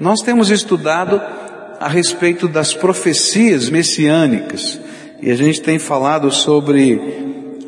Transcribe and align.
Nós 0.00 0.22
temos 0.22 0.48
estudado 0.48 1.20
a 1.78 1.86
respeito 1.86 2.48
das 2.48 2.72
profecias 2.72 3.68
messiânicas 3.68 4.80
e 5.20 5.30
a 5.30 5.34
gente 5.34 5.60
tem 5.60 5.78
falado 5.78 6.30
sobre 6.30 6.98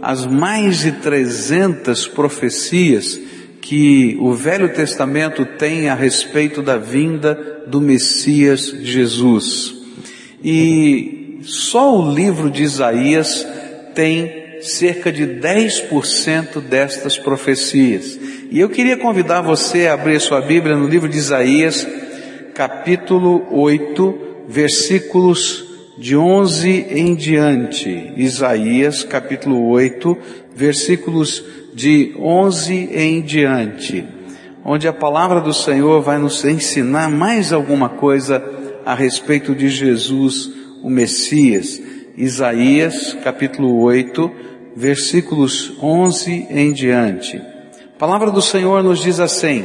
as 0.01 0.25
mais 0.25 0.79
de 0.79 0.93
300 0.93 2.09
profecias 2.09 3.21
que 3.61 4.17
o 4.19 4.33
Velho 4.33 4.73
Testamento 4.73 5.45
tem 5.45 5.91
a 5.91 5.95
respeito 5.95 6.63
da 6.63 6.79
vinda 6.79 7.65
do 7.67 7.83
Messias 7.83 8.63
Jesus. 8.81 9.75
E 10.43 11.39
só 11.43 11.99
o 11.99 12.15
livro 12.15 12.51
de 12.51 12.63
Isaías 12.63 13.47
tem 13.95 14.43
cerca 14.63 15.13
de 15.13 15.27
10% 15.27 16.61
destas 16.63 17.19
profecias. 17.19 18.19
E 18.51 18.59
eu 18.59 18.71
queria 18.71 18.97
convidar 18.97 19.43
você 19.43 19.87
a 19.87 19.95
abrir 19.95 20.19
sua 20.19 20.41
Bíblia 20.41 20.75
no 20.77 20.89
livro 20.89 21.09
de 21.09 21.19
Isaías, 21.19 21.87
capítulo 22.55 23.47
8, 23.51 24.15
versículos 24.47 25.65
de 25.97 26.17
11 26.17 26.87
em 26.91 27.15
diante. 27.15 28.13
Isaías, 28.17 29.05
capítulo 29.05 29.69
8, 29.71 30.17
versículos 30.55 31.43
de 31.75 32.15
11 32.19 32.91
em 32.93 33.23
diante. 33.23 34.05
Onde 34.65 34.87
a 34.87 34.93
palavra 34.93 35.41
do 35.41 35.55
Senhor 35.55 36.03
vai 36.03 36.19
nos 36.19 36.45
ensinar 36.45 37.11
mais 37.11 37.53
alguma 37.53 37.89
coisa 37.89 38.43
a 38.85 38.95
respeito 38.95 39.55
de 39.55 39.69
Jesus, 39.69 40.51
o 40.83 40.91
Messias. 40.91 41.81
Isaías, 42.17 43.17
capítulo 43.25 43.81
8, 43.81 44.31
versículos 44.77 45.73
11 45.83 46.49
em 46.51 46.73
diante. 46.73 47.37
A 47.39 47.99
palavra 47.99 48.31
do 48.31 48.43
Senhor 48.43 48.83
nos 48.83 49.01
diz 49.01 49.21
assim: 49.21 49.65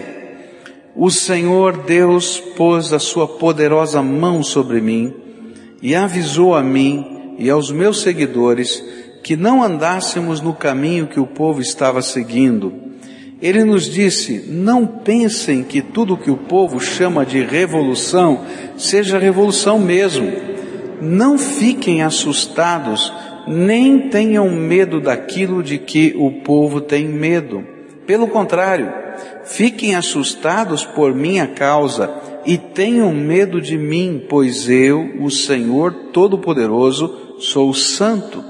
O 0.99 1.11
Senhor 1.11 1.83
Deus 1.83 2.39
pôs 2.39 2.91
a 2.91 2.97
sua 2.97 3.27
poderosa 3.27 4.01
mão 4.01 4.41
sobre 4.41 4.81
mim 4.81 5.13
e 5.79 5.93
avisou 5.93 6.55
a 6.55 6.63
mim 6.63 7.35
e 7.37 7.51
aos 7.51 7.71
meus 7.71 8.01
seguidores 8.01 8.83
que 9.23 9.35
não 9.37 9.61
andássemos 9.61 10.41
no 10.41 10.55
caminho 10.55 11.05
que 11.05 11.19
o 11.19 11.27
povo 11.27 11.61
estava 11.61 12.01
seguindo. 12.01 12.73
Ele 13.39 13.63
nos 13.63 13.85
disse: 13.87 14.45
Não 14.49 14.87
pensem 14.87 15.63
que 15.63 15.83
tudo 15.83 16.17
que 16.17 16.31
o 16.31 16.37
povo 16.37 16.79
chama 16.79 17.23
de 17.23 17.43
revolução 17.43 18.43
seja 18.75 19.19
revolução 19.19 19.77
mesmo. 19.77 20.33
Não 20.99 21.37
fiquem 21.37 22.01
assustados 22.01 23.13
nem 23.47 24.09
tenham 24.09 24.49
medo 24.49 24.99
daquilo 24.99 25.61
de 25.61 25.77
que 25.77 26.15
o 26.17 26.41
povo 26.41 26.81
tem 26.81 27.07
medo. 27.07 27.63
Pelo 28.07 28.27
contrário, 28.27 29.06
fiquem 29.47 29.95
assustados 29.95 30.85
por 30.85 31.13
minha 31.13 31.47
causa 31.47 32.13
e 32.45 32.57
tenham 32.57 33.11
medo 33.13 33.59
de 33.59 33.77
mim, 33.77 34.25
pois 34.29 34.69
eu, 34.69 35.15
o 35.19 35.29
Senhor 35.29 35.93
Todo-Poderoso, 36.13 37.35
sou 37.39 37.73
santo. 37.73 38.43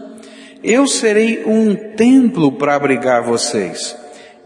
Eu 0.63 0.87
serei 0.87 1.43
um 1.45 1.73
templo 1.95 2.51
para 2.51 2.75
abrigar 2.75 3.23
vocês, 3.23 3.95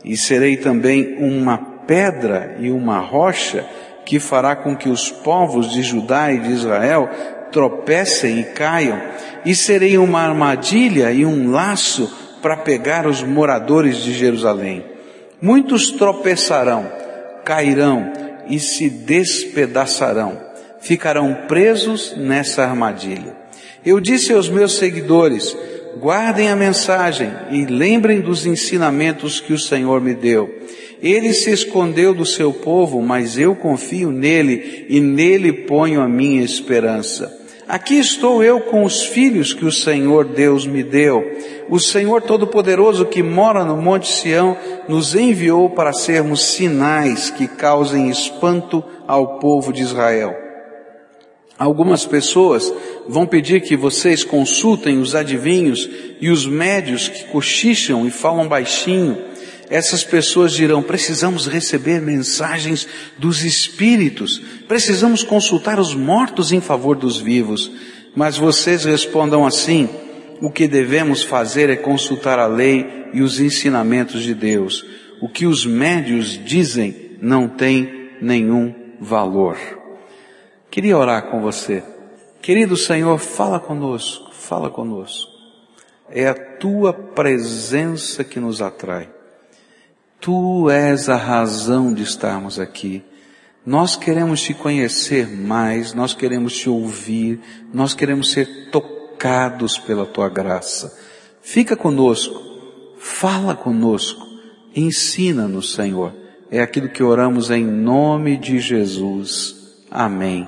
e 0.03 0.15
serei 0.15 0.57
também 0.57 1.15
uma 1.19 1.57
pedra 1.57 2.57
e 2.59 2.71
uma 2.71 2.99
rocha 2.99 3.65
que 4.05 4.19
fará 4.19 4.55
com 4.55 4.75
que 4.75 4.89
os 4.89 5.09
povos 5.09 5.71
de 5.71 5.81
Judá 5.81 6.31
e 6.31 6.39
de 6.39 6.51
Israel 6.51 7.09
tropecem 7.51 8.39
e 8.39 8.43
caiam, 8.43 9.01
e 9.45 9.53
serei 9.55 9.97
uma 9.97 10.21
armadilha 10.21 11.11
e 11.11 11.25
um 11.25 11.51
laço 11.51 12.11
para 12.41 12.57
pegar 12.57 13.05
os 13.05 13.21
moradores 13.21 13.97
de 13.97 14.13
Jerusalém. 14.13 14.90
Muitos 15.41 15.89
tropeçarão, 15.91 16.91
cairão 17.43 18.13
e 18.47 18.59
se 18.59 18.89
despedaçarão, 18.89 20.39
ficarão 20.79 21.33
presos 21.47 22.15
nessa 22.15 22.63
armadilha. 22.63 23.35
Eu 23.83 23.99
disse 23.99 24.31
aos 24.31 24.47
meus 24.47 24.77
seguidores, 24.77 25.57
guardem 25.99 26.49
a 26.49 26.55
mensagem 26.55 27.31
e 27.49 27.65
lembrem 27.65 28.21
dos 28.21 28.45
ensinamentos 28.45 29.39
que 29.39 29.51
o 29.51 29.59
Senhor 29.59 29.99
me 29.99 30.13
deu. 30.13 30.47
Ele 31.01 31.33
se 31.33 31.49
escondeu 31.49 32.13
do 32.13 32.25
seu 32.25 32.53
povo, 32.53 33.01
mas 33.01 33.35
eu 33.39 33.55
confio 33.55 34.11
nele 34.11 34.85
e 34.87 34.99
nele 34.99 35.51
ponho 35.51 36.01
a 36.01 36.07
minha 36.07 36.43
esperança. 36.43 37.40
Aqui 37.71 37.97
estou 37.97 38.43
eu 38.43 38.59
com 38.59 38.83
os 38.83 39.01
filhos 39.01 39.53
que 39.53 39.63
o 39.63 39.71
Senhor 39.71 40.25
Deus 40.25 40.67
me 40.67 40.83
deu. 40.83 41.23
O 41.69 41.79
Senhor 41.79 42.21
Todo-Poderoso 42.21 43.05
que 43.05 43.23
mora 43.23 43.63
no 43.63 43.77
Monte 43.77 44.11
Sião 44.11 44.57
nos 44.89 45.15
enviou 45.15 45.69
para 45.69 45.93
sermos 45.93 46.43
sinais 46.43 47.29
que 47.29 47.47
causem 47.47 48.09
espanto 48.09 48.83
ao 49.07 49.39
povo 49.39 49.71
de 49.71 49.83
Israel. 49.83 50.35
Algumas 51.57 52.05
pessoas 52.05 52.73
vão 53.07 53.25
pedir 53.25 53.61
que 53.61 53.77
vocês 53.77 54.21
consultem 54.21 54.99
os 54.99 55.15
adivinhos 55.15 55.89
e 56.19 56.29
os 56.29 56.45
médios 56.45 57.07
que 57.07 57.23
cochicham 57.27 58.05
e 58.05 58.11
falam 58.11 58.49
baixinho 58.49 59.30
essas 59.71 60.03
pessoas 60.03 60.51
dirão: 60.51 60.83
precisamos 60.83 61.47
receber 61.47 62.01
mensagens 62.01 62.85
dos 63.17 63.45
espíritos, 63.45 64.37
precisamos 64.67 65.23
consultar 65.23 65.79
os 65.79 65.95
mortos 65.95 66.51
em 66.51 66.59
favor 66.59 66.97
dos 66.97 67.21
vivos. 67.21 67.71
Mas 68.13 68.37
vocês 68.37 68.83
respondam 68.83 69.47
assim: 69.47 69.87
o 70.41 70.51
que 70.51 70.67
devemos 70.67 71.23
fazer 71.23 71.69
é 71.69 71.77
consultar 71.77 72.37
a 72.37 72.47
lei 72.47 72.85
e 73.13 73.21
os 73.21 73.39
ensinamentos 73.39 74.23
de 74.23 74.33
Deus. 74.33 74.85
O 75.21 75.29
que 75.29 75.45
os 75.45 75.65
médios 75.65 76.37
dizem 76.43 77.17
não 77.21 77.47
tem 77.47 78.09
nenhum 78.21 78.75
valor. 78.99 79.57
Queria 80.69 80.97
orar 80.97 81.29
com 81.29 81.41
você. 81.41 81.81
Querido 82.41 82.75
Senhor, 82.75 83.17
fala 83.19 83.59
conosco, 83.59 84.33
fala 84.33 84.69
conosco. 84.69 85.31
É 86.09 86.27
a 86.27 86.33
tua 86.33 86.91
presença 86.91 88.21
que 88.21 88.39
nos 88.39 88.61
atrai. 88.61 89.20
Tu 90.21 90.69
és 90.69 91.09
a 91.09 91.15
razão 91.15 91.91
de 91.91 92.03
estarmos 92.03 92.59
aqui. 92.59 93.03
Nós 93.65 93.95
queremos 93.95 94.39
te 94.39 94.53
conhecer 94.53 95.27
mais, 95.27 95.95
nós 95.95 96.13
queremos 96.13 96.55
te 96.55 96.69
ouvir, 96.69 97.39
nós 97.73 97.95
queremos 97.95 98.31
ser 98.31 98.69
tocados 98.69 99.79
pela 99.79 100.05
tua 100.05 100.29
graça. 100.29 100.95
Fica 101.41 101.75
conosco, 101.75 102.39
fala 102.99 103.55
conosco, 103.55 104.23
ensina-nos, 104.75 105.73
Senhor. 105.73 106.13
É 106.51 106.61
aquilo 106.61 106.89
que 106.89 107.01
oramos 107.01 107.49
em 107.49 107.65
nome 107.65 108.37
de 108.37 108.59
Jesus. 108.59 109.55
Amém 109.89 110.47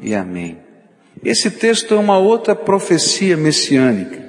e 0.00 0.16
amém. 0.16 0.58
Esse 1.24 1.48
texto 1.48 1.94
é 1.94 1.96
uma 1.96 2.18
outra 2.18 2.56
profecia 2.56 3.36
messiânica. 3.36 4.20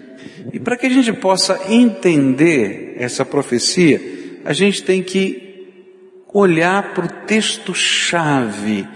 E 0.51 0.59
para 0.59 0.77
que 0.77 0.85
a 0.85 0.89
gente 0.89 1.11
possa 1.13 1.59
entender 1.67 2.95
essa 2.99 3.25
profecia, 3.25 4.12
a 4.45 4.53
gente 4.53 4.83
tem 4.83 5.01
que 5.01 5.53
olhar 6.33 6.93
para 6.93 7.05
o 7.05 7.25
texto-chave 7.27 8.87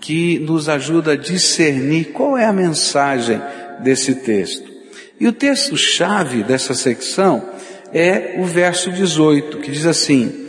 que 0.00 0.38
nos 0.38 0.68
ajuda 0.68 1.12
a 1.12 1.16
discernir 1.16 2.12
qual 2.12 2.38
é 2.38 2.46
a 2.46 2.52
mensagem 2.52 3.40
desse 3.80 4.14
texto. 4.16 4.70
E 5.20 5.26
o 5.26 5.32
texto-chave 5.32 6.42
dessa 6.42 6.74
secção 6.74 7.44
é 7.92 8.36
o 8.38 8.44
verso 8.44 8.90
18, 8.90 9.58
que 9.58 9.70
diz 9.70 9.86
assim: 9.86 10.48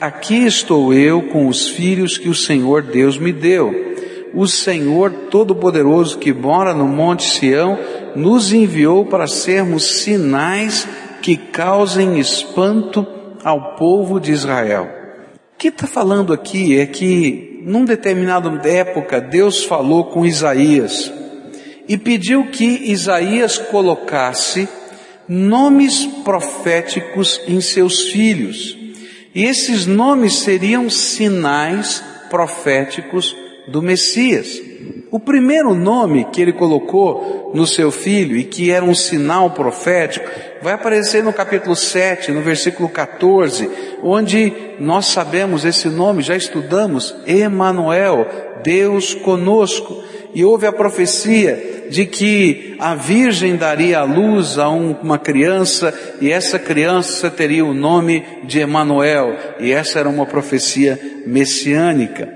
aqui 0.00 0.46
estou 0.46 0.92
eu 0.92 1.22
com 1.22 1.48
os 1.48 1.68
filhos 1.68 2.18
que 2.18 2.28
o 2.28 2.34
Senhor 2.34 2.82
Deus 2.82 3.18
me 3.18 3.32
deu. 3.32 3.86
O 4.34 4.46
Senhor 4.46 5.10
Todo-Poderoso 5.30 6.18
que 6.18 6.32
mora 6.32 6.74
no 6.74 6.86
Monte 6.86 7.24
Sião 7.24 7.78
nos 8.14 8.52
enviou 8.52 9.06
para 9.06 9.26
sermos 9.26 10.02
sinais 10.02 10.86
que 11.22 11.36
causem 11.36 12.18
espanto 12.18 13.06
ao 13.46 13.76
povo 13.76 14.18
de 14.18 14.32
Israel. 14.32 14.90
O 15.54 15.56
que 15.56 15.68
está 15.68 15.86
falando 15.86 16.32
aqui 16.32 16.80
é 16.80 16.84
que, 16.84 17.60
num 17.62 17.84
determinada 17.84 18.50
época, 18.68 19.20
Deus 19.20 19.62
falou 19.62 20.06
com 20.06 20.26
Isaías 20.26 21.12
e 21.88 21.96
pediu 21.96 22.50
que 22.50 22.90
Isaías 22.90 23.56
colocasse 23.56 24.68
nomes 25.28 26.06
proféticos 26.24 27.40
em 27.46 27.60
seus 27.60 28.10
filhos. 28.10 28.76
E 29.32 29.44
esses 29.44 29.86
nomes 29.86 30.40
seriam 30.40 30.90
sinais 30.90 32.02
proféticos 32.28 33.36
do 33.68 33.80
Messias. 33.80 34.60
O 35.16 35.18
primeiro 35.18 35.74
nome 35.74 36.26
que 36.26 36.42
ele 36.42 36.52
colocou 36.52 37.50
no 37.54 37.66
seu 37.66 37.90
filho 37.90 38.36
e 38.36 38.44
que 38.44 38.70
era 38.70 38.84
um 38.84 38.94
sinal 38.94 39.48
profético 39.48 40.28
vai 40.60 40.74
aparecer 40.74 41.24
no 41.24 41.32
capítulo 41.32 41.74
7, 41.74 42.32
no 42.32 42.42
versículo 42.42 42.86
14, 42.86 43.70
onde 44.02 44.52
nós 44.78 45.06
sabemos 45.06 45.64
esse 45.64 45.88
nome, 45.88 46.22
já 46.22 46.36
estudamos, 46.36 47.16
Emanuel, 47.26 48.26
Deus 48.62 49.14
conosco. 49.14 50.04
E 50.34 50.44
houve 50.44 50.66
a 50.66 50.72
profecia 50.72 51.86
de 51.88 52.04
que 52.04 52.76
a 52.78 52.94
virgem 52.94 53.56
daria 53.56 54.00
a 54.00 54.04
luz 54.04 54.58
a 54.58 54.68
uma 54.68 55.18
criança 55.18 55.94
e 56.20 56.30
essa 56.30 56.58
criança 56.58 57.30
teria 57.30 57.64
o 57.64 57.72
nome 57.72 58.22
de 58.44 58.60
Emanuel, 58.60 59.34
e 59.58 59.72
essa 59.72 59.98
era 59.98 60.10
uma 60.10 60.26
profecia 60.26 61.00
messiânica. 61.26 62.28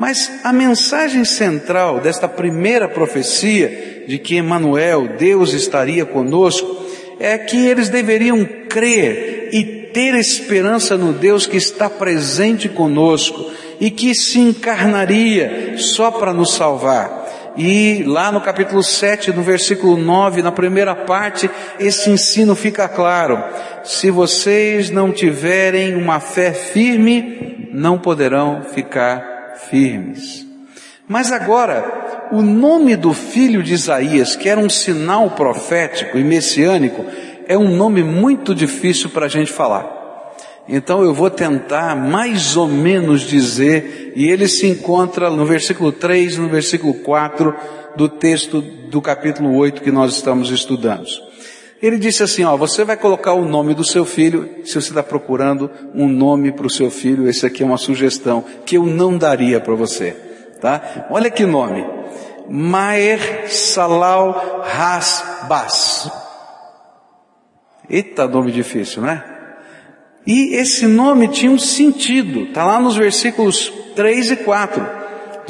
Mas 0.00 0.40
a 0.42 0.50
mensagem 0.50 1.26
central 1.26 2.00
desta 2.00 2.26
primeira 2.26 2.88
profecia 2.88 4.04
de 4.08 4.18
que 4.18 4.34
Emanuel, 4.34 5.18
Deus 5.18 5.52
estaria 5.52 6.06
conosco, 6.06 6.86
é 7.20 7.36
que 7.36 7.66
eles 7.66 7.90
deveriam 7.90 8.42
crer 8.66 9.50
e 9.52 9.62
ter 9.92 10.14
esperança 10.14 10.96
no 10.96 11.12
Deus 11.12 11.46
que 11.46 11.58
está 11.58 11.90
presente 11.90 12.66
conosco 12.66 13.52
e 13.78 13.90
que 13.90 14.14
se 14.14 14.38
encarnaria 14.38 15.74
só 15.76 16.10
para 16.10 16.32
nos 16.32 16.54
salvar. 16.54 17.52
E 17.54 18.02
lá 18.06 18.32
no 18.32 18.40
capítulo 18.40 18.82
7, 18.82 19.34
no 19.34 19.42
versículo 19.42 19.98
9, 19.98 20.40
na 20.40 20.50
primeira 20.50 20.94
parte, 20.94 21.50
esse 21.78 22.08
ensino 22.08 22.56
fica 22.56 22.88
claro. 22.88 23.44
Se 23.84 24.10
vocês 24.10 24.88
não 24.88 25.12
tiverem 25.12 25.94
uma 25.94 26.20
fé 26.20 26.52
firme, 26.52 27.68
não 27.70 27.98
poderão 27.98 28.62
ficar 28.62 29.29
firmes. 29.68 30.46
Mas 31.08 31.32
agora, 31.32 32.28
o 32.30 32.40
nome 32.40 32.94
do 32.94 33.12
filho 33.12 33.62
de 33.62 33.74
Isaías, 33.74 34.36
que 34.36 34.48
era 34.48 34.60
um 34.60 34.68
sinal 34.68 35.30
profético 35.30 36.16
e 36.16 36.22
messiânico, 36.22 37.04
é 37.48 37.58
um 37.58 37.74
nome 37.74 38.02
muito 38.02 38.54
difícil 38.54 39.10
para 39.10 39.26
a 39.26 39.28
gente 39.28 39.50
falar. 39.50 39.98
Então 40.68 41.02
eu 41.02 41.12
vou 41.12 41.28
tentar 41.28 41.96
mais 41.96 42.56
ou 42.56 42.68
menos 42.68 43.22
dizer, 43.22 44.12
e 44.14 44.28
ele 44.28 44.46
se 44.46 44.68
encontra 44.68 45.28
no 45.28 45.44
versículo 45.44 45.90
3 45.90 46.36
no 46.36 46.48
versículo 46.48 46.94
4 46.94 47.56
do 47.96 48.08
texto 48.08 48.60
do 48.60 49.02
capítulo 49.02 49.52
8 49.56 49.82
que 49.82 49.90
nós 49.90 50.14
estamos 50.14 50.50
estudando. 50.50 51.08
Ele 51.82 51.98
disse 51.98 52.22
assim, 52.22 52.44
ó, 52.44 52.56
você 52.56 52.84
vai 52.84 52.96
colocar 52.96 53.32
o 53.32 53.44
nome 53.44 53.72
do 53.72 53.84
seu 53.84 54.04
filho, 54.04 54.48
se 54.64 54.74
você 54.74 54.90
está 54.90 55.02
procurando 55.02 55.70
um 55.94 56.06
nome 56.06 56.52
para 56.52 56.66
o 56.66 56.70
seu 56.70 56.90
filho, 56.90 57.26
esse 57.26 57.46
aqui 57.46 57.62
é 57.62 57.66
uma 57.66 57.78
sugestão 57.78 58.44
que 58.66 58.76
eu 58.76 58.84
não 58.84 59.16
daria 59.16 59.58
para 59.60 59.74
você, 59.74 60.12
tá? 60.60 61.06
Olha 61.10 61.30
que 61.30 61.46
nome. 61.46 61.84
Maer 62.48 63.50
Salal 63.50 64.62
Hasbas. 64.62 66.10
Eita, 67.88 68.28
nome 68.28 68.52
difícil, 68.52 69.02
né? 69.02 69.24
E 70.26 70.54
esse 70.56 70.86
nome 70.86 71.28
tinha 71.28 71.50
um 71.50 71.58
sentido, 71.58 72.42
está 72.42 72.64
lá 72.64 72.78
nos 72.78 72.96
versículos 72.96 73.72
3 73.96 74.32
e 74.32 74.36
4. 74.36 74.99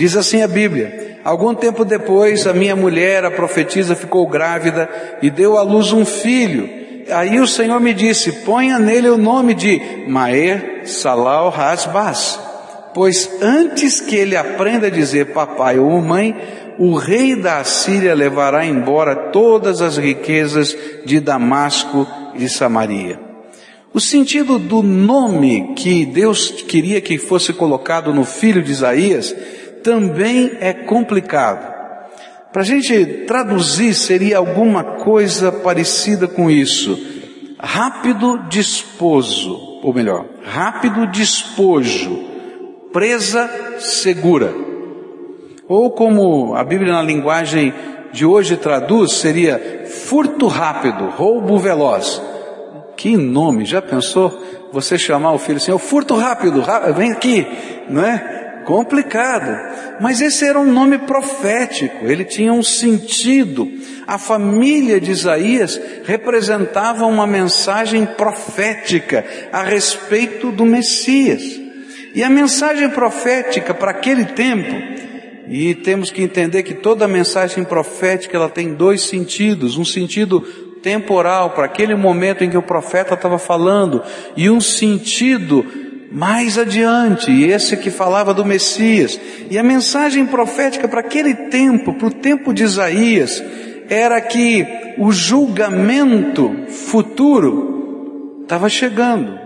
Diz 0.00 0.16
assim 0.16 0.40
a 0.40 0.48
Bíblia: 0.48 1.18
Algum 1.22 1.54
tempo 1.54 1.84
depois, 1.84 2.46
a 2.46 2.54
minha 2.54 2.74
mulher, 2.74 3.22
a 3.22 3.30
profetisa, 3.30 3.94
ficou 3.94 4.26
grávida 4.26 4.88
e 5.20 5.28
deu 5.28 5.58
à 5.58 5.62
luz 5.62 5.92
um 5.92 6.06
filho. 6.06 6.66
Aí 7.10 7.38
o 7.38 7.46
Senhor 7.46 7.78
me 7.78 7.92
disse: 7.92 8.32
Ponha 8.32 8.78
nele 8.78 9.10
o 9.10 9.18
nome 9.18 9.52
de 9.52 9.78
Maer 10.08 10.84
Salal 10.86 11.54
Hasbas, 11.54 12.40
pois 12.94 13.30
antes 13.42 14.00
que 14.00 14.16
ele 14.16 14.38
aprenda 14.38 14.86
a 14.86 14.90
dizer 14.90 15.34
papai 15.34 15.78
ou 15.78 16.00
mãe, 16.00 16.34
o 16.78 16.94
rei 16.94 17.36
da 17.36 17.58
Assíria 17.58 18.14
levará 18.14 18.64
embora 18.64 19.14
todas 19.14 19.82
as 19.82 19.98
riquezas 19.98 20.74
de 21.04 21.20
Damasco 21.20 22.08
de 22.34 22.48
Samaria. 22.48 23.20
O 23.92 24.00
sentido 24.00 24.58
do 24.58 24.82
nome 24.82 25.74
que 25.74 26.06
Deus 26.06 26.62
queria 26.66 27.02
que 27.02 27.18
fosse 27.18 27.52
colocado 27.52 28.14
no 28.14 28.24
filho 28.24 28.62
de 28.62 28.70
Isaías 28.70 29.34
também 29.82 30.52
é 30.60 30.72
complicado. 30.72 31.70
Para 32.52 32.62
a 32.62 32.64
gente 32.64 33.24
traduzir 33.26 33.94
seria 33.94 34.38
alguma 34.38 34.82
coisa 34.82 35.52
parecida 35.52 36.26
com 36.26 36.50
isso. 36.50 36.98
Rápido 37.58 38.38
desposo, 38.48 39.80
ou 39.82 39.94
melhor, 39.94 40.24
rápido 40.42 41.06
despojo, 41.06 42.24
presa 42.92 43.48
segura. 43.78 44.52
Ou 45.68 45.90
como 45.92 46.56
a 46.56 46.64
Bíblia 46.64 46.92
na 46.92 47.02
linguagem 47.02 47.72
de 48.12 48.26
hoje 48.26 48.56
traduz, 48.56 49.12
seria 49.12 49.84
furto 49.86 50.48
rápido, 50.48 51.10
roubo 51.10 51.58
veloz. 51.58 52.20
Que 52.96 53.16
nome, 53.16 53.64
já 53.64 53.80
pensou? 53.80 54.36
Você 54.72 54.98
chamar 54.98 55.32
o 55.32 55.38
filho 55.38 55.58
assim, 55.58 55.70
o 55.70 55.78
furto 55.78 56.16
rápido, 56.16 56.60
rápido, 56.60 56.94
vem 56.94 57.12
aqui, 57.12 57.46
não 57.88 58.04
é? 58.04 58.39
Complicado. 58.64 60.00
Mas 60.00 60.20
esse 60.20 60.44
era 60.44 60.58
um 60.58 60.70
nome 60.70 60.98
profético, 60.98 62.06
ele 62.06 62.24
tinha 62.24 62.52
um 62.52 62.62
sentido. 62.62 63.68
A 64.06 64.18
família 64.18 65.00
de 65.00 65.10
Isaías 65.10 65.80
representava 66.04 67.06
uma 67.06 67.26
mensagem 67.26 68.04
profética 68.04 69.24
a 69.52 69.62
respeito 69.62 70.50
do 70.50 70.64
Messias. 70.64 71.42
E 72.14 72.24
a 72.24 72.30
mensagem 72.30 72.90
profética 72.90 73.72
para 73.72 73.92
aquele 73.92 74.24
tempo, 74.24 74.74
e 75.48 75.74
temos 75.74 76.10
que 76.10 76.22
entender 76.22 76.62
que 76.64 76.74
toda 76.74 77.06
mensagem 77.06 77.62
profética 77.64 78.36
ela 78.36 78.48
tem 78.48 78.74
dois 78.74 79.02
sentidos, 79.02 79.76
um 79.76 79.84
sentido 79.84 80.40
temporal 80.82 81.50
para 81.50 81.66
aquele 81.66 81.94
momento 81.94 82.42
em 82.42 82.50
que 82.50 82.56
o 82.56 82.62
profeta 82.62 83.14
estava 83.14 83.38
falando 83.38 84.02
e 84.36 84.50
um 84.50 84.60
sentido 84.60 85.64
mais 86.10 86.58
adiante, 86.58 87.30
esse 87.42 87.76
que 87.76 87.90
falava 87.90 88.34
do 88.34 88.44
Messias. 88.44 89.18
E 89.48 89.56
a 89.56 89.62
mensagem 89.62 90.26
profética 90.26 90.88
para 90.88 91.00
aquele 91.00 91.34
tempo, 91.34 91.94
para 91.94 92.08
o 92.08 92.14
tempo 92.14 92.52
de 92.52 92.64
Isaías, 92.64 93.42
era 93.88 94.20
que 94.20 94.66
o 94.98 95.12
julgamento 95.12 96.66
futuro 96.68 98.40
estava 98.42 98.68
chegando. 98.68 99.38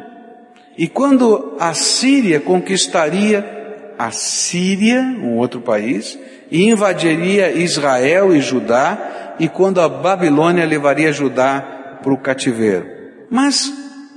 E 0.77 0.89
quando 0.89 1.55
a 1.61 1.75
Síria 1.75 2.41
conquistaria 2.41 3.53
a 3.99 4.11
Síria, 4.11 5.01
um 5.01 5.37
outro 5.37 5.61
país, 5.61 6.19
e 6.51 6.69
invadiria 6.69 7.53
Israel 7.53 8.35
e 8.35 8.41
Judá, 8.41 9.35
e 9.39 9.49
quando 9.49 9.81
a 9.81 9.89
Babilônia 9.89 10.65
levaria 10.65 11.13
Judá 11.13 11.99
para 12.03 12.13
o 12.13 12.19
cativeiro. 12.19 12.87
Mas 13.31 13.73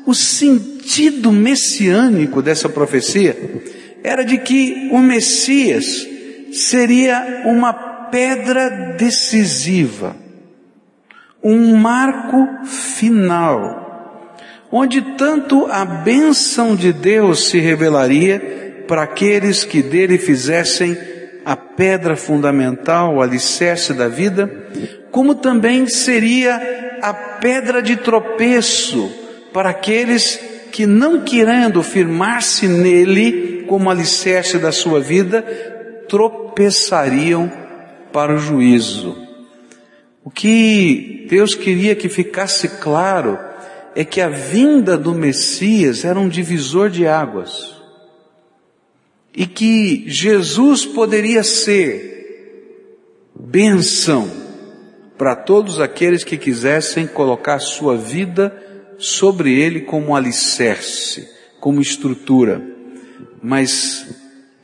o 0.06 0.14
sentido 0.14 0.77
messiânico 1.32 2.42
dessa 2.42 2.70
profecia 2.70 3.36
era 4.04 4.24
de 4.24 4.38
que 4.38 4.90
o 4.92 5.00
Messias 5.00 6.08
seria 6.52 7.44
uma 7.46 7.74
pedra 7.74 8.96
decisiva, 8.98 10.16
um 11.44 11.76
marco 11.76 12.66
final, 12.66 14.34
onde 14.72 15.02
tanto 15.18 15.66
a 15.66 15.84
bênção 15.84 16.76
de 16.76 16.94
Deus 16.94 17.50
se 17.50 17.60
revelaria 17.60 18.86
para 18.88 19.04
aqueles 19.04 19.66
que 19.66 19.82
dele 19.82 20.18
fizessem 20.18 20.98
a 21.44 21.56
pedra 21.56 22.16
fundamental, 22.16 23.16
o 23.16 23.22
alicerce 23.22 23.94
da 23.94 24.08
vida, 24.08 24.50
como 25.12 25.36
também 25.36 25.88
seria 25.88 27.00
a 27.02 27.14
pedra 27.14 27.82
de 27.82 27.98
tropeço 27.98 29.10
para 29.54 29.70
aqueles 29.70 30.57
que 30.72 30.86
não 30.86 31.22
querendo 31.22 31.82
firmar-se 31.82 32.68
nele 32.68 33.66
como 33.68 33.90
alicerce 33.90 34.58
da 34.58 34.72
sua 34.72 35.00
vida, 35.00 35.42
tropeçariam 36.08 37.52
para 38.12 38.34
o 38.34 38.38
juízo. 38.38 39.18
O 40.24 40.30
que 40.30 41.26
Deus 41.30 41.56
queria 41.56 41.96
que 41.96 42.10
ficasse 42.10 42.68
claro 42.80 43.38
é 43.96 44.04
que 44.04 44.22
a 44.22 44.30
vinda 44.30 44.98
do 44.98 45.14
Messias 45.14 46.06
era 46.06 46.20
um 46.20 46.30
divisor 46.30 46.90
de 46.90 47.08
águas. 47.08 47.76
E 49.36 49.46
que 49.46 50.04
Jesus 50.08 50.86
poderia 50.86 51.44
ser 51.44 52.18
bênção 53.36 54.30
para 55.18 55.36
todos 55.36 55.80
aqueles 55.80 56.24
que 56.24 56.38
quisessem 56.38 57.08
colocar 57.08 57.60
sua 57.60 57.98
vida 57.98 58.67
sobre 58.98 59.54
ele 59.54 59.82
como 59.82 60.16
alicerce, 60.16 61.28
como 61.60 61.82
estrutura. 61.82 62.62
Mas 63.42 64.16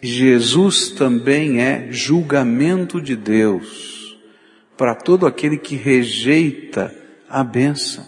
Jesus 0.01 0.89
também 0.89 1.61
é 1.61 1.87
julgamento 1.91 3.01
de 3.01 3.15
Deus 3.15 4.17
para 4.77 4.95
todo 4.95 5.25
aquele 5.25 5.57
que 5.57 5.75
rejeita 5.75 6.93
a 7.29 7.43
bênção. 7.43 8.05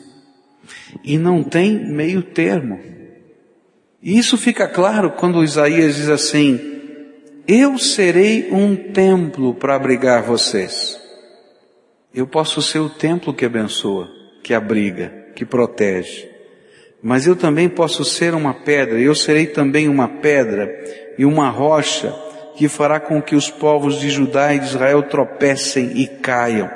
E 1.04 1.18
não 1.18 1.44
tem 1.44 1.86
meio 1.86 2.22
termo. 2.22 2.80
E 4.02 4.18
isso 4.18 4.38
fica 4.38 4.68
claro 4.68 5.12
quando 5.12 5.44
Isaías 5.44 5.96
diz 5.96 6.10
assim, 6.10 6.60
eu 7.48 7.78
serei 7.78 8.50
um 8.52 8.76
templo 8.76 9.54
para 9.54 9.76
abrigar 9.76 10.24
vocês. 10.24 11.00
Eu 12.14 12.26
posso 12.26 12.62
ser 12.62 12.80
o 12.80 12.90
templo 12.90 13.34
que 13.34 13.46
abençoa, 13.46 14.10
que 14.44 14.54
abriga, 14.54 15.25
que 15.36 15.46
protege. 15.46 16.30
Mas 17.04 17.28
eu 17.28 17.36
também 17.36 17.70
posso 17.70 18.04
ser 18.04 18.34
uma 18.34 18.54
pedra, 18.54 19.00
eu 19.00 19.14
serei 19.14 19.46
também 19.46 19.88
uma 19.88 20.08
pedra 20.08 20.72
e 21.18 21.26
uma 21.26 21.50
rocha 21.50 22.12
que 22.56 22.68
fará 22.68 23.00
com 23.00 23.22
que 23.22 23.36
os 23.36 23.50
povos 23.50 24.00
de 24.00 24.10
Judá 24.10 24.54
e 24.54 24.60
de 24.60 24.66
Israel 24.66 25.04
tropecem 25.04 25.92
e 25.96 26.08
caiam. 26.08 26.70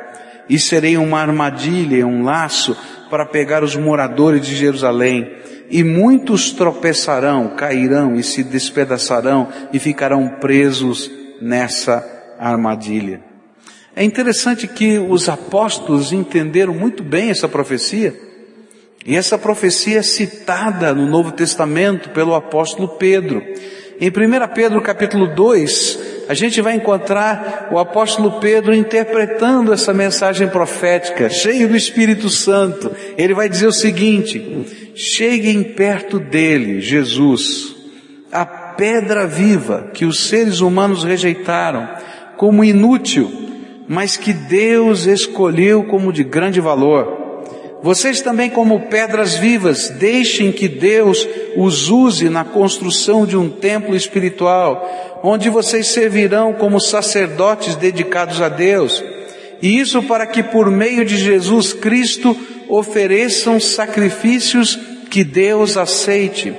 E 0.47 0.59
serei 0.59 0.97
uma 0.97 1.19
armadilha, 1.19 2.05
um 2.05 2.23
laço 2.23 2.77
para 3.09 3.25
pegar 3.25 3.63
os 3.63 3.75
moradores 3.75 4.45
de 4.45 4.55
Jerusalém. 4.55 5.31
E 5.69 5.83
muitos 5.83 6.51
tropeçarão, 6.51 7.55
cairão 7.55 8.15
e 8.15 8.23
se 8.23 8.43
despedaçarão 8.43 9.47
e 9.71 9.79
ficarão 9.79 10.27
presos 10.39 11.09
nessa 11.41 12.05
armadilha. 12.37 13.21
É 13.95 14.03
interessante 14.03 14.67
que 14.67 14.97
os 14.97 15.29
apóstolos 15.29 16.11
entenderam 16.11 16.73
muito 16.73 17.03
bem 17.03 17.29
essa 17.29 17.47
profecia, 17.47 18.28
e 19.09 19.15
essa 19.15 19.39
profecia 19.39 19.97
é 19.97 20.03
citada 20.03 20.93
no 20.93 21.07
Novo 21.07 21.31
Testamento 21.31 22.09
pelo 22.11 22.35
apóstolo 22.35 22.89
Pedro. 22.89 23.41
Em 23.99 24.07
1 24.07 24.13
Pedro 24.53 24.79
capítulo 24.83 25.33
2, 25.33 26.25
a 26.29 26.35
gente 26.35 26.61
vai 26.61 26.75
encontrar 26.75 27.69
o 27.71 27.79
apóstolo 27.79 28.39
Pedro 28.39 28.71
interpretando 28.71 29.73
essa 29.73 29.95
mensagem 29.95 30.47
profética, 30.47 31.27
cheio 31.27 31.67
do 31.67 31.75
Espírito 31.75 32.29
Santo. 32.29 32.95
Ele 33.17 33.33
vai 33.33 33.49
dizer 33.49 33.65
o 33.65 33.71
seguinte: 33.71 34.93
cheguem 34.93 35.63
perto 35.63 36.19
dele, 36.19 36.79
Jesus, 36.79 37.75
a 38.31 38.45
pedra 38.45 39.25
viva 39.25 39.89
que 39.91 40.05
os 40.05 40.29
seres 40.29 40.59
humanos 40.59 41.03
rejeitaram 41.03 41.89
como 42.37 42.63
inútil, 42.63 43.27
mas 43.87 44.17
que 44.17 44.33
Deus 44.33 45.07
escolheu 45.07 45.85
como 45.85 46.13
de 46.13 46.23
grande 46.23 46.61
valor. 46.61 47.18
Vocês 47.81 48.19
também, 48.19 48.50
como 48.50 48.88
pedras 48.88 49.36
vivas, 49.36 49.89
deixem 49.89 50.51
que 50.51 50.67
Deus 50.67 51.25
os 51.55 51.89
use 51.89 52.29
na 52.29 52.43
construção 52.43 53.25
de 53.25 53.38
um 53.38 53.50
templo 53.50 53.95
espiritual, 53.95 55.19
onde 55.24 55.50
vocês 55.50 55.88
servirão 55.88 56.53
como 56.53 56.79
sacerdotes 56.79 57.75
dedicados 57.75 58.41
a 58.41 58.50
Deus. 58.50 59.01
E 59.62 59.79
isso 59.79 60.03
para 60.03 60.27
que 60.27 60.43
por 60.43 60.69
meio 60.69 61.05
de 61.05 61.15
Jesus 61.15 61.71
Cristo 61.71 62.36
ofereçam 62.67 63.59
sacrifícios 63.62 64.77
que 65.09 65.24
Deus 65.24 65.77
aceite. 65.77 66.53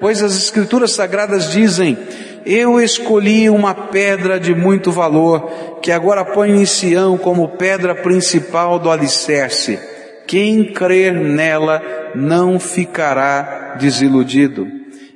Pois 0.00 0.24
as 0.24 0.36
Escrituras 0.36 0.90
Sagradas 0.90 1.52
dizem, 1.52 1.96
eu 2.44 2.80
escolhi 2.80 3.48
uma 3.48 3.74
pedra 3.74 4.40
de 4.40 4.52
muito 4.52 4.90
valor, 4.90 5.78
que 5.80 5.92
agora 5.92 6.24
ponho 6.24 6.56
em 6.56 6.66
Sião 6.66 7.16
como 7.16 7.50
pedra 7.50 7.94
principal 7.94 8.78
do 8.80 8.90
alicerce 8.90 9.93
quem 10.34 10.64
crer 10.64 11.14
nela 11.14 11.80
não 12.12 12.58
ficará 12.58 13.76
desiludido. 13.78 14.66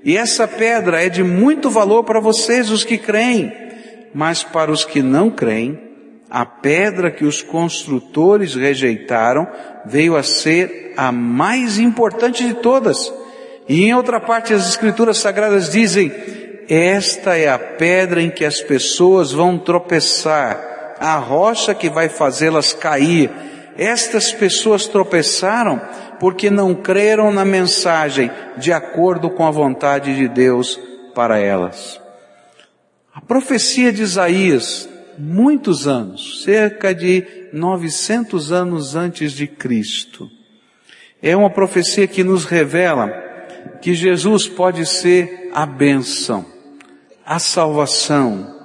E 0.05 0.17
essa 0.17 0.47
pedra 0.47 1.05
é 1.05 1.09
de 1.09 1.25
muito 1.25 1.69
valor 1.69 2.05
para 2.05 2.21
vocês, 2.21 2.71
os 2.71 2.85
que 2.85 2.97
creem, 2.97 3.53
mas 4.15 4.45
para 4.45 4.71
os 4.71 4.85
que 4.85 5.03
não 5.03 5.29
creem, 5.29 5.77
a 6.31 6.47
pedra 6.47 7.11
que 7.11 7.25
os 7.25 7.43
construtores 7.43 8.55
rejeitaram 8.55 9.49
veio 9.85 10.15
a 10.15 10.23
ser 10.23 10.93
a 10.97 11.11
mais 11.11 11.81
importante 11.81 12.47
de 12.47 12.55
todas. 12.55 13.13
E 13.69 13.87
em 13.87 13.95
outra 13.95 14.21
parte 14.21 14.55
as 14.55 14.69
escrituras 14.69 15.19
sagradas 15.19 15.69
dizem, 15.69 16.13
esta 16.69 17.37
é 17.37 17.49
a 17.49 17.59
pedra 17.59 18.23
em 18.23 18.31
que 18.31 18.45
as 18.45 18.61
pessoas 18.61 19.33
vão 19.33 19.59
tropeçar, 19.59 20.95
a 21.01 21.17
rocha 21.17 21.75
que 21.75 21.91
vai 21.91 22.09
fazê-las 22.09 22.73
cair, 22.73 23.49
estas 23.79 24.33
pessoas 24.33 24.89
tropeçaram 24.89 25.81
porque 26.19 26.51
não 26.51 26.75
creram 26.75 27.31
na 27.31 27.45
mensagem 27.45 28.29
de 28.57 28.73
acordo 28.73 29.31
com 29.31 29.47
a 29.47 29.53
vontade 29.53 30.17
de 30.17 30.27
Deus 30.27 30.79
para 31.15 31.39
elas. 31.39 32.01
A 33.15 33.21
profecia 33.21 33.93
de 33.93 34.03
Isaías, 34.03 34.89
muitos 35.17 35.87
anos, 35.87 36.43
cerca 36.43 36.93
de 36.93 37.25
900 37.53 38.51
anos 38.51 38.97
antes 38.97 39.31
de 39.31 39.47
Cristo, 39.47 40.29
é 41.23 41.37
uma 41.37 41.51
profecia 41.51 42.09
que 42.09 42.25
nos 42.25 42.45
revela 42.45 43.11
que 43.81 43.95
Jesus 43.95 44.49
pode 44.49 44.85
ser 44.87 45.51
a 45.55 45.65
bênção, 45.65 46.45
a 47.25 47.39
salvação, 47.39 48.57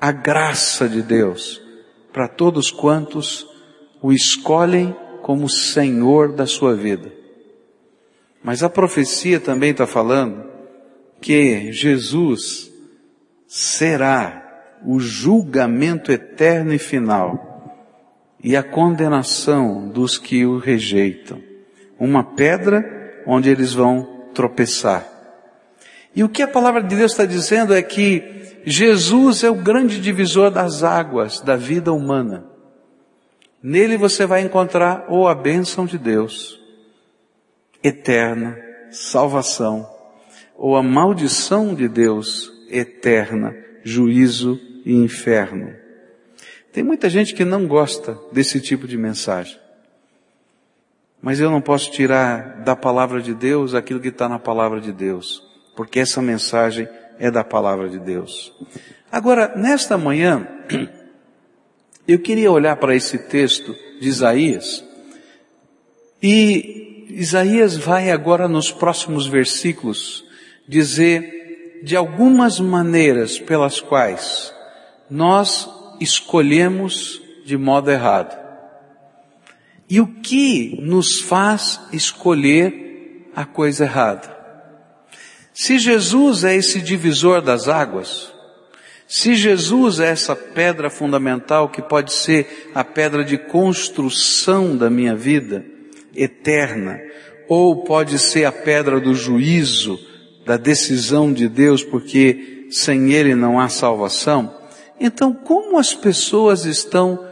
a 0.00 0.12
graça 0.12 0.88
de 0.88 1.02
Deus 1.02 1.60
para 2.12 2.28
todos 2.28 2.70
quantos 2.70 3.53
o 4.04 4.12
escolhem 4.12 4.94
como 5.22 5.48
Senhor 5.48 6.32
da 6.32 6.44
sua 6.44 6.74
vida. 6.74 7.10
Mas 8.42 8.62
a 8.62 8.68
profecia 8.68 9.40
também 9.40 9.70
está 9.70 9.86
falando 9.86 10.44
que 11.22 11.72
Jesus 11.72 12.70
será 13.48 14.76
o 14.84 15.00
julgamento 15.00 16.12
eterno 16.12 16.74
e 16.74 16.78
final 16.78 17.80
e 18.42 18.54
a 18.54 18.62
condenação 18.62 19.88
dos 19.88 20.18
que 20.18 20.44
o 20.44 20.58
rejeitam. 20.58 21.40
Uma 21.98 22.22
pedra 22.22 22.84
onde 23.26 23.48
eles 23.48 23.72
vão 23.72 24.26
tropeçar. 24.34 25.08
E 26.14 26.22
o 26.22 26.28
que 26.28 26.42
a 26.42 26.48
palavra 26.48 26.82
de 26.82 26.94
Deus 26.94 27.12
está 27.12 27.24
dizendo 27.24 27.74
é 27.74 27.80
que 27.80 28.60
Jesus 28.66 29.42
é 29.42 29.48
o 29.48 29.54
grande 29.54 29.98
divisor 29.98 30.50
das 30.50 30.82
águas 30.82 31.40
da 31.40 31.56
vida 31.56 31.90
humana. 31.90 32.52
Nele 33.66 33.96
você 33.96 34.26
vai 34.26 34.42
encontrar 34.42 35.06
ou 35.08 35.26
a 35.26 35.34
bênção 35.34 35.86
de 35.86 35.96
Deus, 35.96 36.60
eterna, 37.82 38.58
salvação, 38.90 39.90
ou 40.54 40.76
a 40.76 40.82
maldição 40.82 41.74
de 41.74 41.88
Deus, 41.88 42.52
eterna, 42.68 43.56
juízo 43.82 44.60
e 44.84 44.92
inferno. 44.92 45.74
Tem 46.74 46.84
muita 46.84 47.08
gente 47.08 47.34
que 47.34 47.42
não 47.42 47.66
gosta 47.66 48.18
desse 48.30 48.60
tipo 48.60 48.86
de 48.86 48.98
mensagem. 48.98 49.58
Mas 51.22 51.40
eu 51.40 51.50
não 51.50 51.62
posso 51.62 51.90
tirar 51.90 52.62
da 52.64 52.76
palavra 52.76 53.22
de 53.22 53.32
Deus 53.32 53.72
aquilo 53.72 53.98
que 53.98 54.08
está 54.08 54.28
na 54.28 54.38
palavra 54.38 54.78
de 54.78 54.92
Deus, 54.92 55.42
porque 55.74 56.00
essa 56.00 56.20
mensagem 56.20 56.86
é 57.18 57.30
da 57.30 57.42
palavra 57.42 57.88
de 57.88 57.98
Deus. 57.98 58.52
Agora, 59.10 59.54
nesta 59.56 59.96
manhã, 59.96 60.46
Eu 62.06 62.18
queria 62.18 62.52
olhar 62.52 62.76
para 62.76 62.94
esse 62.94 63.16
texto 63.16 63.74
de 64.00 64.08
Isaías 64.08 64.84
e 66.22 67.06
Isaías 67.08 67.76
vai 67.76 68.10
agora 68.10 68.46
nos 68.46 68.70
próximos 68.70 69.26
versículos 69.26 70.24
dizer 70.68 71.80
de 71.82 71.96
algumas 71.96 72.60
maneiras 72.60 73.38
pelas 73.38 73.80
quais 73.80 74.52
nós 75.08 75.68
escolhemos 76.00 77.22
de 77.44 77.56
modo 77.56 77.90
errado. 77.90 78.38
E 79.88 80.00
o 80.00 80.06
que 80.06 80.78
nos 80.80 81.20
faz 81.20 81.80
escolher 81.92 83.30
a 83.34 83.44
coisa 83.44 83.84
errada? 83.84 84.34
Se 85.52 85.78
Jesus 85.78 86.42
é 86.42 86.54
esse 86.54 86.80
divisor 86.80 87.40
das 87.40 87.68
águas, 87.68 88.33
se 89.16 89.36
Jesus 89.36 90.00
é 90.00 90.08
essa 90.08 90.34
pedra 90.34 90.90
fundamental 90.90 91.68
que 91.68 91.80
pode 91.80 92.12
ser 92.12 92.72
a 92.74 92.82
pedra 92.82 93.24
de 93.24 93.38
construção 93.38 94.76
da 94.76 94.90
minha 94.90 95.14
vida 95.14 95.64
eterna, 96.16 96.98
ou 97.48 97.84
pode 97.84 98.18
ser 98.18 98.44
a 98.44 98.50
pedra 98.50 98.98
do 98.98 99.14
juízo, 99.14 100.00
da 100.44 100.56
decisão 100.56 101.32
de 101.32 101.48
Deus, 101.48 101.84
porque 101.84 102.66
sem 102.72 103.12
Ele 103.12 103.36
não 103.36 103.60
há 103.60 103.68
salvação, 103.68 104.52
então 104.98 105.32
como 105.32 105.78
as 105.78 105.94
pessoas 105.94 106.64
estão 106.64 107.24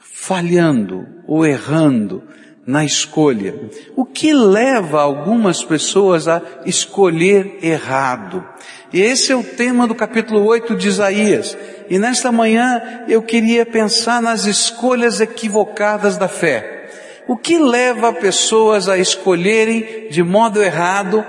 falhando 0.00 1.06
ou 1.28 1.46
errando 1.46 2.24
na 2.66 2.84
escolha? 2.84 3.54
O 3.96 4.04
que 4.04 4.32
leva 4.32 5.00
algumas 5.00 5.64
pessoas 5.64 6.28
a 6.28 6.42
escolher 6.64 7.58
errado? 7.62 8.46
E 8.92 9.00
esse 9.00 9.32
é 9.32 9.36
o 9.36 9.42
tema 9.42 9.86
do 9.86 9.94
capítulo 9.94 10.44
8 10.44 10.76
de 10.76 10.88
Isaías. 10.88 11.56
E 11.88 11.98
nesta 11.98 12.30
manhã 12.30 13.04
eu 13.08 13.22
queria 13.22 13.66
pensar 13.66 14.22
nas 14.22 14.46
escolhas 14.46 15.20
equivocadas 15.20 16.16
da 16.16 16.28
fé. 16.28 16.88
O 17.26 17.36
que 17.36 17.58
leva 17.58 18.12
pessoas 18.12 18.88
a 18.88 18.98
escolherem 18.98 20.08
de 20.10 20.22
modo 20.22 20.62
errado 20.62 21.24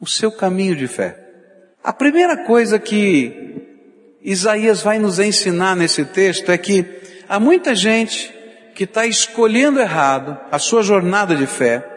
o 0.00 0.06
seu 0.06 0.30
caminho 0.30 0.76
de 0.76 0.86
fé? 0.86 1.18
A 1.82 1.92
primeira 1.92 2.44
coisa 2.44 2.78
que 2.78 3.62
Isaías 4.22 4.80
vai 4.80 4.98
nos 4.98 5.18
ensinar 5.18 5.76
nesse 5.76 6.04
texto 6.04 6.50
é 6.50 6.56
que 6.56 6.84
há 7.28 7.38
muita 7.38 7.74
gente 7.74 8.32
que 8.74 8.84
está 8.84 9.06
escolhendo 9.06 9.80
errado 9.80 10.38
a 10.50 10.58
sua 10.58 10.82
jornada 10.82 11.34
de 11.34 11.46
fé 11.46 11.90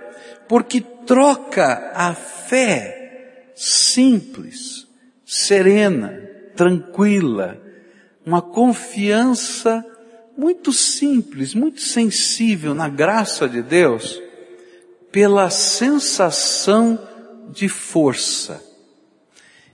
porque 0.48 0.80
troca 0.82 1.92
a 1.94 2.14
fé 2.14 3.52
simples, 3.56 4.88
serena, 5.26 6.22
tranquila, 6.56 7.62
uma 8.26 8.42
confiança 8.42 9.86
muito 10.38 10.72
simples, 10.72 11.54
muito 11.54 11.82
sensível 11.82 12.74
na 12.74 12.88
graça 12.88 13.50
de 13.50 13.62
Deus, 13.62 14.22
pela 15.12 15.50
sensação 15.50 17.00
de 17.50 17.68
força. 17.68 18.64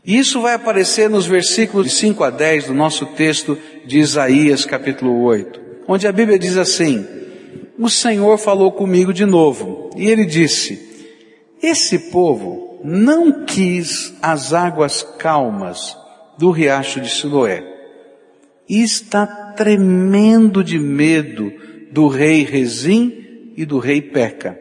E 0.06 0.18
isso 0.18 0.42
vai 0.42 0.54
aparecer 0.54 1.10
nos 1.10 1.26
versículos 1.26 1.88
de 1.88 1.94
5 1.94 2.24
a 2.24 2.30
10 2.30 2.68
do 2.68 2.74
nosso 2.74 3.06
texto 3.08 3.58
de 3.86 4.00
Isaías 4.00 4.66
capítulo 4.66 5.22
8, 5.24 5.63
onde 5.88 6.08
a 6.08 6.12
Bíblia 6.12 6.40
diz 6.40 6.58
assim, 6.58 7.06
o 7.78 7.90
Senhor 7.90 8.38
falou 8.38 8.72
comigo 8.72 9.14
de 9.14 9.26
novo, 9.26 9.90
e 9.96 10.08
ele 10.08 10.26
disse, 10.26 11.08
esse 11.62 12.12
povo 12.12 12.80
não 12.84 13.46
quis 13.46 14.14
as 14.22 14.54
águas 14.54 15.02
calmas 15.18 15.98
do 16.38 16.52
riacho 16.52 17.00
de 17.00 17.10
Siloé. 17.10 17.64
E 18.68 18.84
está 18.84 19.26
tremendo 19.56 20.64
de 20.64 20.78
medo 20.78 21.52
do 21.92 22.08
rei 22.08 22.44
Rezim 22.44 23.54
e 23.56 23.66
do 23.66 23.80
rei 23.80 24.02
Peca. 24.02 24.60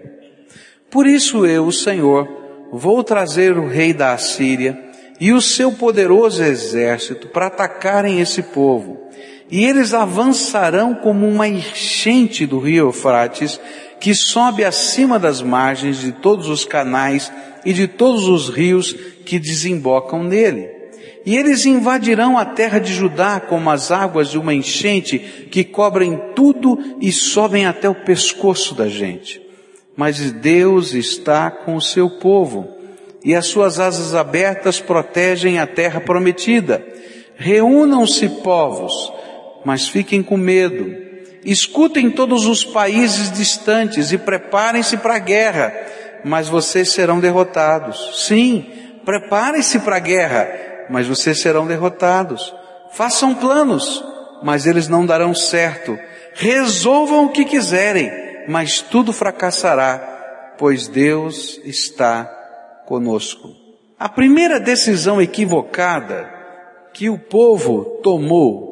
Por 0.90 1.06
isso 1.06 1.46
eu, 1.46 1.66
o 1.66 1.72
Senhor, 1.72 2.28
vou 2.72 3.02
trazer 3.02 3.56
o 3.56 3.66
rei 3.66 3.92
da 3.92 4.12
Assíria 4.12 4.78
e 5.20 5.32
o 5.32 5.40
seu 5.40 5.72
poderoso 5.72 6.42
exército 6.42 7.28
para 7.28 7.46
atacarem 7.46 8.20
esse 8.20 8.42
povo. 8.42 9.08
E 9.52 9.66
eles 9.66 9.92
avançarão 9.92 10.94
como 10.94 11.28
uma 11.28 11.46
enchente 11.46 12.46
do 12.46 12.58
rio 12.58 12.86
Eufrates, 12.86 13.60
que 14.00 14.14
sobe 14.14 14.64
acima 14.64 15.18
das 15.18 15.42
margens 15.42 16.00
de 16.00 16.10
todos 16.10 16.48
os 16.48 16.64
canais 16.64 17.30
e 17.62 17.74
de 17.74 17.86
todos 17.86 18.26
os 18.28 18.48
rios 18.48 18.96
que 19.26 19.38
desembocam 19.38 20.24
nele. 20.24 20.70
E 21.26 21.36
eles 21.36 21.66
invadirão 21.66 22.38
a 22.38 22.46
terra 22.46 22.78
de 22.78 22.94
Judá 22.94 23.40
como 23.40 23.68
as 23.68 23.92
águas 23.92 24.30
de 24.30 24.38
uma 24.38 24.54
enchente 24.54 25.18
que 25.50 25.62
cobrem 25.62 26.18
tudo 26.34 26.96
e 26.98 27.12
sobem 27.12 27.66
até 27.66 27.86
o 27.90 27.94
pescoço 27.94 28.74
da 28.74 28.88
gente. 28.88 29.38
Mas 29.94 30.32
Deus 30.32 30.94
está 30.94 31.50
com 31.50 31.76
o 31.76 31.80
seu 31.80 32.08
povo 32.08 32.68
e 33.22 33.34
as 33.34 33.48
suas 33.48 33.78
asas 33.78 34.14
abertas 34.14 34.80
protegem 34.80 35.58
a 35.58 35.66
terra 35.66 36.00
prometida. 36.00 36.82
Reúnam-se 37.36 38.30
povos, 38.42 39.12
mas 39.64 39.88
fiquem 39.88 40.22
com 40.22 40.36
medo. 40.36 40.94
Escutem 41.44 42.10
todos 42.10 42.46
os 42.46 42.64
países 42.64 43.32
distantes 43.32 44.12
e 44.12 44.18
preparem-se 44.18 44.96
para 44.96 45.16
a 45.16 45.18
guerra, 45.18 45.74
mas 46.24 46.48
vocês 46.48 46.90
serão 46.90 47.18
derrotados. 47.18 48.26
Sim, 48.26 48.64
preparem-se 49.04 49.80
para 49.80 49.96
a 49.96 50.00
guerra, 50.00 50.48
mas 50.88 51.06
vocês 51.06 51.40
serão 51.40 51.66
derrotados. 51.66 52.54
Façam 52.92 53.34
planos, 53.34 54.04
mas 54.42 54.66
eles 54.66 54.88
não 54.88 55.04
darão 55.04 55.34
certo. 55.34 55.98
Resolvam 56.34 57.26
o 57.26 57.28
que 57.30 57.44
quiserem, 57.44 58.10
mas 58.48 58.80
tudo 58.80 59.12
fracassará, 59.12 60.54
pois 60.58 60.86
Deus 60.86 61.60
está 61.64 62.24
conosco. 62.86 63.50
A 63.98 64.08
primeira 64.08 64.60
decisão 64.60 65.20
equivocada 65.20 66.28
que 66.92 67.08
o 67.08 67.18
povo 67.18 68.00
tomou 68.02 68.71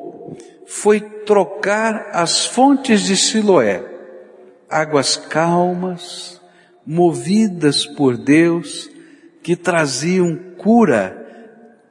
foi 0.71 1.00
trocar 1.00 2.11
as 2.12 2.47
fontes 2.47 3.03
de 3.03 3.17
Siloé, 3.17 3.85
águas 4.69 5.17
calmas, 5.17 6.41
movidas 6.87 7.85
por 7.85 8.17
Deus, 8.17 8.89
que 9.43 9.57
traziam 9.57 10.37
cura 10.57 11.21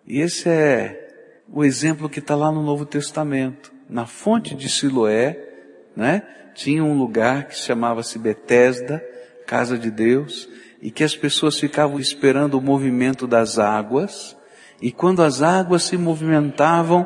e 0.09 0.21
esse 0.21 0.49
é 0.49 1.07
o 1.53 1.63
exemplo 1.63 2.09
que 2.09 2.17
está 2.17 2.35
lá 2.35 2.51
no 2.51 2.63
Novo 2.63 2.83
Testamento. 2.83 3.71
Na 3.87 4.07
fonte 4.07 4.55
de 4.55 4.67
Siloé, 4.67 5.37
né? 5.95 6.23
Tinha 6.55 6.83
um 6.83 6.97
lugar 6.97 7.47
que 7.47 7.55
chamava-se 7.55 8.17
Betesda, 8.17 9.03
casa 9.45 9.77
de 9.77 9.91
Deus, 9.91 10.49
e 10.81 10.89
que 10.89 11.03
as 11.03 11.15
pessoas 11.15 11.59
ficavam 11.59 11.99
esperando 11.99 12.55
o 12.55 12.61
movimento 12.61 13.27
das 13.27 13.59
águas, 13.59 14.35
e 14.81 14.91
quando 14.91 15.21
as 15.21 15.43
águas 15.43 15.83
se 15.83 15.95
movimentavam, 15.95 17.05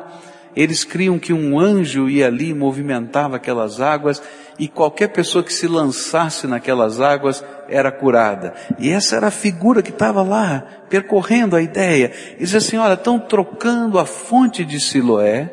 eles 0.56 0.84
criam 0.84 1.18
que 1.18 1.32
um 1.32 1.58
anjo 1.58 2.08
ia 2.08 2.26
ali 2.26 2.50
e 2.50 2.54
movimentava 2.54 3.36
aquelas 3.36 3.80
águas, 3.80 4.22
e 4.58 4.68
qualquer 4.68 5.08
pessoa 5.08 5.42
que 5.42 5.52
se 5.52 5.66
lançasse 5.66 6.46
naquelas 6.46 7.00
águas 7.00 7.44
era 7.68 7.90
curada. 7.90 8.54
E 8.78 8.90
essa 8.90 9.16
era 9.16 9.26
a 9.26 9.32
figura 9.32 9.82
que 9.82 9.90
estava 9.90 10.22
lá, 10.22 10.64
percorrendo 10.88 11.56
a 11.56 11.62
ideia. 11.62 12.12
E 12.38 12.44
diz 12.44 12.54
assim, 12.54 12.76
olha, 12.76 12.94
estão 12.94 13.18
trocando 13.18 13.98
a 13.98 14.06
fonte 14.06 14.64
de 14.64 14.78
Siloé 14.78 15.52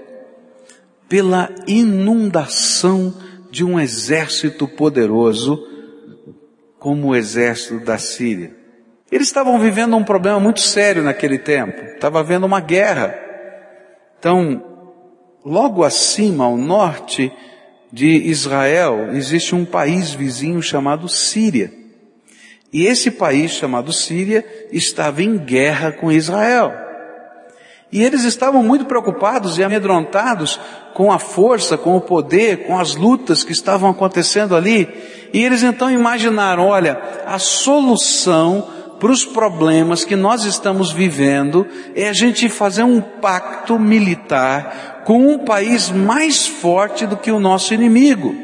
pela 1.10 1.50
inundação 1.67 3.13
de 3.50 3.65
um 3.65 3.79
exército 3.79 4.68
poderoso, 4.68 5.68
como 6.79 7.09
o 7.09 7.16
exército 7.16 7.83
da 7.83 7.98
Síria. 7.98 8.55
Eles 9.11 9.27
estavam 9.27 9.59
vivendo 9.59 9.96
um 9.98 10.03
problema 10.03 10.40
muito 10.40 10.61
sério 10.61 11.03
naquele 11.03 11.37
tempo. 11.37 11.81
Estava 11.83 12.22
havendo 12.22 12.46
uma 12.46 12.61
guerra. 12.61 13.14
Então, 14.18 14.71
logo 15.46 15.84
acima, 15.84 16.46
ao 16.46 16.58
norte, 16.58 17.32
de 17.92 18.08
Israel 18.08 19.14
existe 19.14 19.54
um 19.54 19.66
país 19.66 20.12
vizinho 20.12 20.62
chamado 20.62 21.10
Síria. 21.10 21.72
E 22.72 22.86
esse 22.86 23.12
país 23.12 23.51
chamado 23.51 23.92
Síria 23.92 24.46
estava 24.72 25.22
em 25.22 25.38
guerra 25.38 25.92
com 25.92 26.12
Israel. 26.12 26.74
E 27.92 28.01
eles 28.01 28.24
estavam 28.24 28.64
muito 28.64 28.86
preocupados 28.86 29.58
e 29.58 29.64
amedrontados 29.64 30.58
com 30.94 31.12
a 31.12 31.20
força, 31.20 31.77
com 31.77 31.98
o 31.98 32.01
poder, 32.01 32.66
com 32.66 32.80
as 32.80 32.96
lutas 32.96 33.44
que 33.44 33.51
estavam 33.51 33.90
acontecendo 33.90 34.56
ali. 34.56 34.88
E 35.34 35.44
eles 35.44 35.62
então 35.62 35.92
imaginaram, 35.92 36.68
olha, 36.68 37.01
a 37.25 37.38
solução 37.38 38.66
para 38.98 39.12
os 39.12 39.25
problemas 39.25 40.06
que 40.06 40.16
nós 40.16 40.46
estamos 40.46 40.92
vivendo 40.92 41.68
é 41.94 42.08
a 42.08 42.14
gente 42.14 42.48
fazer 42.48 42.84
um 42.84 43.01
pacto 43.01 43.77
militar 43.77 44.91
com 45.05 45.27
um 45.27 45.40
país 45.40 45.90
mais 45.90 46.46
forte 46.48 47.05
do 47.05 47.18
que 47.18 47.31
o 47.31 47.40
nosso 47.40 47.74
inimigo, 47.74 48.35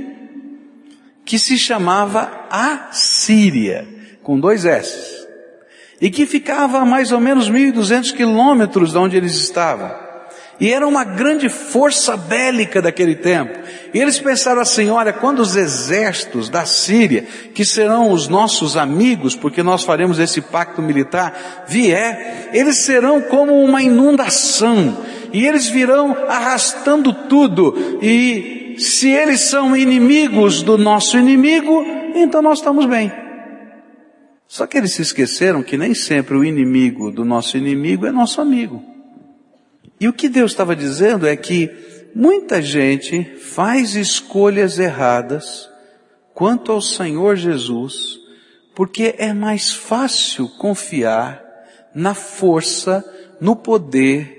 que 1.26 1.38
se 1.38 1.58
chamava 1.58 2.48
Assíria, 2.50 3.88
com 4.24 4.40
dois 4.40 4.66
S, 4.66 5.28
e 6.00 6.10
que 6.10 6.26
ficava 6.26 6.80
a 6.80 6.86
mais 6.86 7.12
ou 7.12 7.20
menos 7.20 7.52
1.200 7.52 8.14
quilômetros 8.14 8.92
de 8.92 8.98
onde 8.98 9.18
eles 9.18 9.36
estavam. 9.36 10.08
E 10.60 10.74
era 10.74 10.88
uma 10.88 11.04
grande 11.04 11.50
força 11.50 12.18
bélica 12.18 12.82
daquele 12.82 13.16
tempo. 13.16 13.60
E 13.94 14.00
eles 14.00 14.20
pensaram 14.20 14.60
assim, 14.60 14.90
olha, 14.90 15.14
quando 15.14 15.40
os 15.40 15.56
exércitos 15.56 16.50
da 16.50 16.66
Síria, 16.66 17.26
que 17.54 17.64
serão 17.64 18.12
os 18.12 18.28
nossos 18.28 18.76
amigos, 18.76 19.36
porque 19.36 19.62
nós 19.62 19.84
faremos 19.84 20.18
esse 20.18 20.42
pacto 20.42 20.82
militar, 20.82 21.66
vier, 21.68 22.50
eles 22.54 22.78
serão 22.78 23.22
como 23.22 23.64
uma 23.64 23.84
inundação 23.84 24.98
e 25.34 25.46
eles 25.46 25.68
virão 25.68 26.16
arrastando 26.28 27.14
tudo. 27.28 27.76
E 28.02 28.76
se 28.78 29.10
eles 29.10 29.42
são 29.42 29.76
inimigos 29.76 30.62
do 30.62 30.78
nosso 30.78 31.18
inimigo, 31.18 31.84
então 32.16 32.42
nós 32.42 32.60
estamos 32.60 32.86
bem. 32.86 33.12
Só 34.48 34.66
que 34.66 34.78
eles 34.78 34.94
se 34.94 35.02
esqueceram 35.02 35.62
que 35.62 35.78
nem 35.78 35.94
sempre 35.94 36.36
o 36.36 36.44
inimigo 36.44 37.12
do 37.12 37.26
nosso 37.26 37.58
inimigo 37.58 38.06
é 38.06 38.12
nosso 38.12 38.40
amigo. 38.40 38.84
E 40.00 40.08
o 40.08 40.14
que 40.14 40.30
Deus 40.30 40.52
estava 40.52 40.76
dizendo 40.76 41.28
é 41.28 41.36
que 41.36 41.70
muita 42.16 42.62
gente 42.62 43.24
faz 43.40 43.96
escolhas 43.96 44.80
erradas 44.80 45.70
quanto 46.34 46.72
ao 46.72 46.82
Senhor 46.82 47.36
Jesus, 47.36 48.20
porque 48.76 49.16
é 49.18 49.34
mais 49.34 49.74
fácil 49.74 50.48
confiar 50.48 51.44
na 51.94 52.14
força, 52.14 53.04
no 53.42 53.56
poder 53.56 54.37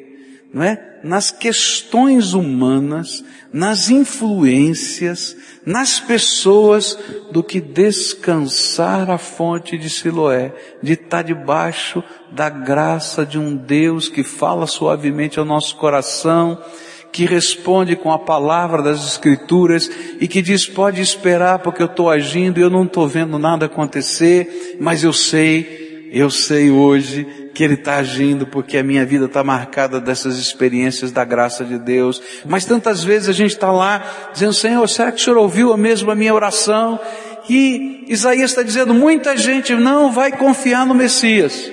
não 0.52 0.62
é? 0.62 0.98
Nas 1.04 1.30
questões 1.30 2.32
humanas, 2.32 3.24
nas 3.52 3.88
influências, 3.88 5.36
nas 5.64 6.00
pessoas, 6.00 6.98
do 7.30 7.42
que 7.42 7.60
descansar 7.60 9.10
a 9.10 9.18
fonte 9.18 9.78
de 9.78 9.88
Siloé, 9.88 10.52
de 10.82 10.94
estar 10.94 11.22
debaixo 11.22 12.02
da 12.32 12.48
graça 12.48 13.24
de 13.24 13.38
um 13.38 13.54
Deus 13.54 14.08
que 14.08 14.22
fala 14.22 14.66
suavemente 14.66 15.38
ao 15.38 15.44
nosso 15.44 15.76
coração, 15.76 16.58
que 17.12 17.24
responde 17.24 17.96
com 17.96 18.12
a 18.12 18.18
palavra 18.18 18.82
das 18.82 19.04
Escrituras 19.04 19.90
e 20.20 20.28
que 20.28 20.42
diz, 20.42 20.66
pode 20.66 21.00
esperar 21.00 21.60
porque 21.60 21.82
eu 21.82 21.86
estou 21.86 22.10
agindo 22.10 22.58
e 22.58 22.62
eu 22.62 22.70
não 22.70 22.84
estou 22.84 23.06
vendo 23.08 23.38
nada 23.38 23.66
acontecer, 23.66 24.76
mas 24.80 25.02
eu 25.02 25.12
sei, 25.12 25.87
eu 26.12 26.30
sei 26.30 26.70
hoje 26.70 27.50
que 27.54 27.64
Ele 27.64 27.74
está 27.74 27.96
agindo 27.96 28.46
porque 28.46 28.78
a 28.78 28.82
minha 28.82 29.04
vida 29.04 29.26
está 29.26 29.42
marcada 29.42 30.00
dessas 30.00 30.38
experiências 30.38 31.10
da 31.10 31.24
graça 31.24 31.64
de 31.64 31.78
Deus. 31.78 32.22
Mas 32.46 32.64
tantas 32.64 33.02
vezes 33.02 33.28
a 33.28 33.32
gente 33.32 33.52
está 33.52 33.72
lá 33.72 34.30
dizendo, 34.32 34.52
Senhor, 34.52 34.88
será 34.88 35.10
que 35.12 35.20
o 35.20 35.24
Senhor 35.24 35.38
ouviu 35.38 35.76
mesmo 35.76 36.10
a 36.10 36.14
minha 36.14 36.34
oração? 36.34 36.98
E 37.48 38.04
Isaías 38.08 38.50
está 38.50 38.62
dizendo, 38.62 38.94
muita 38.94 39.36
gente 39.36 39.74
não 39.74 40.12
vai 40.12 40.32
confiar 40.32 40.86
no 40.86 40.94
Messias. 40.94 41.70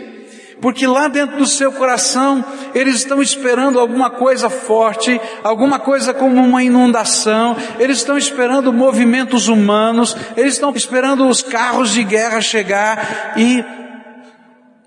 Porque 0.61 0.87
lá 0.87 1.07
dentro 1.07 1.37
do 1.37 1.45
seu 1.45 1.71
coração, 1.71 2.43
eles 2.73 2.95
estão 2.95 3.21
esperando 3.21 3.79
alguma 3.79 4.09
coisa 4.09 4.49
forte, 4.49 5.19
alguma 5.43 5.79
coisa 5.79 6.13
como 6.13 6.41
uma 6.41 6.63
inundação, 6.63 7.55
eles 7.77 7.97
estão 7.97 8.17
esperando 8.17 8.73
movimentos 8.73 9.47
humanos, 9.47 10.15
eles 10.35 10.53
estão 10.53 10.73
esperando 10.75 11.27
os 11.27 11.43
carros 11.43 11.91
de 11.91 12.03
guerra 12.03 12.41
chegar 12.41 13.33
e 13.37 13.63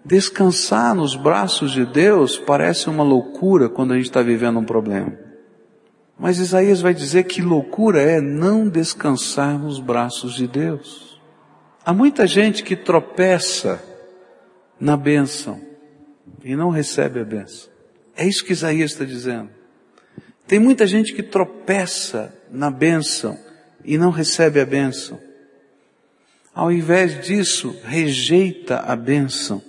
Descansar 0.05 0.95
nos 0.95 1.15
braços 1.15 1.73
de 1.73 1.85
Deus 1.85 2.39
parece 2.39 2.89
uma 2.89 3.05
loucura 3.05 3.69
quando 3.69 3.93
a 3.93 3.97
gente 3.97 4.07
está 4.07 4.23
vivendo 4.23 4.59
um 4.59 4.65
problema. 4.65 5.13
Mas 6.19 6.39
Isaías 6.39 6.81
vai 6.81 6.95
dizer 6.95 7.25
que 7.25 7.41
loucura 7.41 8.03
é 8.03 8.21
não 8.21 8.69
descansar 8.69 9.59
nos 9.59 9.79
braços 9.79 10.35
de 10.35 10.49
Deus. 10.49 11.21
Há 11.85 11.93
muita 11.93 12.27
gente 12.27 12.63
que 12.63 12.75
tropeça 12.75 13.83
na 14.81 14.97
bênção 14.97 15.61
e 16.43 16.57
não 16.57 16.71
recebe 16.71 17.21
a 17.21 17.25
bênção. 17.25 17.71
É 18.17 18.27
isso 18.27 18.45
que 18.45 18.53
Isaías 18.53 18.93
está 18.93 19.05
dizendo. 19.05 19.51
Tem 20.47 20.59
muita 20.59 20.87
gente 20.87 21.15
que 21.15 21.23
tropeça 21.23 22.35
na 22.51 22.71
bênção 22.71 23.39
e 23.85 23.97
não 23.97 24.11
recebe 24.11 24.61
a 24.61 24.67
bênção. 24.67 25.21
Ao 26.55 26.73
invés 26.73 27.25
disso, 27.25 27.77
rejeita 27.85 28.79
a 28.79 28.97
bênção, 28.97 29.63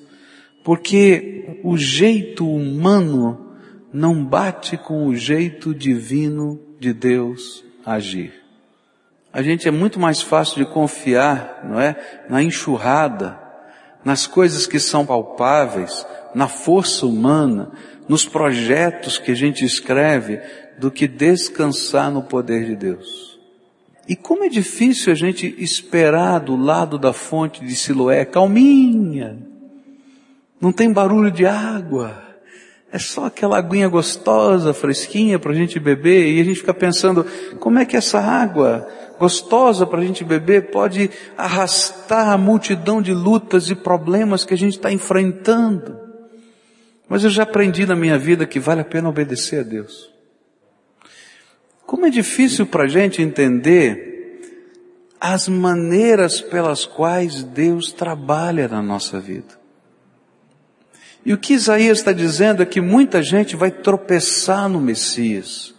porque 0.63 1.59
o 1.63 1.77
jeito 1.77 2.47
humano 2.47 3.55
não 3.91 4.23
bate 4.23 4.77
com 4.77 5.07
o 5.07 5.15
jeito 5.15 5.73
divino 5.73 6.59
de 6.79 6.93
Deus 6.93 7.63
agir. 7.85 8.33
A 9.31 9.41
gente 9.41 9.67
é 9.67 9.71
muito 9.71 9.99
mais 9.99 10.21
fácil 10.21 10.63
de 10.63 10.71
confiar, 10.71 11.61
não 11.63 11.79
é? 11.79 11.95
Na 12.29 12.41
enxurrada, 12.41 13.39
nas 14.03 14.25
coisas 14.25 14.65
que 14.65 14.79
são 14.79 15.05
palpáveis, 15.05 16.05
na 16.33 16.47
força 16.47 17.05
humana, 17.05 17.71
nos 18.07 18.25
projetos 18.25 19.17
que 19.19 19.31
a 19.31 19.35
gente 19.35 19.63
escreve, 19.63 20.39
do 20.79 20.89
que 20.89 21.07
descansar 21.07 22.09
no 22.09 22.23
poder 22.23 22.65
de 22.65 22.75
Deus. 22.75 23.37
E 24.07 24.15
como 24.15 24.43
é 24.43 24.49
difícil 24.49 25.11
a 25.11 25.15
gente 25.15 25.53
esperar 25.59 26.39
do 26.39 26.55
lado 26.55 26.97
da 26.97 27.13
fonte 27.13 27.63
de 27.63 27.75
Siloé, 27.75 28.25
calminha, 28.25 29.37
não 30.59 30.71
tem 30.71 30.91
barulho 30.91 31.31
de 31.31 31.45
água, 31.45 32.29
é 32.91 32.97
só 32.97 33.25
aquela 33.25 33.57
aguinha 33.57 33.87
gostosa, 33.87 34.73
fresquinha 34.73 35.37
para 35.37 35.51
a 35.51 35.55
gente 35.55 35.79
beber, 35.79 36.27
e 36.27 36.41
a 36.41 36.43
gente 36.43 36.59
fica 36.59 36.73
pensando, 36.73 37.25
como 37.59 37.77
é 37.77 37.85
que 37.85 37.95
essa 37.95 38.19
água 38.19 38.87
gostosa 39.19 39.85
para 39.85 39.99
a 39.99 40.03
gente 40.03 40.23
beber 40.23 40.71
pode 40.71 41.09
arrastar 41.37 42.29
a 42.29 42.37
multidão 42.37 43.01
de 43.01 43.13
lutas 43.13 43.69
e 43.69 43.75
problemas 43.75 44.43
que 44.43 44.53
a 44.53 44.57
gente 44.57 44.73
está 44.73 44.91
enfrentando? 44.91 45.99
Mas 47.07 47.23
eu 47.23 47.29
já 47.29 47.43
aprendi 47.43 47.85
na 47.85 47.95
minha 47.95 48.17
vida 48.17 48.45
que 48.45 48.59
vale 48.59 48.81
a 48.81 48.85
pena 48.85 49.09
obedecer 49.09 49.59
a 49.59 49.63
Deus. 49.63 50.09
Como 51.85 52.05
é 52.05 52.09
difícil 52.09 52.65
para 52.65 52.83
a 52.83 52.87
gente 52.87 53.21
entender 53.21 54.07
as 55.19 55.47
maneiras 55.47 56.39
pelas 56.39 56.85
quais 56.85 57.43
Deus 57.43 57.91
trabalha 57.91 58.67
na 58.67 58.81
nossa 58.81 59.19
vida. 59.19 59.58
E 61.29 61.33
o 61.33 61.37
que 61.37 61.53
Isaías 61.53 61.99
está 61.99 62.11
dizendo 62.11 62.63
é 62.63 62.65
que 62.65 62.81
muita 62.81 63.21
gente 63.21 63.55
vai 63.55 63.69
tropeçar 63.69 64.67
no 64.67 64.81
Messias, 64.81 65.75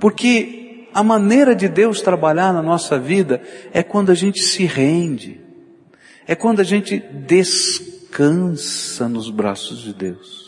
porque 0.00 0.88
a 0.94 1.02
maneira 1.02 1.54
de 1.54 1.68
Deus 1.68 2.00
trabalhar 2.00 2.50
na 2.50 2.62
nossa 2.62 2.98
vida 2.98 3.42
é 3.74 3.82
quando 3.82 4.10
a 4.10 4.14
gente 4.14 4.42
se 4.42 4.64
rende, 4.64 5.38
é 6.26 6.34
quando 6.34 6.60
a 6.60 6.64
gente 6.64 6.98
descansa 6.98 9.06
nos 9.06 9.28
braços 9.28 9.82
de 9.82 9.92
Deus. 9.92 10.45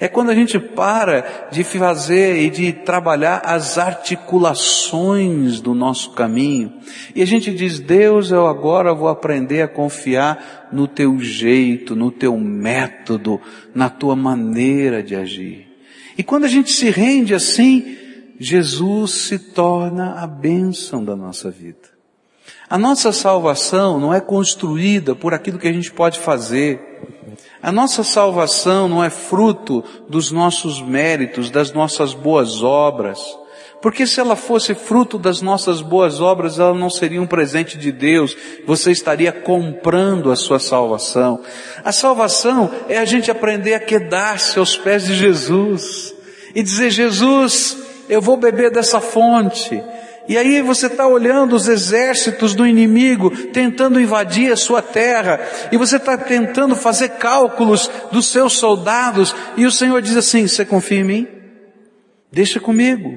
É 0.00 0.08
quando 0.08 0.30
a 0.30 0.34
gente 0.34 0.58
para 0.58 1.48
de 1.50 1.64
fazer 1.64 2.40
e 2.40 2.50
de 2.50 2.72
trabalhar 2.72 3.42
as 3.44 3.78
articulações 3.78 5.60
do 5.60 5.74
nosso 5.74 6.12
caminho. 6.12 6.72
E 7.14 7.22
a 7.22 7.26
gente 7.26 7.52
diz, 7.52 7.80
Deus, 7.80 8.30
eu 8.30 8.46
agora 8.46 8.94
vou 8.94 9.08
aprender 9.08 9.62
a 9.62 9.68
confiar 9.68 10.68
no 10.72 10.86
teu 10.86 11.18
jeito, 11.18 11.96
no 11.96 12.10
teu 12.10 12.36
método, 12.36 13.40
na 13.74 13.88
tua 13.88 14.14
maneira 14.14 15.02
de 15.02 15.14
agir. 15.14 15.68
E 16.16 16.22
quando 16.22 16.44
a 16.44 16.48
gente 16.48 16.72
se 16.72 16.90
rende 16.90 17.34
assim, 17.34 17.96
Jesus 18.38 19.12
se 19.12 19.38
torna 19.38 20.14
a 20.22 20.26
bênção 20.26 21.04
da 21.04 21.16
nossa 21.16 21.50
vida. 21.50 21.98
A 22.70 22.76
nossa 22.76 23.12
salvação 23.12 23.98
não 23.98 24.12
é 24.12 24.20
construída 24.20 25.14
por 25.14 25.32
aquilo 25.32 25.58
que 25.58 25.68
a 25.68 25.72
gente 25.72 25.90
pode 25.90 26.18
fazer, 26.18 27.07
a 27.62 27.72
nossa 27.72 28.04
salvação 28.04 28.88
não 28.88 29.02
é 29.02 29.10
fruto 29.10 29.84
dos 30.08 30.30
nossos 30.30 30.80
méritos, 30.80 31.50
das 31.50 31.72
nossas 31.72 32.14
boas 32.14 32.62
obras. 32.62 33.20
Porque 33.80 34.06
se 34.06 34.18
ela 34.18 34.34
fosse 34.34 34.74
fruto 34.74 35.18
das 35.18 35.40
nossas 35.40 35.80
boas 35.80 36.20
obras, 36.20 36.58
ela 36.58 36.74
não 36.74 36.90
seria 36.90 37.22
um 37.22 37.26
presente 37.26 37.78
de 37.78 37.92
Deus, 37.92 38.36
você 38.66 38.90
estaria 38.90 39.30
comprando 39.30 40.32
a 40.32 40.36
sua 40.36 40.58
salvação. 40.58 41.40
A 41.84 41.92
salvação 41.92 42.70
é 42.88 42.98
a 42.98 43.04
gente 43.04 43.30
aprender 43.30 43.74
a 43.74 43.80
quedar-se 43.80 44.58
aos 44.58 44.76
pés 44.76 45.06
de 45.06 45.14
Jesus 45.14 46.14
e 46.54 46.62
dizer, 46.62 46.90
Jesus, 46.90 47.76
eu 48.08 48.20
vou 48.20 48.36
beber 48.36 48.70
dessa 48.70 49.00
fonte, 49.00 49.80
e 50.28 50.36
aí 50.36 50.60
você 50.60 50.88
está 50.88 51.06
olhando 51.06 51.56
os 51.56 51.68
exércitos 51.68 52.54
do 52.54 52.66
inimigo 52.66 53.30
tentando 53.30 53.98
invadir 53.98 54.52
a 54.52 54.56
sua 54.56 54.82
terra, 54.82 55.40
e 55.72 55.78
você 55.78 55.96
está 55.96 56.18
tentando 56.18 56.76
fazer 56.76 57.12
cálculos 57.12 57.90
dos 58.12 58.26
seus 58.26 58.52
soldados, 58.52 59.34
e 59.56 59.64
o 59.64 59.72
Senhor 59.72 60.02
diz 60.02 60.14
assim: 60.16 60.46
Você 60.46 60.66
confia 60.66 61.00
em 61.00 61.04
mim? 61.04 61.28
Deixa 62.30 62.60
comigo. 62.60 63.10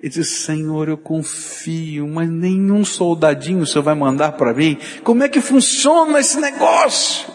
E 0.00 0.08
diz, 0.08 0.28
Senhor, 0.44 0.88
eu 0.88 0.96
confio, 0.96 2.06
mas 2.06 2.28
nenhum 2.28 2.84
soldadinho 2.84 3.62
o 3.62 3.66
Senhor 3.66 3.82
vai 3.82 3.94
mandar 3.94 4.32
para 4.32 4.54
mim. 4.54 4.78
Como 5.02 5.24
é 5.24 5.28
que 5.28 5.40
funciona 5.40 6.20
esse 6.20 6.38
negócio? 6.38 7.26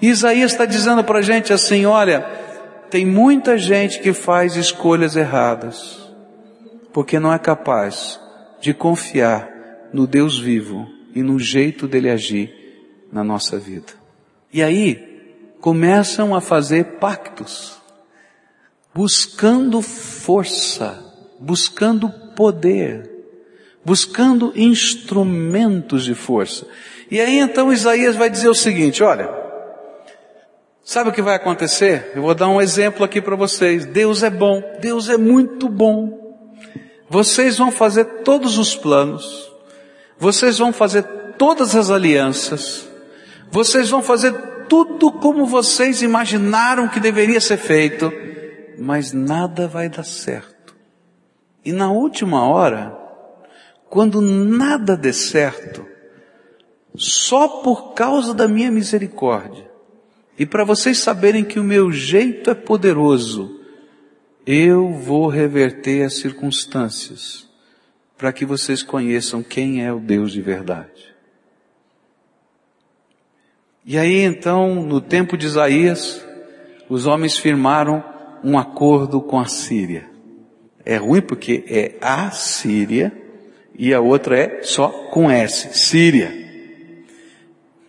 E 0.00 0.10
Isaías 0.10 0.52
está 0.52 0.64
dizendo 0.64 1.02
para 1.02 1.20
a 1.20 1.22
gente 1.22 1.52
assim, 1.52 1.86
olha, 1.86 2.20
tem 2.88 3.04
muita 3.04 3.58
gente 3.58 3.98
que 3.98 4.12
faz 4.12 4.54
escolhas 4.54 5.16
erradas, 5.16 5.98
porque 6.92 7.18
não 7.18 7.32
é 7.32 7.38
capaz 7.38 8.20
de 8.64 8.72
confiar 8.72 9.90
no 9.92 10.06
Deus 10.06 10.38
vivo 10.38 10.88
e 11.14 11.22
no 11.22 11.38
jeito 11.38 11.86
dele 11.86 12.08
agir 12.08 12.50
na 13.12 13.22
nossa 13.22 13.58
vida. 13.58 13.92
E 14.50 14.62
aí, 14.62 15.54
começam 15.60 16.34
a 16.34 16.40
fazer 16.40 16.96
pactos, 16.98 17.76
buscando 18.94 19.82
força, 19.82 20.98
buscando 21.38 22.08
poder, 22.34 23.10
buscando 23.84 24.50
instrumentos 24.56 26.02
de 26.02 26.14
força. 26.14 26.66
E 27.10 27.20
aí 27.20 27.36
então 27.36 27.70
Isaías 27.70 28.16
vai 28.16 28.30
dizer 28.30 28.48
o 28.48 28.54
seguinte, 28.54 29.02
olha, 29.02 29.28
sabe 30.82 31.10
o 31.10 31.12
que 31.12 31.20
vai 31.20 31.34
acontecer? 31.34 32.12
Eu 32.14 32.22
vou 32.22 32.34
dar 32.34 32.48
um 32.48 32.62
exemplo 32.62 33.04
aqui 33.04 33.20
para 33.20 33.36
vocês. 33.36 33.84
Deus 33.84 34.22
é 34.22 34.30
bom, 34.30 34.62
Deus 34.80 35.10
é 35.10 35.18
muito 35.18 35.68
bom. 35.68 36.23
Vocês 37.08 37.58
vão 37.58 37.70
fazer 37.70 38.04
todos 38.22 38.58
os 38.58 38.74
planos, 38.74 39.52
vocês 40.18 40.58
vão 40.58 40.72
fazer 40.72 41.02
todas 41.36 41.76
as 41.76 41.90
alianças, 41.90 42.88
vocês 43.50 43.90
vão 43.90 44.02
fazer 44.02 44.32
tudo 44.68 45.12
como 45.12 45.46
vocês 45.46 46.02
imaginaram 46.02 46.88
que 46.88 46.98
deveria 46.98 47.40
ser 47.40 47.58
feito, 47.58 48.12
mas 48.78 49.12
nada 49.12 49.68
vai 49.68 49.88
dar 49.88 50.04
certo. 50.04 50.74
E 51.64 51.72
na 51.72 51.90
última 51.90 52.48
hora, 52.48 52.96
quando 53.88 54.20
nada 54.20 54.96
der 54.96 55.14
certo, 55.14 55.86
só 56.96 57.48
por 57.48 57.94
causa 57.94 58.32
da 58.32 58.48
minha 58.48 58.70
misericórdia, 58.70 59.70
e 60.38 60.44
para 60.44 60.64
vocês 60.64 60.98
saberem 60.98 61.44
que 61.44 61.60
o 61.60 61.64
meu 61.64 61.92
jeito 61.92 62.50
é 62.50 62.54
poderoso, 62.54 63.60
eu 64.46 64.92
vou 64.92 65.28
reverter 65.28 66.04
as 66.04 66.18
circunstâncias 66.18 67.48
para 68.16 68.32
que 68.32 68.44
vocês 68.44 68.82
conheçam 68.82 69.42
quem 69.42 69.84
é 69.84 69.92
o 69.92 69.98
Deus 69.98 70.32
de 70.32 70.40
verdade. 70.40 71.14
E 73.84 73.98
aí 73.98 74.22
então, 74.22 74.74
no 74.74 75.00
tempo 75.00 75.36
de 75.36 75.46
Isaías, 75.46 76.24
os 76.88 77.06
homens 77.06 77.36
firmaram 77.36 78.04
um 78.42 78.58
acordo 78.58 79.20
com 79.20 79.38
a 79.38 79.46
Síria. 79.46 80.08
É 80.84 80.96
ruim 80.96 81.22
porque 81.22 81.64
é 81.66 81.94
a 82.00 82.30
Síria 82.30 83.12
e 83.76 83.92
a 83.92 84.00
outra 84.00 84.38
é 84.38 84.62
só 84.62 84.88
com 84.88 85.30
S, 85.30 85.70
Síria. 85.72 86.44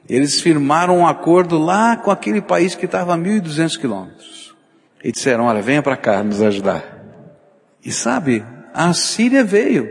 Eles 0.08 0.40
firmaram 0.40 1.00
um 1.00 1.08
acordo 1.08 1.58
lá 1.58 1.98
com 1.98 2.12
aquele 2.12 2.42
país 2.42 2.76
que 2.76 2.86
estava 2.86 3.14
a 3.14 3.18
1.200 3.18 3.78
quilômetros 3.80 4.35
e 5.06 5.12
disseram, 5.12 5.44
olha, 5.44 5.62
venha 5.62 5.84
para 5.84 5.96
cá 5.96 6.24
nos 6.24 6.42
ajudar. 6.42 6.84
E 7.86 7.92
sabe, 7.92 8.44
a 8.74 8.92
Síria 8.92 9.44
veio. 9.44 9.88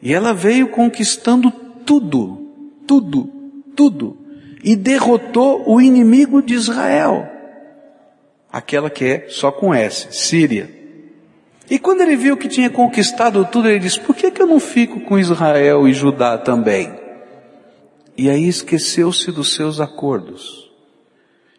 E 0.00 0.14
ela 0.14 0.32
veio 0.32 0.68
conquistando 0.68 1.50
tudo, 1.84 2.52
tudo, 2.86 3.28
tudo. 3.74 4.16
E 4.62 4.76
derrotou 4.76 5.68
o 5.68 5.80
inimigo 5.80 6.40
de 6.40 6.54
Israel. 6.54 7.28
Aquela 8.48 8.88
que 8.88 9.04
é 9.04 9.26
só 9.28 9.50
com 9.50 9.74
S, 9.74 10.06
Síria. 10.12 10.70
E 11.68 11.80
quando 11.80 12.02
ele 12.02 12.14
viu 12.14 12.36
que 12.36 12.46
tinha 12.46 12.70
conquistado 12.70 13.44
tudo, 13.44 13.68
ele 13.68 13.80
disse, 13.80 13.98
por 13.98 14.14
que, 14.14 14.30
que 14.30 14.40
eu 14.40 14.46
não 14.46 14.60
fico 14.60 15.00
com 15.00 15.18
Israel 15.18 15.88
e 15.88 15.92
Judá 15.92 16.38
também? 16.38 16.92
E 18.16 18.30
aí 18.30 18.46
esqueceu-se 18.46 19.32
dos 19.32 19.56
seus 19.56 19.80
acordos 19.80 20.67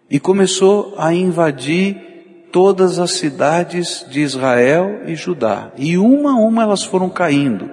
e 0.09 0.19
começou 0.19 0.95
a 0.97 1.13
invadir 1.13 2.09
todas 2.51 2.97
as 2.97 3.11
cidades 3.11 4.05
de 4.09 4.21
Israel 4.21 5.03
e 5.05 5.15
Judá. 5.15 5.71
E 5.77 5.97
uma 5.97 6.31
a 6.31 6.35
uma 6.35 6.63
elas 6.63 6.83
foram 6.83 7.09
caindo. 7.09 7.69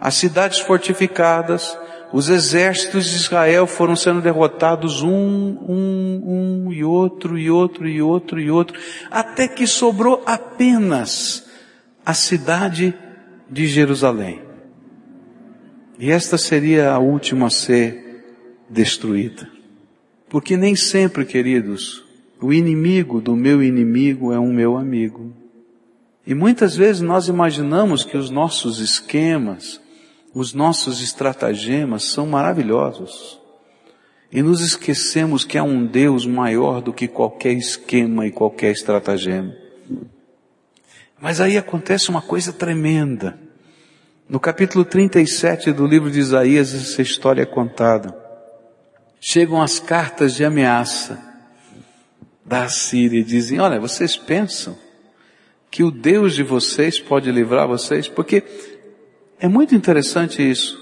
As 0.00 0.14
cidades 0.14 0.58
fortificadas, 0.58 1.76
os 2.12 2.28
exércitos 2.28 3.06
de 3.06 3.16
Israel 3.16 3.66
foram 3.66 3.96
sendo 3.96 4.20
derrotados 4.20 5.02
um, 5.02 5.10
um, 5.10 6.22
um 6.66 6.72
e 6.72 6.84
outro 6.84 7.38
e 7.38 7.50
outro 7.50 7.88
e 7.88 8.02
outro 8.02 8.40
e 8.40 8.50
outro, 8.50 8.78
até 9.10 9.48
que 9.48 9.66
sobrou 9.66 10.22
apenas 10.26 11.46
a 12.04 12.12
cidade 12.12 12.94
de 13.48 13.66
Jerusalém. 13.66 14.42
E 15.98 16.10
esta 16.10 16.38
seria 16.38 16.92
a 16.92 16.98
última 16.98 17.46
a 17.46 17.50
ser 17.50 18.24
destruída. 18.68 19.59
Porque 20.30 20.56
nem 20.56 20.76
sempre, 20.76 21.26
queridos, 21.26 22.04
o 22.40 22.52
inimigo 22.52 23.20
do 23.20 23.34
meu 23.34 23.60
inimigo 23.60 24.32
é 24.32 24.38
um 24.38 24.52
meu 24.52 24.78
amigo. 24.78 25.34
E 26.24 26.34
muitas 26.34 26.76
vezes 26.76 27.02
nós 27.02 27.26
imaginamos 27.26 28.04
que 28.04 28.16
os 28.16 28.30
nossos 28.30 28.78
esquemas, 28.78 29.80
os 30.32 30.54
nossos 30.54 31.02
estratagemas 31.02 32.04
são 32.04 32.28
maravilhosos. 32.28 33.40
E 34.30 34.40
nos 34.40 34.60
esquecemos 34.60 35.44
que 35.44 35.58
há 35.58 35.64
um 35.64 35.84
Deus 35.84 36.24
maior 36.24 36.80
do 36.80 36.92
que 36.92 37.08
qualquer 37.08 37.54
esquema 37.54 38.24
e 38.24 38.30
qualquer 38.30 38.70
estratagema. 38.70 39.52
Mas 41.20 41.40
aí 41.40 41.58
acontece 41.58 42.08
uma 42.08 42.22
coisa 42.22 42.52
tremenda. 42.52 43.36
No 44.28 44.38
capítulo 44.38 44.84
37 44.84 45.72
do 45.72 45.84
livro 45.84 46.08
de 46.08 46.20
Isaías, 46.20 46.72
essa 46.72 47.02
história 47.02 47.42
é 47.42 47.46
contada. 47.46 48.29
Chegam 49.20 49.60
as 49.60 49.78
cartas 49.78 50.34
de 50.34 50.44
ameaça 50.44 51.22
da 52.44 52.68
Síria 52.68 53.20
e 53.20 53.24
dizem, 53.24 53.60
olha, 53.60 53.78
vocês 53.78 54.16
pensam 54.16 54.76
que 55.70 55.84
o 55.84 55.90
Deus 55.90 56.34
de 56.34 56.42
vocês 56.42 56.98
pode 56.98 57.30
livrar 57.30 57.68
vocês? 57.68 58.08
Porque 58.08 58.42
é 59.38 59.46
muito 59.46 59.74
interessante 59.74 60.42
isso. 60.42 60.80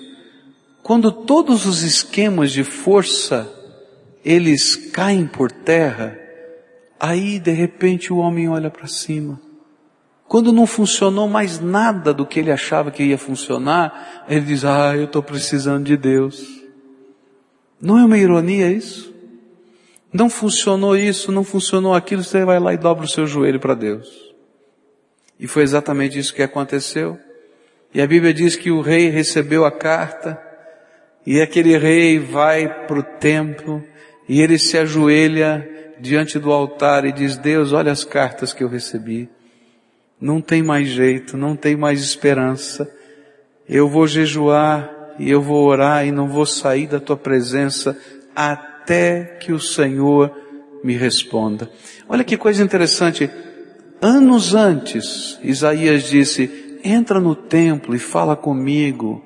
Quando 0.82 1.10
todos 1.10 1.66
os 1.66 1.82
esquemas 1.82 2.52
de 2.52 2.62
força 2.62 3.52
eles 4.24 4.76
caem 4.76 5.26
por 5.26 5.50
terra, 5.50 6.18
aí 6.98 7.38
de 7.38 7.52
repente 7.52 8.12
o 8.12 8.18
homem 8.18 8.48
olha 8.48 8.70
para 8.70 8.86
cima. 8.86 9.40
Quando 10.26 10.52
não 10.52 10.66
funcionou 10.66 11.26
mais 11.26 11.58
nada 11.58 12.12
do 12.12 12.26
que 12.26 12.38
ele 12.38 12.52
achava 12.52 12.90
que 12.90 13.02
ia 13.02 13.18
funcionar, 13.18 14.24
ele 14.28 14.42
diz: 14.42 14.64
Ah, 14.64 14.94
eu 14.94 15.04
estou 15.04 15.22
precisando 15.22 15.84
de 15.84 15.96
Deus. 15.96 16.57
Não 17.80 17.98
é 17.98 18.04
uma 18.04 18.18
ironia 18.18 18.70
isso? 18.70 19.14
Não 20.12 20.28
funcionou 20.30 20.96
isso, 20.96 21.30
não 21.30 21.44
funcionou 21.44 21.94
aquilo, 21.94 22.24
você 22.24 22.44
vai 22.44 22.58
lá 22.58 22.72
e 22.72 22.78
dobra 22.78 23.04
o 23.04 23.08
seu 23.08 23.26
joelho 23.26 23.60
para 23.60 23.74
Deus. 23.74 24.08
E 25.38 25.46
foi 25.46 25.62
exatamente 25.62 26.18
isso 26.18 26.34
que 26.34 26.42
aconteceu. 26.42 27.18
E 27.94 28.00
a 28.00 28.06
Bíblia 28.06 28.34
diz 28.34 28.56
que 28.56 28.70
o 28.70 28.80
rei 28.80 29.08
recebeu 29.08 29.64
a 29.64 29.70
carta, 29.70 30.40
e 31.26 31.40
aquele 31.40 31.76
rei 31.76 32.18
vai 32.18 32.86
para 32.86 32.98
o 32.98 33.02
templo, 33.02 33.84
e 34.28 34.40
ele 34.40 34.58
se 34.58 34.76
ajoelha 34.76 35.68
diante 36.00 36.38
do 36.38 36.52
altar 36.52 37.04
e 37.04 37.12
diz, 37.12 37.36
Deus, 37.36 37.72
olha 37.72 37.92
as 37.92 38.04
cartas 38.04 38.52
que 38.52 38.64
eu 38.64 38.68
recebi. 38.68 39.28
Não 40.20 40.40
tem 40.40 40.62
mais 40.62 40.88
jeito, 40.88 41.36
não 41.36 41.54
tem 41.54 41.76
mais 41.76 42.00
esperança. 42.00 42.90
Eu 43.68 43.88
vou 43.88 44.06
jejuar 44.06 44.97
e 45.18 45.30
eu 45.30 45.42
vou 45.42 45.66
orar 45.66 46.06
e 46.06 46.12
não 46.12 46.28
vou 46.28 46.46
sair 46.46 46.86
da 46.86 47.00
tua 47.00 47.16
presença 47.16 47.96
até 48.34 49.38
que 49.40 49.52
o 49.52 49.60
Senhor 49.60 50.32
me 50.82 50.94
responda. 50.94 51.70
Olha 52.08 52.24
que 52.24 52.36
coisa 52.36 52.62
interessante. 52.62 53.30
Anos 54.00 54.54
antes, 54.54 55.38
Isaías 55.42 56.04
disse, 56.04 56.78
entra 56.84 57.20
no 57.20 57.34
templo 57.34 57.94
e 57.94 57.98
fala 57.98 58.36
comigo. 58.36 59.24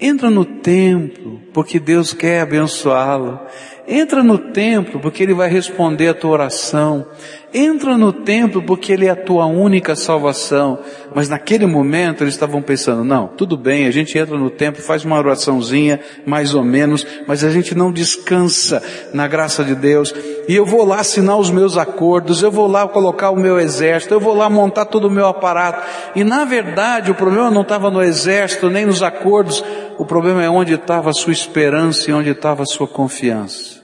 Entra 0.00 0.28
no 0.28 0.44
templo, 0.44 1.40
porque 1.52 1.78
Deus 1.78 2.12
quer 2.12 2.40
abençoá-lo. 2.40 3.38
Entra 3.86 4.22
no 4.22 4.38
templo, 4.38 5.00
porque 5.00 5.22
Ele 5.22 5.34
vai 5.34 5.48
responder 5.48 6.08
a 6.08 6.14
tua 6.14 6.30
oração. 6.30 7.06
Entra 7.54 7.98
no 7.98 8.14
templo 8.14 8.62
porque 8.62 8.92
ele 8.92 9.04
é 9.06 9.10
a 9.10 9.16
tua 9.16 9.44
única 9.44 9.94
salvação. 9.94 10.78
Mas 11.14 11.28
naquele 11.28 11.66
momento 11.66 12.24
eles 12.24 12.32
estavam 12.32 12.62
pensando, 12.62 13.04
não, 13.04 13.28
tudo 13.28 13.58
bem, 13.58 13.86
a 13.86 13.90
gente 13.90 14.16
entra 14.16 14.38
no 14.38 14.48
templo, 14.48 14.82
faz 14.82 15.04
uma 15.04 15.18
oraçãozinha, 15.18 16.00
mais 16.24 16.54
ou 16.54 16.64
menos, 16.64 17.06
mas 17.26 17.44
a 17.44 17.50
gente 17.50 17.74
não 17.74 17.92
descansa 17.92 18.82
na 19.12 19.28
graça 19.28 19.62
de 19.62 19.74
Deus. 19.74 20.14
E 20.48 20.54
eu 20.54 20.64
vou 20.64 20.82
lá 20.86 21.00
assinar 21.00 21.36
os 21.36 21.50
meus 21.50 21.76
acordos, 21.76 22.42
eu 22.42 22.50
vou 22.50 22.66
lá 22.66 22.88
colocar 22.88 23.28
o 23.30 23.36
meu 23.36 23.60
exército, 23.60 24.14
eu 24.14 24.20
vou 24.20 24.34
lá 24.34 24.48
montar 24.48 24.86
todo 24.86 25.08
o 25.08 25.10
meu 25.10 25.26
aparato. 25.26 25.86
E 26.16 26.24
na 26.24 26.46
verdade 26.46 27.10
o 27.10 27.14
problema 27.14 27.50
não 27.50 27.62
estava 27.62 27.90
no 27.90 28.02
exército, 28.02 28.70
nem 28.70 28.86
nos 28.86 29.02
acordos, 29.02 29.62
o 30.02 30.04
problema 30.04 30.42
é 30.42 30.50
onde 30.50 30.74
estava 30.74 31.10
a 31.10 31.12
sua 31.12 31.32
esperança 31.32 32.10
e 32.10 32.12
onde 32.12 32.30
estava 32.30 32.64
a 32.64 32.66
sua 32.66 32.88
confiança. 32.88 33.80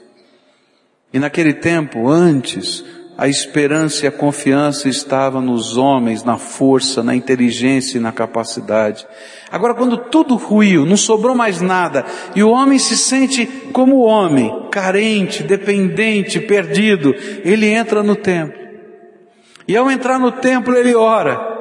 E 1.13 1.19
naquele 1.21 1.55
tempo, 1.55 2.09
antes, 2.09 2.85
a 3.17 3.29
esperança 3.29 4.05
e 4.05 4.09
a 4.09 4.11
confiança 4.11 4.89
estavam 4.89 5.41
nos 5.41 5.77
homens, 5.77 6.25
na 6.25 6.37
força, 6.37 7.05
na 7.05 7.15
inteligência 7.15 7.99
e 7.99 8.01
na 8.01 8.11
capacidade. 8.11 9.07
Agora 9.49 9.75
quando 9.75 9.97
tudo 9.97 10.35
ruiu, 10.35 10.85
não 10.85 10.97
sobrou 10.97 11.37
mais 11.37 11.61
nada, 11.61 12.05
e 12.35 12.43
o 12.43 12.51
homem 12.51 12.81
se 12.81 12.99
sente 12.99 13.47
como 13.73 14.01
homem, 14.01 14.67
carente, 14.73 15.45
dependente, 15.45 16.41
perdido, 16.41 17.15
ele 17.45 17.67
entra 17.69 18.03
no 18.03 18.17
templo. 18.17 18.59
E 19.69 19.77
ao 19.77 19.89
entrar 19.89 20.19
no 20.19 20.33
templo 20.33 20.75
ele 20.75 20.97
ora. 20.97 21.58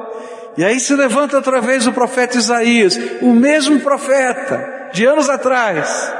E 0.58 0.64
aí 0.64 0.80
se 0.80 0.92
levanta 0.96 1.36
outra 1.36 1.60
vez 1.60 1.86
o 1.86 1.92
profeta 1.92 2.36
Isaías, 2.36 2.98
o 3.22 3.32
mesmo 3.32 3.78
profeta, 3.78 4.90
de 4.92 5.04
anos 5.04 5.30
atrás. 5.30 6.12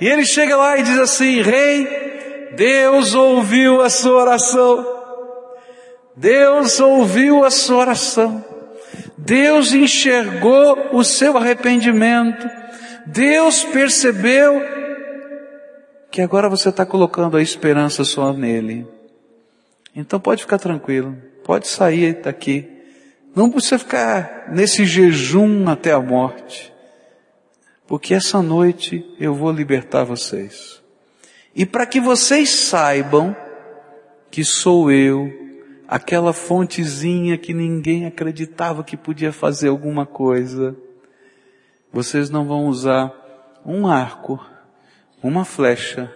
E 0.00 0.08
ele 0.08 0.24
chega 0.24 0.56
lá 0.56 0.78
e 0.78 0.82
diz 0.82 0.98
assim, 0.98 1.42
rei, 1.42 2.54
Deus 2.56 3.12
ouviu 3.12 3.82
a 3.82 3.90
sua 3.90 4.22
oração. 4.22 4.86
Deus 6.16 6.80
ouviu 6.80 7.44
a 7.44 7.50
sua 7.50 7.76
oração. 7.76 8.42
Deus 9.18 9.74
enxergou 9.74 10.96
o 10.96 11.04
seu 11.04 11.36
arrependimento. 11.36 12.48
Deus 13.04 13.64
percebeu 13.64 14.62
que 16.10 16.22
agora 16.22 16.48
você 16.48 16.70
está 16.70 16.86
colocando 16.86 17.36
a 17.36 17.42
esperança 17.42 18.02
só 18.02 18.32
nele. 18.32 18.86
Então 19.94 20.18
pode 20.18 20.40
ficar 20.40 20.58
tranquilo. 20.58 21.14
Pode 21.44 21.68
sair 21.68 22.22
daqui. 22.22 22.75
Não 23.36 23.50
precisa 23.50 23.78
ficar 23.78 24.46
nesse 24.50 24.86
jejum 24.86 25.68
até 25.68 25.92
a 25.92 26.00
morte. 26.00 26.72
Porque 27.86 28.14
essa 28.14 28.40
noite 28.40 29.04
eu 29.20 29.34
vou 29.34 29.52
libertar 29.52 30.04
vocês. 30.04 30.82
E 31.54 31.66
para 31.66 31.84
que 31.84 32.00
vocês 32.00 32.48
saibam 32.48 33.36
que 34.30 34.42
sou 34.42 34.90
eu, 34.90 35.30
aquela 35.86 36.32
fontezinha 36.32 37.36
que 37.36 37.52
ninguém 37.52 38.06
acreditava 38.06 38.82
que 38.82 38.96
podia 38.96 39.32
fazer 39.32 39.68
alguma 39.68 40.06
coisa, 40.06 40.74
vocês 41.92 42.30
não 42.30 42.46
vão 42.46 42.66
usar 42.66 43.12
um 43.66 43.86
arco, 43.86 44.42
uma 45.22 45.44
flecha, 45.44 46.10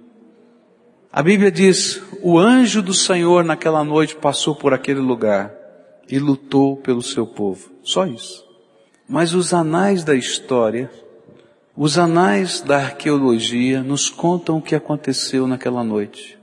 A 1.11 1.21
Bíblia 1.21 1.51
diz, 1.51 2.01
o 2.21 2.39
anjo 2.39 2.81
do 2.81 2.93
Senhor 2.93 3.43
naquela 3.43 3.83
noite 3.83 4.15
passou 4.15 4.55
por 4.55 4.73
aquele 4.73 5.01
lugar 5.01 5.53
e 6.09 6.17
lutou 6.17 6.77
pelo 6.77 7.01
seu 7.01 7.27
povo. 7.27 7.69
Só 7.83 8.05
isso. 8.05 8.46
Mas 9.07 9.33
os 9.33 9.53
anais 9.53 10.03
da 10.03 10.15
história, 10.15 10.91
os 11.75 11.97
anais 11.97 12.59
da 12.61 12.77
arqueologia 12.77 13.81
nos 13.81 14.09
contam 14.09 14.57
o 14.57 14.61
que 14.61 14.75
aconteceu 14.75 15.47
naquela 15.47 15.83
noite. 15.83 16.37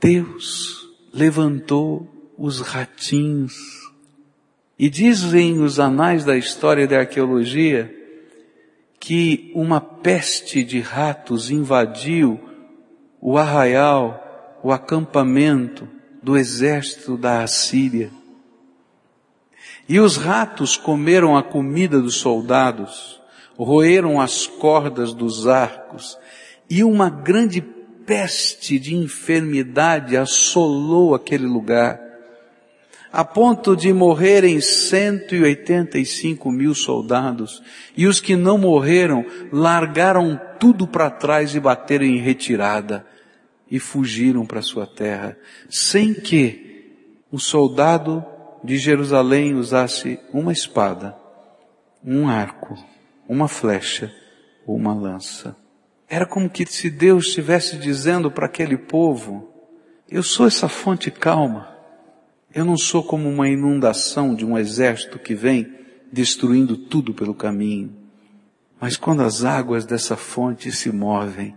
Deus 0.00 0.88
levantou 1.12 2.08
os 2.38 2.60
ratinhos. 2.60 3.54
E 4.78 4.88
dizem 4.88 5.60
os 5.60 5.78
anais 5.78 6.24
da 6.24 6.36
história 6.36 6.86
da 6.86 7.00
arqueologia 7.00 7.94
que 8.98 9.52
uma 9.54 9.80
peste 9.80 10.64
de 10.64 10.80
ratos 10.80 11.50
invadiu 11.50 12.40
o 13.20 13.36
arraial, 13.36 14.58
o 14.62 14.72
acampamento 14.72 15.88
do 16.22 16.36
exército 16.36 17.16
da 17.16 17.42
Assíria. 17.42 18.10
E 19.88 20.00
os 20.00 20.16
ratos 20.16 20.76
comeram 20.76 21.36
a 21.36 21.42
comida 21.42 22.00
dos 22.00 22.16
soldados, 22.16 23.20
roeram 23.56 24.20
as 24.20 24.46
cordas 24.46 25.12
dos 25.12 25.46
arcos 25.46 26.18
e 26.68 26.82
uma 26.82 27.10
grande 27.10 27.60
peste 28.06 28.78
de 28.78 28.94
enfermidade 28.94 30.16
assolou 30.16 31.14
aquele 31.14 31.46
lugar, 31.46 32.00
a 33.12 33.24
ponto 33.24 33.76
de 33.76 33.92
morrerem 33.92 34.60
185 34.60 36.50
mil 36.50 36.74
soldados, 36.74 37.62
e 37.96 38.06
os 38.06 38.20
que 38.20 38.34
não 38.34 38.58
morreram 38.58 39.24
largaram 39.52 40.40
tudo 40.58 40.86
para 40.86 41.10
trás 41.10 41.54
e 41.54 41.60
bateram 41.60 42.04
em 42.04 42.18
retirada, 42.18 43.06
e 43.70 43.78
fugiram 43.78 44.44
para 44.44 44.60
sua 44.62 44.86
terra, 44.86 45.36
sem 45.68 46.12
que 46.12 46.90
o 47.30 47.38
soldado 47.38 48.24
de 48.64 48.78
Jerusalém 48.78 49.54
usasse 49.54 50.18
uma 50.32 50.50
espada, 50.50 51.14
um 52.02 52.26
arco, 52.26 52.74
uma 53.28 53.46
flecha 53.46 54.10
ou 54.66 54.74
uma 54.74 54.94
lança. 54.94 55.54
Era 56.08 56.24
como 56.24 56.48
que 56.48 56.64
se 56.64 56.88
Deus 56.88 57.26
estivesse 57.26 57.76
dizendo 57.76 58.30
para 58.30 58.46
aquele 58.46 58.78
povo, 58.78 59.52
eu 60.10 60.22
sou 60.22 60.46
essa 60.46 60.66
fonte 60.66 61.10
calma. 61.10 61.76
Eu 62.54 62.64
não 62.64 62.78
sou 62.78 63.04
como 63.04 63.28
uma 63.28 63.50
inundação 63.50 64.34
de 64.34 64.46
um 64.46 64.56
exército 64.56 65.18
que 65.18 65.34
vem 65.34 65.70
destruindo 66.10 66.74
tudo 66.74 67.12
pelo 67.12 67.34
caminho. 67.34 67.94
Mas 68.80 68.96
quando 68.96 69.22
as 69.22 69.44
águas 69.44 69.84
dessa 69.84 70.16
fonte 70.16 70.72
se 70.72 70.90
movem 70.90 71.54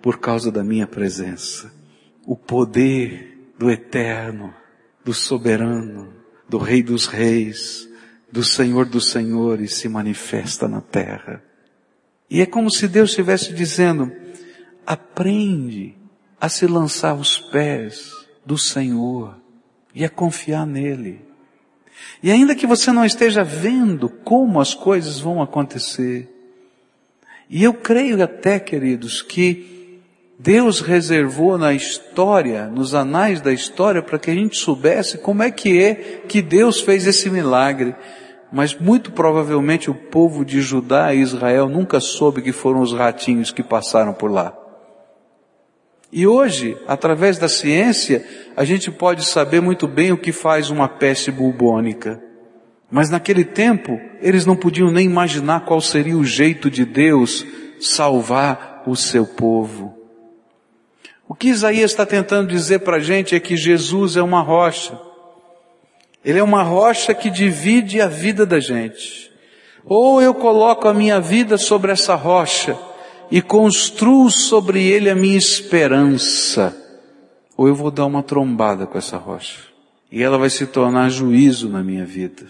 por 0.00 0.20
causa 0.20 0.52
da 0.52 0.62
minha 0.62 0.86
presença, 0.86 1.72
o 2.24 2.36
poder 2.36 3.52
do 3.58 3.70
eterno, 3.70 4.54
do 5.04 5.12
soberano, 5.12 6.23
do 6.54 6.58
rei 6.58 6.84
dos 6.84 7.06
reis, 7.06 7.88
do 8.30 8.44
senhor 8.44 8.86
dos 8.86 9.10
senhores 9.10 9.74
se 9.74 9.88
manifesta 9.88 10.68
na 10.68 10.80
terra. 10.80 11.42
E 12.30 12.40
é 12.40 12.46
como 12.46 12.70
se 12.70 12.86
Deus 12.86 13.10
estivesse 13.10 13.52
dizendo, 13.52 14.12
aprende 14.86 15.96
a 16.40 16.48
se 16.48 16.64
lançar 16.68 17.10
aos 17.10 17.40
pés 17.40 18.12
do 18.46 18.56
Senhor 18.56 19.36
e 19.92 20.04
a 20.04 20.08
confiar 20.08 20.64
nele. 20.64 21.22
E 22.22 22.30
ainda 22.30 22.54
que 22.54 22.68
você 22.68 22.92
não 22.92 23.04
esteja 23.04 23.42
vendo 23.42 24.08
como 24.08 24.60
as 24.60 24.74
coisas 24.74 25.18
vão 25.18 25.42
acontecer, 25.42 26.30
e 27.50 27.64
eu 27.64 27.74
creio 27.74 28.22
até, 28.22 28.60
queridos, 28.60 29.22
que 29.22 29.73
Deus 30.38 30.80
reservou 30.80 31.56
na 31.56 31.72
história, 31.72 32.66
nos 32.66 32.94
anais 32.94 33.40
da 33.40 33.52
história, 33.52 34.02
para 34.02 34.18
que 34.18 34.30
a 34.30 34.34
gente 34.34 34.56
soubesse 34.56 35.18
como 35.18 35.42
é 35.42 35.50
que 35.50 35.80
é 35.80 35.94
que 36.26 36.42
Deus 36.42 36.80
fez 36.80 37.06
esse 37.06 37.30
milagre 37.30 37.94
mas 38.54 38.72
muito 38.72 39.10
provavelmente 39.10 39.90
o 39.90 39.94
povo 39.94 40.44
de 40.44 40.60
Judá 40.60 41.12
e 41.12 41.18
Israel 41.18 41.68
nunca 41.68 41.98
soube 41.98 42.40
que 42.40 42.52
foram 42.52 42.82
os 42.82 42.92
ratinhos 42.92 43.50
que 43.50 43.64
passaram 43.64 44.14
por 44.14 44.30
lá. 44.30 44.56
E 46.12 46.24
hoje, 46.24 46.78
através 46.86 47.36
da 47.36 47.48
ciência, 47.48 48.24
a 48.56 48.64
gente 48.64 48.92
pode 48.92 49.24
saber 49.24 49.60
muito 49.60 49.88
bem 49.88 50.12
o 50.12 50.16
que 50.16 50.30
faz 50.30 50.70
uma 50.70 50.88
peste 50.88 51.32
bubônica. 51.32 52.22
Mas 52.88 53.10
naquele 53.10 53.44
tempo, 53.44 53.98
eles 54.20 54.46
não 54.46 54.54
podiam 54.54 54.88
nem 54.88 55.04
imaginar 55.04 55.64
qual 55.64 55.80
seria 55.80 56.16
o 56.16 56.24
jeito 56.24 56.70
de 56.70 56.84
Deus 56.84 57.44
salvar 57.80 58.84
o 58.86 58.94
seu 58.94 59.26
povo. 59.26 60.03
O 61.28 61.34
que 61.34 61.48
Isaías 61.48 61.90
está 61.90 62.04
tentando 62.04 62.48
dizer 62.48 62.80
para 62.80 62.96
a 62.96 63.00
gente 63.00 63.34
é 63.34 63.40
que 63.40 63.56
Jesus 63.56 64.16
é 64.16 64.22
uma 64.22 64.42
rocha. 64.42 64.98
Ele 66.24 66.38
é 66.38 66.42
uma 66.42 66.62
rocha 66.62 67.14
que 67.14 67.30
divide 67.30 68.00
a 68.00 68.06
vida 68.06 68.46
da 68.46 68.60
gente. 68.60 69.30
Ou 69.84 70.22
eu 70.22 70.34
coloco 70.34 70.88
a 70.88 70.94
minha 70.94 71.20
vida 71.20 71.58
sobre 71.58 71.92
essa 71.92 72.14
rocha 72.14 72.78
e 73.30 73.42
construo 73.42 74.30
sobre 74.30 74.86
ele 74.86 75.10
a 75.10 75.14
minha 75.14 75.36
esperança, 75.36 76.76
ou 77.56 77.68
eu 77.68 77.74
vou 77.74 77.90
dar 77.90 78.06
uma 78.06 78.22
trombada 78.22 78.86
com 78.86 78.96
essa 78.96 79.16
rocha. 79.16 79.60
E 80.10 80.22
ela 80.22 80.38
vai 80.38 80.48
se 80.48 80.66
tornar 80.66 81.10
juízo 81.10 81.68
na 81.68 81.82
minha 81.82 82.04
vida. 82.04 82.46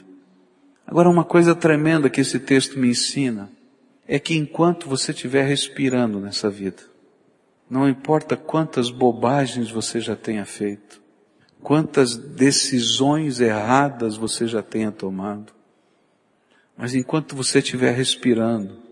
Agora 0.87 1.09
uma 1.09 1.25
coisa 1.25 1.55
tremenda 1.55 2.11
que 2.11 2.21
esse 2.21 2.39
texto 2.39 2.79
me 2.79 2.89
ensina 2.89 3.51
é 4.07 4.19
que 4.19 4.37
enquanto 4.37 4.89
você 4.89 5.13
estiver 5.13 5.45
respirando 5.45 6.21
nessa 6.21 6.51
vida, 6.51 6.83
não 7.69 7.89
importa 7.89 8.37
quantas 8.37 8.91
bobagens 8.91 9.71
você 9.71 10.01
já 10.01 10.15
tenha 10.15 10.45
feito, 10.45 11.01
quantas 11.63 12.17
decisões 12.17 13.41
erradas 13.41 14.17
você 14.17 14.47
já 14.47 14.63
tenha 14.63 14.93
tomado. 14.93 15.53
Mas 16.77 16.95
enquanto 16.95 17.35
você 17.35 17.59
estiver 17.59 17.95
respirando, 17.95 18.85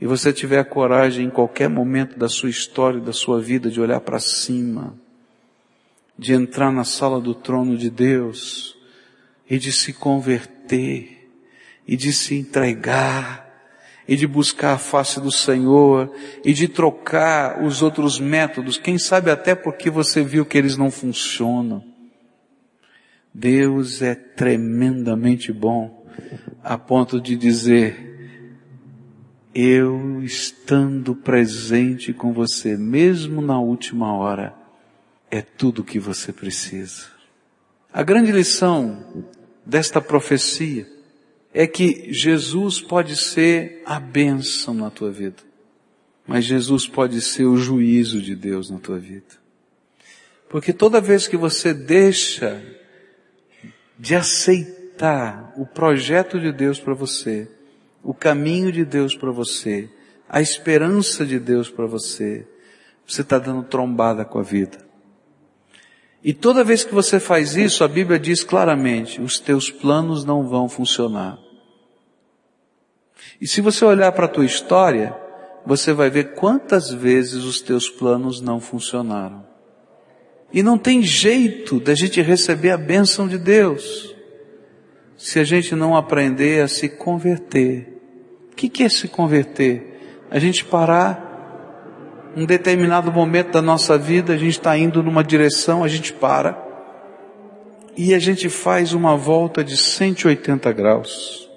e 0.00 0.06
você 0.06 0.32
tiver 0.32 0.60
a 0.60 0.64
coragem 0.64 1.26
em 1.26 1.30
qualquer 1.30 1.68
momento 1.68 2.18
da 2.18 2.28
sua 2.28 2.48
história, 2.48 3.00
da 3.00 3.12
sua 3.12 3.40
vida, 3.40 3.70
de 3.70 3.80
olhar 3.80 4.00
para 4.00 4.20
cima, 4.20 4.94
de 6.16 6.32
entrar 6.32 6.72
na 6.72 6.84
sala 6.84 7.20
do 7.20 7.34
trono 7.34 7.76
de 7.76 7.90
Deus, 7.90 8.76
e 9.50 9.58
de 9.58 9.72
se 9.72 9.92
converter, 9.92 11.30
e 11.86 11.96
de 11.96 12.12
se 12.12 12.36
entregar, 12.36 13.47
e 14.08 14.16
de 14.16 14.26
buscar 14.26 14.72
a 14.72 14.78
face 14.78 15.20
do 15.20 15.30
Senhor 15.30 16.10
e 16.42 16.54
de 16.54 16.66
trocar 16.66 17.62
os 17.62 17.82
outros 17.82 18.18
métodos, 18.18 18.78
quem 18.78 18.96
sabe 18.96 19.30
até 19.30 19.54
porque 19.54 19.90
você 19.90 20.22
viu 20.22 20.46
que 20.46 20.56
eles 20.56 20.78
não 20.78 20.90
funcionam. 20.90 21.84
Deus 23.34 24.00
é 24.00 24.14
tremendamente 24.14 25.52
bom 25.52 26.06
a 26.64 26.78
ponto 26.78 27.20
de 27.20 27.36
dizer, 27.36 28.40
eu 29.54 30.22
estando 30.22 31.14
presente 31.14 32.12
com 32.12 32.32
você, 32.32 32.76
mesmo 32.76 33.42
na 33.42 33.60
última 33.60 34.14
hora, 34.14 34.54
é 35.30 35.42
tudo 35.42 35.82
o 35.82 35.84
que 35.84 35.98
você 35.98 36.32
precisa. 36.32 37.06
A 37.92 38.02
grande 38.02 38.32
lição 38.32 39.24
desta 39.64 40.00
profecia 40.00 40.97
é 41.58 41.66
que 41.66 42.12
Jesus 42.12 42.80
pode 42.80 43.16
ser 43.16 43.82
a 43.84 43.98
bênção 43.98 44.72
na 44.72 44.90
tua 44.90 45.10
vida, 45.10 45.42
mas 46.24 46.44
Jesus 46.44 46.86
pode 46.86 47.20
ser 47.20 47.46
o 47.46 47.56
juízo 47.56 48.22
de 48.22 48.36
Deus 48.36 48.70
na 48.70 48.78
tua 48.78 48.96
vida. 48.96 49.34
Porque 50.48 50.72
toda 50.72 51.00
vez 51.00 51.26
que 51.26 51.36
você 51.36 51.74
deixa 51.74 52.64
de 53.98 54.14
aceitar 54.14 55.52
o 55.56 55.66
projeto 55.66 56.38
de 56.38 56.52
Deus 56.52 56.78
para 56.78 56.94
você, 56.94 57.50
o 58.04 58.14
caminho 58.14 58.70
de 58.70 58.84
Deus 58.84 59.16
para 59.16 59.32
você, 59.32 59.90
a 60.28 60.40
esperança 60.40 61.26
de 61.26 61.40
Deus 61.40 61.68
para 61.68 61.86
você, 61.86 62.46
você 63.04 63.22
está 63.22 63.36
dando 63.36 63.64
trombada 63.64 64.24
com 64.24 64.38
a 64.38 64.44
vida. 64.44 64.78
E 66.22 66.32
toda 66.32 66.62
vez 66.62 66.84
que 66.84 66.94
você 66.94 67.18
faz 67.18 67.56
isso, 67.56 67.82
a 67.82 67.88
Bíblia 67.88 68.16
diz 68.16 68.44
claramente, 68.44 69.20
os 69.20 69.40
teus 69.40 69.72
planos 69.72 70.24
não 70.24 70.46
vão 70.46 70.68
funcionar. 70.68 71.47
E 73.40 73.46
se 73.46 73.60
você 73.60 73.84
olhar 73.84 74.10
para 74.12 74.24
a 74.24 74.28
tua 74.28 74.44
história, 74.44 75.16
você 75.64 75.92
vai 75.92 76.10
ver 76.10 76.34
quantas 76.34 76.90
vezes 76.90 77.44
os 77.44 77.60
teus 77.60 77.88
planos 77.88 78.40
não 78.40 78.60
funcionaram. 78.60 79.46
E 80.52 80.62
não 80.62 80.78
tem 80.78 81.02
jeito 81.02 81.78
da 81.78 81.94
gente 81.94 82.20
receber 82.22 82.70
a 82.70 82.78
bênção 82.78 83.28
de 83.28 83.38
Deus 83.38 84.14
se 85.16 85.38
a 85.38 85.44
gente 85.44 85.74
não 85.74 85.96
aprender 85.96 86.62
a 86.62 86.68
se 86.68 86.88
converter. 86.88 88.00
O 88.52 88.56
que 88.56 88.82
é 88.82 88.88
se 88.88 89.08
converter? 89.08 90.26
A 90.30 90.38
gente 90.38 90.64
parar 90.64 92.32
um 92.36 92.46
determinado 92.46 93.10
momento 93.10 93.52
da 93.52 93.62
nossa 93.62 93.98
vida, 93.98 94.32
a 94.32 94.36
gente 94.36 94.58
está 94.58 94.76
indo 94.76 95.02
numa 95.02 95.24
direção, 95.24 95.82
a 95.82 95.88
gente 95.88 96.12
para 96.12 96.66
e 97.96 98.14
a 98.14 98.18
gente 98.18 98.48
faz 98.48 98.92
uma 98.92 99.16
volta 99.16 99.64
de 99.64 99.76
180 99.76 100.72
graus. 100.72 101.47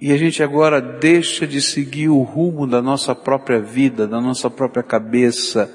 E 0.00 0.12
a 0.12 0.16
gente 0.16 0.42
agora 0.42 0.80
deixa 0.80 1.46
de 1.46 1.60
seguir 1.62 2.08
o 2.08 2.22
rumo 2.22 2.66
da 2.66 2.82
nossa 2.82 3.14
própria 3.14 3.60
vida, 3.60 4.06
da 4.06 4.20
nossa 4.20 4.50
própria 4.50 4.82
cabeça, 4.82 5.74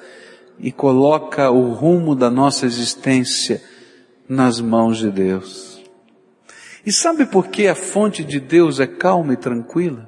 e 0.60 0.72
coloca 0.72 1.50
o 1.50 1.72
rumo 1.72 2.16
da 2.16 2.30
nossa 2.30 2.66
existência 2.66 3.62
nas 4.30 4.62
mãos 4.62 5.00
de 5.00 5.10
Deus. 5.10 5.82
E 6.86 6.92
sabe 6.92 7.26
por 7.26 7.48
que 7.48 7.68
a 7.68 7.76
fonte 7.76 8.24
de 8.24 8.40
Deus 8.40 8.80
é 8.80 8.88
calma 8.88 9.34
e 9.34 9.38
tranquila? 9.38 10.08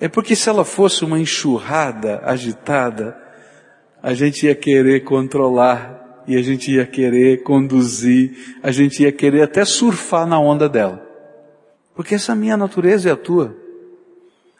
É 0.00 0.08
porque 0.08 0.34
se 0.34 0.48
ela 0.48 0.64
fosse 0.64 1.04
uma 1.04 1.18
enxurrada 1.18 2.20
agitada, 2.24 3.16
a 4.02 4.12
gente 4.14 4.46
ia 4.46 4.54
querer 4.54 5.04
controlar, 5.04 6.04
e 6.26 6.36
a 6.36 6.42
gente 6.42 6.72
ia 6.72 6.86
querer 6.86 7.42
conduzir, 7.42 8.56
a 8.62 8.70
gente 8.70 9.02
ia 9.02 9.12
querer 9.12 9.42
até 9.42 9.64
surfar 9.64 10.26
na 10.26 10.38
onda 10.40 10.68
dela. 10.68 11.03
Porque 11.94 12.14
essa 12.14 12.34
minha 12.34 12.56
natureza 12.56 13.08
é 13.08 13.12
a 13.12 13.16
tua. 13.16 13.56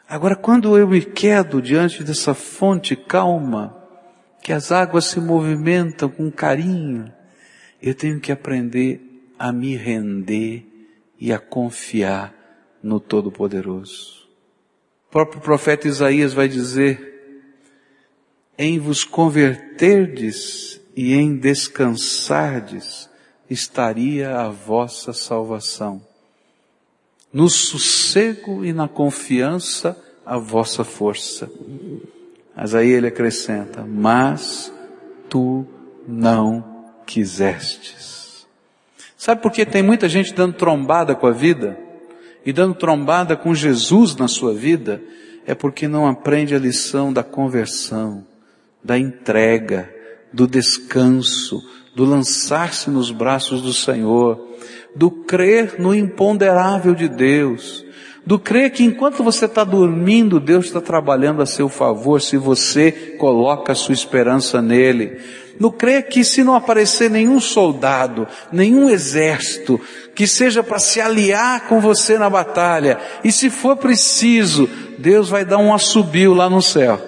Agora, 0.07 0.35
quando 0.35 0.77
eu 0.77 0.87
me 0.87 1.01
quedo 1.01 1.61
diante 1.61 2.03
dessa 2.03 2.33
fonte 2.33 2.95
calma, 2.95 3.75
que 4.41 4.53
as 4.53 4.71
águas 4.71 5.05
se 5.05 5.19
movimentam 5.19 6.07
com 6.07 6.31
carinho, 6.31 7.11
eu 7.81 7.95
tenho 7.95 8.19
que 8.19 8.31
aprender 8.31 9.01
a 9.37 9.51
me 9.51 9.75
render 9.75 10.65
e 11.19 11.33
a 11.33 11.39
confiar 11.39 12.33
no 12.81 12.99
Todo-Poderoso. 12.99 14.29
O 15.07 15.11
próprio 15.11 15.41
profeta 15.41 15.87
Isaías 15.87 16.33
vai 16.33 16.47
dizer, 16.47 17.13
em 18.57 18.79
vos 18.79 19.03
converterdes 19.03 20.79
e 20.95 21.13
em 21.13 21.35
descansardes 21.35 23.09
estaria 23.49 24.37
a 24.37 24.49
vossa 24.49 25.11
salvação. 25.11 26.14
No 27.35 27.49
sossego 27.49 28.63
e 28.63 28.71
na 28.71 28.87
confiança 28.87 30.01
a 30.25 30.37
vossa 30.37 30.85
força. 30.85 31.51
Mas 32.55 32.73
aí 32.73 32.87
ele 32.89 33.07
acrescenta, 33.07 33.83
mas 33.83 34.71
tu 35.27 35.65
não 36.07 36.63
quisestes. 37.05 38.47
Sabe 39.17 39.41
por 39.41 39.51
que 39.51 39.65
tem 39.65 39.83
muita 39.83 40.07
gente 40.07 40.33
dando 40.33 40.53
trombada 40.53 41.13
com 41.13 41.27
a 41.27 41.31
vida? 41.31 41.77
E 42.45 42.53
dando 42.53 42.73
trombada 42.73 43.35
com 43.35 43.53
Jesus 43.53 44.15
na 44.15 44.29
sua 44.29 44.53
vida? 44.53 45.01
É 45.45 45.53
porque 45.53 45.89
não 45.89 46.07
aprende 46.07 46.55
a 46.55 46.59
lição 46.59 47.11
da 47.11 47.21
conversão, 47.21 48.25
da 48.81 48.97
entrega, 48.97 49.93
do 50.31 50.47
descanso, 50.47 51.61
do 51.95 52.03
lançar-se 52.03 52.89
nos 52.89 53.09
braços 53.09 53.61
do 53.61 53.73
Senhor, 53.73 54.37
do 54.93 55.09
crer 55.09 55.75
no 55.79 55.95
imponderável 55.95 56.93
de 56.93 57.07
Deus, 57.07 57.85
do 58.25 58.37
crer 58.37 58.71
que 58.71 58.83
enquanto 58.83 59.23
você 59.23 59.45
está 59.45 59.63
dormindo, 59.63 60.39
Deus 60.39 60.65
está 60.65 60.81
trabalhando 60.81 61.41
a 61.41 61.45
seu 61.45 61.69
favor 61.69 62.21
se 62.21 62.37
você 62.37 62.91
coloca 63.19 63.71
a 63.71 63.75
sua 63.75 63.93
esperança 63.93 64.61
nele. 64.61 65.19
No 65.59 65.71
crer 65.71 66.07
que 66.09 66.23
se 66.23 66.43
não 66.43 66.55
aparecer 66.55 67.09
nenhum 67.09 67.39
soldado, 67.39 68.27
nenhum 68.51 68.89
exército, 68.89 69.79
que 70.13 70.27
seja 70.27 70.63
para 70.63 70.79
se 70.79 70.99
aliar 70.99 71.67
com 71.67 71.79
você 71.79 72.17
na 72.17 72.29
batalha, 72.29 72.99
e 73.23 73.31
se 73.31 73.49
for 73.49 73.77
preciso, 73.77 74.67
Deus 74.97 75.29
vai 75.29 75.45
dar 75.45 75.59
um 75.59 75.73
assobio 75.73 76.33
lá 76.33 76.49
no 76.49 76.61
céu. 76.61 76.99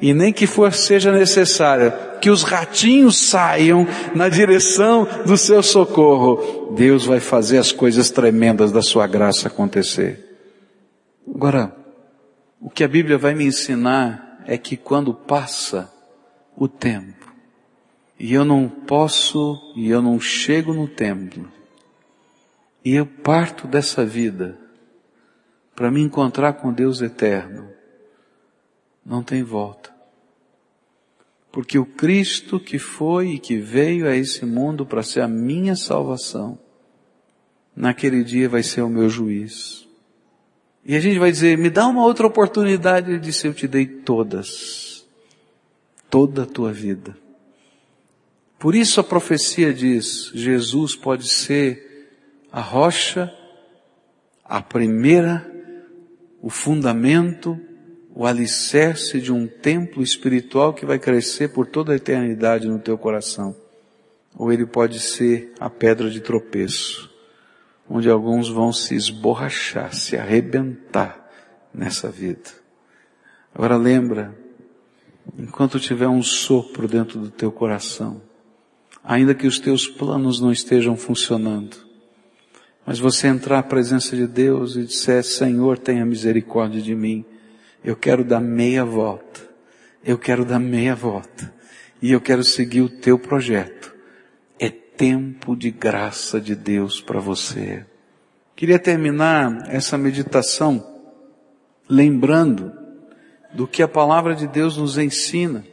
E 0.00 0.14
nem 0.14 0.32
que 0.32 0.46
for 0.46 0.72
seja 0.72 1.12
necessário 1.12 1.92
que 2.20 2.30
os 2.30 2.42
ratinhos 2.42 3.18
saiam 3.18 3.86
na 4.14 4.28
direção 4.28 5.06
do 5.26 5.36
seu 5.36 5.62
socorro, 5.62 6.74
Deus 6.74 7.04
vai 7.04 7.20
fazer 7.20 7.58
as 7.58 7.72
coisas 7.72 8.10
tremendas 8.10 8.72
da 8.72 8.82
sua 8.82 9.06
graça 9.06 9.48
acontecer. 9.48 10.38
Agora, 11.34 11.74
o 12.60 12.68
que 12.70 12.84
a 12.84 12.88
Bíblia 12.88 13.18
vai 13.18 13.34
me 13.34 13.44
ensinar 13.44 14.42
é 14.46 14.56
que 14.58 14.76
quando 14.76 15.14
passa 15.14 15.92
o 16.56 16.68
tempo, 16.68 17.32
e 18.18 18.34
eu 18.34 18.44
não 18.44 18.68
posso, 18.68 19.58
e 19.74 19.88
eu 19.88 20.02
não 20.02 20.20
chego 20.20 20.74
no 20.74 20.86
templo, 20.86 21.50
e 22.84 22.94
eu 22.94 23.06
parto 23.06 23.66
dessa 23.66 24.04
vida 24.04 24.58
para 25.74 25.90
me 25.90 26.02
encontrar 26.02 26.54
com 26.54 26.72
Deus 26.72 27.00
eterno, 27.00 27.70
não 29.04 29.22
tem 29.22 29.42
volta. 29.42 29.90
Porque 31.52 31.78
o 31.78 31.84
Cristo 31.84 32.60
que 32.60 32.78
foi 32.78 33.32
e 33.32 33.38
que 33.38 33.56
veio 33.56 34.06
a 34.06 34.14
esse 34.14 34.46
mundo 34.46 34.86
para 34.86 35.02
ser 35.02 35.20
a 35.20 35.28
minha 35.28 35.74
salvação, 35.74 36.58
naquele 37.74 38.22
dia 38.22 38.48
vai 38.48 38.62
ser 38.62 38.82
o 38.82 38.88
meu 38.88 39.08
juiz. 39.08 39.88
E 40.84 40.94
a 40.94 41.00
gente 41.00 41.18
vai 41.18 41.30
dizer, 41.30 41.58
me 41.58 41.68
dá 41.68 41.86
uma 41.86 42.04
outra 42.04 42.26
oportunidade. 42.26 43.10
Ele 43.10 43.18
disse, 43.18 43.46
eu 43.46 43.54
te 43.54 43.66
dei 43.66 43.86
todas. 43.86 45.06
Toda 46.08 46.44
a 46.44 46.46
tua 46.46 46.72
vida. 46.72 47.16
Por 48.58 48.74
isso 48.74 49.00
a 49.00 49.04
profecia 49.04 49.72
diz, 49.72 50.30
Jesus 50.34 50.94
pode 50.94 51.28
ser 51.28 52.08
a 52.52 52.60
rocha, 52.60 53.32
a 54.44 54.60
primeira, 54.60 55.50
o 56.42 56.50
fundamento, 56.50 57.58
o 58.20 58.26
alicerce 58.26 59.18
de 59.18 59.32
um 59.32 59.46
templo 59.46 60.02
espiritual 60.02 60.74
que 60.74 60.84
vai 60.84 60.98
crescer 60.98 61.48
por 61.48 61.66
toda 61.66 61.94
a 61.94 61.96
eternidade 61.96 62.68
no 62.68 62.78
teu 62.78 62.98
coração. 62.98 63.56
Ou 64.36 64.52
ele 64.52 64.66
pode 64.66 65.00
ser 65.00 65.54
a 65.58 65.70
pedra 65.70 66.10
de 66.10 66.20
tropeço 66.20 67.10
onde 67.88 68.10
alguns 68.10 68.50
vão 68.50 68.74
se 68.74 68.94
esborrachar, 68.94 69.94
se 69.94 70.18
arrebentar 70.18 71.30
nessa 71.72 72.10
vida. 72.10 72.50
Agora 73.54 73.78
lembra, 73.78 74.36
enquanto 75.38 75.80
tiver 75.80 76.06
um 76.06 76.22
sopro 76.22 76.86
dentro 76.86 77.18
do 77.18 77.30
teu 77.30 77.50
coração, 77.50 78.20
ainda 79.02 79.34
que 79.34 79.46
os 79.46 79.58
teus 79.58 79.88
planos 79.88 80.38
não 80.38 80.52
estejam 80.52 80.94
funcionando, 80.94 81.78
mas 82.84 82.98
você 82.98 83.28
entrar 83.28 83.60
à 83.60 83.62
presença 83.62 84.14
de 84.14 84.26
Deus 84.26 84.76
e 84.76 84.84
disser, 84.84 85.24
Senhor, 85.24 85.78
tenha 85.78 86.04
misericórdia 86.04 86.82
de 86.82 86.94
mim, 86.94 87.24
eu 87.84 87.96
quero 87.96 88.24
dar 88.24 88.40
meia 88.40 88.84
volta, 88.84 89.40
eu 90.04 90.18
quero 90.18 90.44
dar 90.44 90.58
meia 90.58 90.94
volta, 90.94 91.52
e 92.00 92.12
eu 92.12 92.20
quero 92.20 92.42
seguir 92.44 92.82
o 92.82 92.88
teu 92.88 93.18
projeto 93.18 93.90
tempo 95.00 95.56
de 95.56 95.70
graça 95.70 96.38
de 96.38 96.54
Deus 96.54 97.00
para 97.00 97.18
você. 97.18 97.86
Queria 98.54 98.78
terminar 98.78 99.64
essa 99.70 99.96
meditação 99.96 101.00
lembrando 101.88 102.70
do 103.54 103.66
que 103.66 103.82
a 103.82 103.88
palavra 103.88 104.34
de 104.34 104.46
Deus 104.46 104.76
nos 104.76 104.98
ensina. 104.98 105.64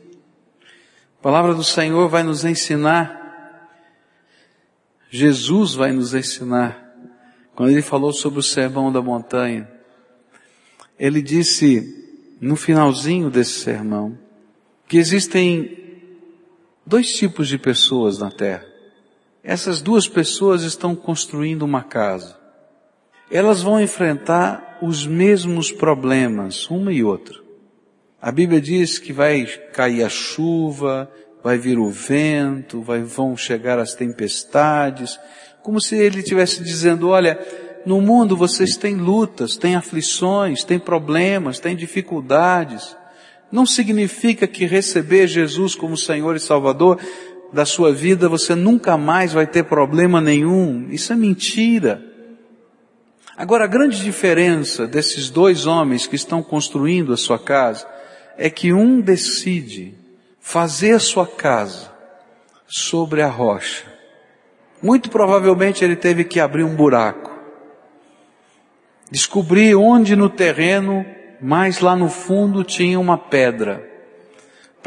A 1.20 1.22
palavra 1.22 1.53
do 1.53 1.64
Senhor 1.64 2.08
vai 2.08 2.24
nos 2.24 2.45
ensinar, 2.45 3.70
Jesus 5.10 5.74
vai 5.74 5.91
nos 5.91 6.14
ensinar, 6.14 6.82
quando 7.53 7.72
ele 7.72 7.82
falou 7.82 8.14
sobre 8.14 8.39
o 8.39 8.43
sermão 8.43 8.93
da 8.93 9.01
montanha. 9.01 9.70
Ele 10.97 11.22
disse, 11.22 11.96
no 12.39 12.55
finalzinho 12.55 13.29
desse 13.29 13.59
sermão, 13.59 14.17
que 14.88 14.97
existem 14.97 15.77
dois 16.85 17.11
tipos 17.11 17.47
de 17.47 17.57
pessoas 17.57 18.19
na 18.19 18.31
terra. 18.31 18.65
Essas 19.43 19.81
duas 19.81 20.07
pessoas 20.07 20.63
estão 20.63 20.95
construindo 20.95 21.63
uma 21.63 21.83
casa. 21.83 22.38
Elas 23.29 23.61
vão 23.61 23.81
enfrentar 23.81 24.77
os 24.81 25.05
mesmos 25.05 25.71
problemas, 25.71 26.69
uma 26.69 26.93
e 26.93 27.03
outra. 27.03 27.38
A 28.21 28.31
Bíblia 28.31 28.59
diz 28.59 28.99
que 28.99 29.13
vai 29.13 29.45
cair 29.73 30.03
a 30.03 30.09
chuva, 30.09 31.11
vai 31.43 31.57
vir 31.57 31.77
o 31.77 31.89
vento, 31.89 32.81
vai, 32.81 33.01
vão 33.01 33.38
chegar 33.38 33.79
as 33.79 33.93
tempestades, 33.93 35.19
como 35.61 35.79
se 35.79 35.95
ele 35.95 36.19
estivesse 36.19 36.63
dizendo, 36.63 37.09
olha, 37.09 37.39
no 37.88 38.01
mundo 38.01 38.35
vocês 38.35 38.75
têm 38.75 38.97
lutas, 38.97 39.55
têm 39.55 39.77
aflições, 39.77 40.65
têm 40.65 40.77
problemas, 40.77 41.57
têm 41.57 41.73
dificuldades. 41.73 42.97
Não 43.49 43.65
significa 43.65 44.45
que 44.45 44.65
receber 44.65 45.25
Jesus 45.25 45.73
como 45.73 45.95
Senhor 45.95 46.35
e 46.35 46.39
Salvador 46.39 46.99
da 47.53 47.63
sua 47.63 47.93
vida 47.93 48.27
você 48.27 48.53
nunca 48.53 48.97
mais 48.97 49.31
vai 49.31 49.47
ter 49.47 49.63
problema 49.63 50.19
nenhum. 50.19 50.89
Isso 50.89 51.13
é 51.13 51.15
mentira. 51.15 52.03
Agora, 53.38 53.63
a 53.63 53.67
grande 53.67 54.03
diferença 54.03 54.85
desses 54.85 55.29
dois 55.29 55.65
homens 55.65 56.05
que 56.05 56.17
estão 56.17 56.43
construindo 56.43 57.13
a 57.13 57.17
sua 57.17 57.39
casa 57.39 57.88
é 58.38 58.49
que 58.49 58.73
um 58.73 58.99
decide 58.99 59.95
fazer 60.41 60.91
a 60.91 60.99
sua 60.99 61.25
casa 61.25 61.89
sobre 62.67 63.21
a 63.21 63.29
rocha. 63.29 63.85
Muito 64.83 65.09
provavelmente 65.09 65.85
ele 65.85 65.95
teve 65.95 66.25
que 66.25 66.38
abrir 66.38 66.65
um 66.65 66.75
buraco, 66.75 67.36
descobrir 69.12 69.76
onde 69.76 70.16
no 70.16 70.30
terreno, 70.30 71.05
mais 71.41 71.80
lá 71.80 71.95
no 71.95 72.10
fundo, 72.10 72.64
tinha 72.64 72.99
uma 72.99 73.18
pedra 73.18 73.88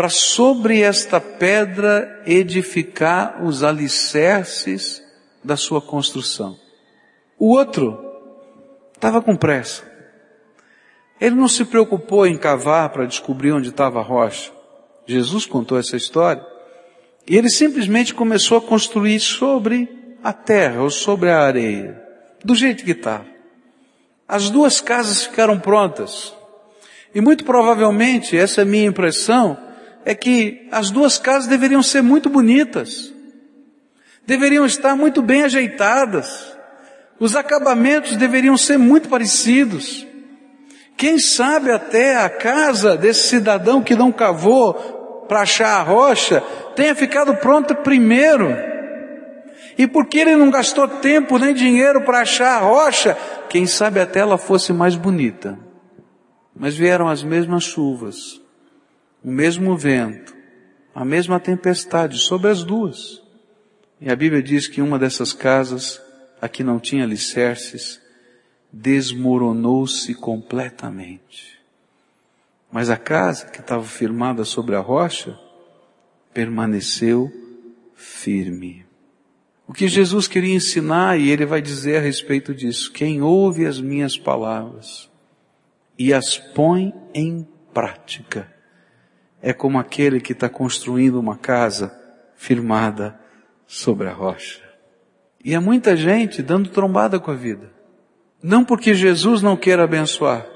para 0.01 0.09
sobre 0.09 0.81
esta 0.81 1.21
pedra 1.21 2.23
edificar 2.25 3.45
os 3.45 3.63
alicerces 3.63 5.03
da 5.45 5.59
sua 5.59 5.83
construção. 5.83 6.59
O 7.39 7.51
outro 7.51 7.99
estava 8.95 9.21
com 9.21 9.37
pressa. 9.37 9.83
Ele 11.21 11.35
não 11.35 11.49
se 11.49 11.67
preocupou 11.67 12.27
em 12.27 12.39
cavar 12.39 12.89
para 12.89 13.05
descobrir 13.05 13.53
onde 13.53 13.69
estava 13.69 14.01
a 14.01 14.03
rocha. 14.03 14.51
Jesus 15.07 15.45
contou 15.45 15.79
essa 15.79 15.99
história. 15.99 16.43
E 17.29 17.37
ele 17.37 17.51
simplesmente 17.51 18.15
começou 18.15 18.57
a 18.57 18.63
construir 18.63 19.21
sobre 19.21 20.17
a 20.25 20.33
terra 20.33 20.83
ou 20.83 20.91
sobre 20.91 21.29
a 21.29 21.41
areia, 21.41 22.03
do 22.43 22.55
jeito 22.55 22.85
que 22.85 22.93
estava. 22.93 23.27
As 24.31 24.49
duas 24.49 24.81
casas 24.81 25.25
ficaram 25.25 25.59
prontas. 25.59 26.33
E 27.13 27.21
muito 27.21 27.45
provavelmente, 27.45 28.39
essa 28.39 28.61
é 28.61 28.63
a 28.63 28.65
minha 28.65 28.87
impressão, 28.87 29.59
é 30.05 30.15
que 30.15 30.69
as 30.71 30.89
duas 30.89 31.19
casas 31.19 31.49
deveriam 31.49 31.83
ser 31.83 32.01
muito 32.01 32.31
bonitas, 32.31 33.13
deveriam 34.25 34.65
estar 34.65 34.95
muito 34.95 35.21
bem 35.21 35.43
ajeitadas, 35.43 36.57
os 37.19 37.35
acabamentos 37.35 38.15
deveriam 38.15 38.57
ser 38.57 38.79
muito 38.79 39.09
parecidos. 39.09 40.07
Quem 40.97 41.19
sabe 41.19 41.73
até 41.73 42.17
a 42.17 42.31
casa 42.31 42.97
desse 42.97 43.27
cidadão 43.27 43.83
que 43.83 43.97
não 43.97 44.13
cavou 44.13 44.75
para 45.29 45.41
achar 45.41 45.81
a 45.81 45.83
rocha 45.83 46.41
tenha 46.77 46.95
ficado 46.95 47.35
pronta 47.35 47.75
primeiro. 47.75 48.70
E 49.79 49.87
porque 49.87 50.19
ele 50.19 50.37
não 50.37 50.51
gastou 50.51 50.87
tempo 50.87 51.39
nem 51.39 51.55
dinheiro 51.55 52.03
para 52.03 52.21
achar 52.21 52.57
a 52.57 52.65
rocha, 52.65 53.17
quem 53.49 53.67
sabe 53.67 54.01
até 54.01 54.21
ela 54.21 54.39
fosse 54.39 54.73
mais 54.73 54.97
bonita. 54.97 55.59
Mas 56.55 56.75
vieram 56.75 57.09
as 57.09 57.23
mesmas 57.23 57.65
chuvas, 57.65 58.41
o 59.25 59.31
mesmo 59.31 59.77
vento, 59.77 60.35
a 60.95 61.05
mesma 61.05 61.41
tempestade 61.41 62.19
sobre 62.19 62.51
as 62.51 62.63
duas. 62.65 63.23
E 64.01 64.11
a 64.11 64.17
Bíblia 64.17 64.43
diz 64.43 64.67
que 64.67 64.81
uma 64.83 64.99
dessas 64.99 65.33
casas, 65.33 66.01
a 66.41 66.49
que 66.49 66.65
não 66.65 66.79
tinha 66.79 67.05
alicerces, 67.05 68.01
desmoronou-se 68.73 70.15
completamente. 70.15 71.61
Mas 72.71 72.89
a 72.89 72.97
casa 72.97 73.47
que 73.47 73.61
estava 73.61 73.85
firmada 73.85 74.45
sobre 74.45 74.77
a 74.77 74.81
rocha 74.81 75.39
permaneceu 76.33 77.31
firme. 77.95 78.87
O 79.71 79.73
que 79.73 79.87
Jesus 79.87 80.27
queria 80.27 80.57
ensinar, 80.57 81.17
e 81.17 81.31
ele 81.31 81.47
vai 81.47 81.63
dizer 81.63 81.99
a 81.99 82.01
respeito 82.01 82.53
disso, 82.53 82.91
quem 82.91 83.23
ouve 83.23 83.67
as 83.67 83.81
minhas 83.81 84.19
palavras 84.19 85.09
e 85.97 86.13
as 86.13 86.37
põe 86.37 86.93
em 87.15 87.47
prática, 87.73 88.53
é 89.41 89.53
como 89.53 89.79
aquele 89.79 90.21
que 90.21 90.33
está 90.33 90.49
construindo 90.49 91.21
uma 91.21 91.37
casa 91.37 91.97
firmada 92.35 93.17
sobre 93.65 94.09
a 94.09 94.13
rocha. 94.13 94.61
E 95.45 95.55
há 95.55 95.61
muita 95.61 95.97
gente 95.97 96.43
dando 96.43 96.71
trombada 96.71 97.21
com 97.21 97.31
a 97.31 97.37
vida. 97.37 97.71
Não 98.43 98.65
porque 98.65 98.93
Jesus 98.93 99.41
não 99.41 99.57
queira 99.57 99.85
abençoar, 99.85 100.49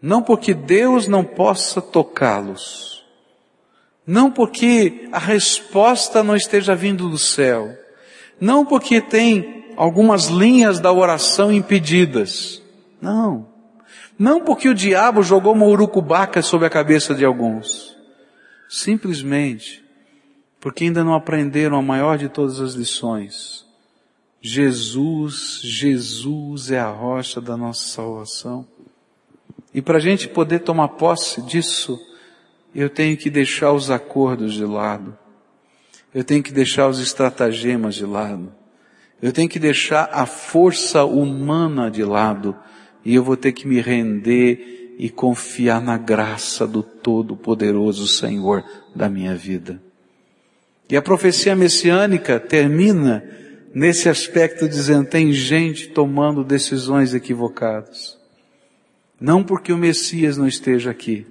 não 0.00 0.22
porque 0.22 0.54
Deus 0.54 1.08
não 1.08 1.24
possa 1.24 1.82
tocá-los, 1.82 3.04
não 4.06 4.30
porque 4.30 5.08
a 5.10 5.18
resposta 5.18 6.22
não 6.22 6.36
esteja 6.36 6.72
vindo 6.72 7.10
do 7.10 7.18
céu, 7.18 7.76
não 8.40 8.64
porque 8.64 9.00
tem 9.00 9.72
algumas 9.76 10.26
linhas 10.26 10.80
da 10.80 10.92
oração 10.92 11.52
impedidas, 11.52 12.62
não. 13.00 13.48
Não 14.18 14.40
porque 14.40 14.68
o 14.68 14.74
diabo 14.74 15.22
jogou 15.22 15.52
uma 15.52 15.66
urucubaca 15.66 16.40
sobre 16.40 16.66
a 16.66 16.70
cabeça 16.70 17.14
de 17.14 17.24
alguns. 17.24 17.94
Simplesmente 18.68 19.84
porque 20.66 20.84
ainda 20.84 21.04
não 21.04 21.14
aprenderam 21.14 21.78
a 21.78 21.82
maior 21.82 22.18
de 22.18 22.28
todas 22.28 22.58
as 22.60 22.74
lições. 22.74 23.64
Jesus, 24.40 25.60
Jesus 25.62 26.70
é 26.70 26.78
a 26.80 26.90
rocha 26.90 27.40
da 27.40 27.56
nossa 27.56 27.86
salvação. 27.86 28.66
E 29.72 29.80
para 29.80 29.98
a 29.98 30.00
gente 30.00 30.26
poder 30.26 30.60
tomar 30.60 30.88
posse 30.88 31.42
disso, 31.42 32.00
eu 32.74 32.90
tenho 32.90 33.16
que 33.16 33.30
deixar 33.30 33.72
os 33.72 33.90
acordos 33.90 34.54
de 34.54 34.64
lado. 34.64 35.16
Eu 36.14 36.24
tenho 36.24 36.42
que 36.42 36.52
deixar 36.52 36.88
os 36.88 36.98
estratagemas 36.98 37.94
de 37.94 38.06
lado. 38.06 38.52
Eu 39.20 39.32
tenho 39.32 39.48
que 39.48 39.58
deixar 39.58 40.08
a 40.12 40.26
força 40.26 41.04
humana 41.04 41.90
de 41.90 42.04
lado. 42.04 42.56
E 43.04 43.14
eu 43.14 43.22
vou 43.22 43.36
ter 43.36 43.52
que 43.52 43.66
me 43.66 43.80
render 43.80 44.94
e 44.98 45.10
confiar 45.10 45.80
na 45.80 45.98
graça 45.98 46.66
do 46.66 46.82
Todo-Poderoso 46.82 48.08
Senhor 48.08 48.64
da 48.94 49.08
minha 49.08 49.34
vida. 49.34 49.80
E 50.88 50.96
a 50.96 51.02
profecia 51.02 51.54
messiânica 51.54 52.38
termina 52.40 53.24
nesse 53.74 54.08
aspecto 54.08 54.68
dizendo, 54.68 55.08
tem 55.08 55.32
gente 55.32 55.88
tomando 55.88 56.42
decisões 56.42 57.12
equivocadas. 57.12 58.16
Não 59.20 59.42
porque 59.42 59.72
o 59.72 59.78
Messias 59.78 60.36
não 60.36 60.46
esteja 60.46 60.90
aqui. 60.90 61.26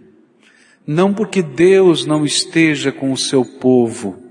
Não 0.85 1.13
porque 1.13 1.41
Deus 1.41 2.05
não 2.05 2.25
esteja 2.25 2.91
com 2.91 3.11
o 3.11 3.17
seu 3.17 3.43
povo. 3.43 4.24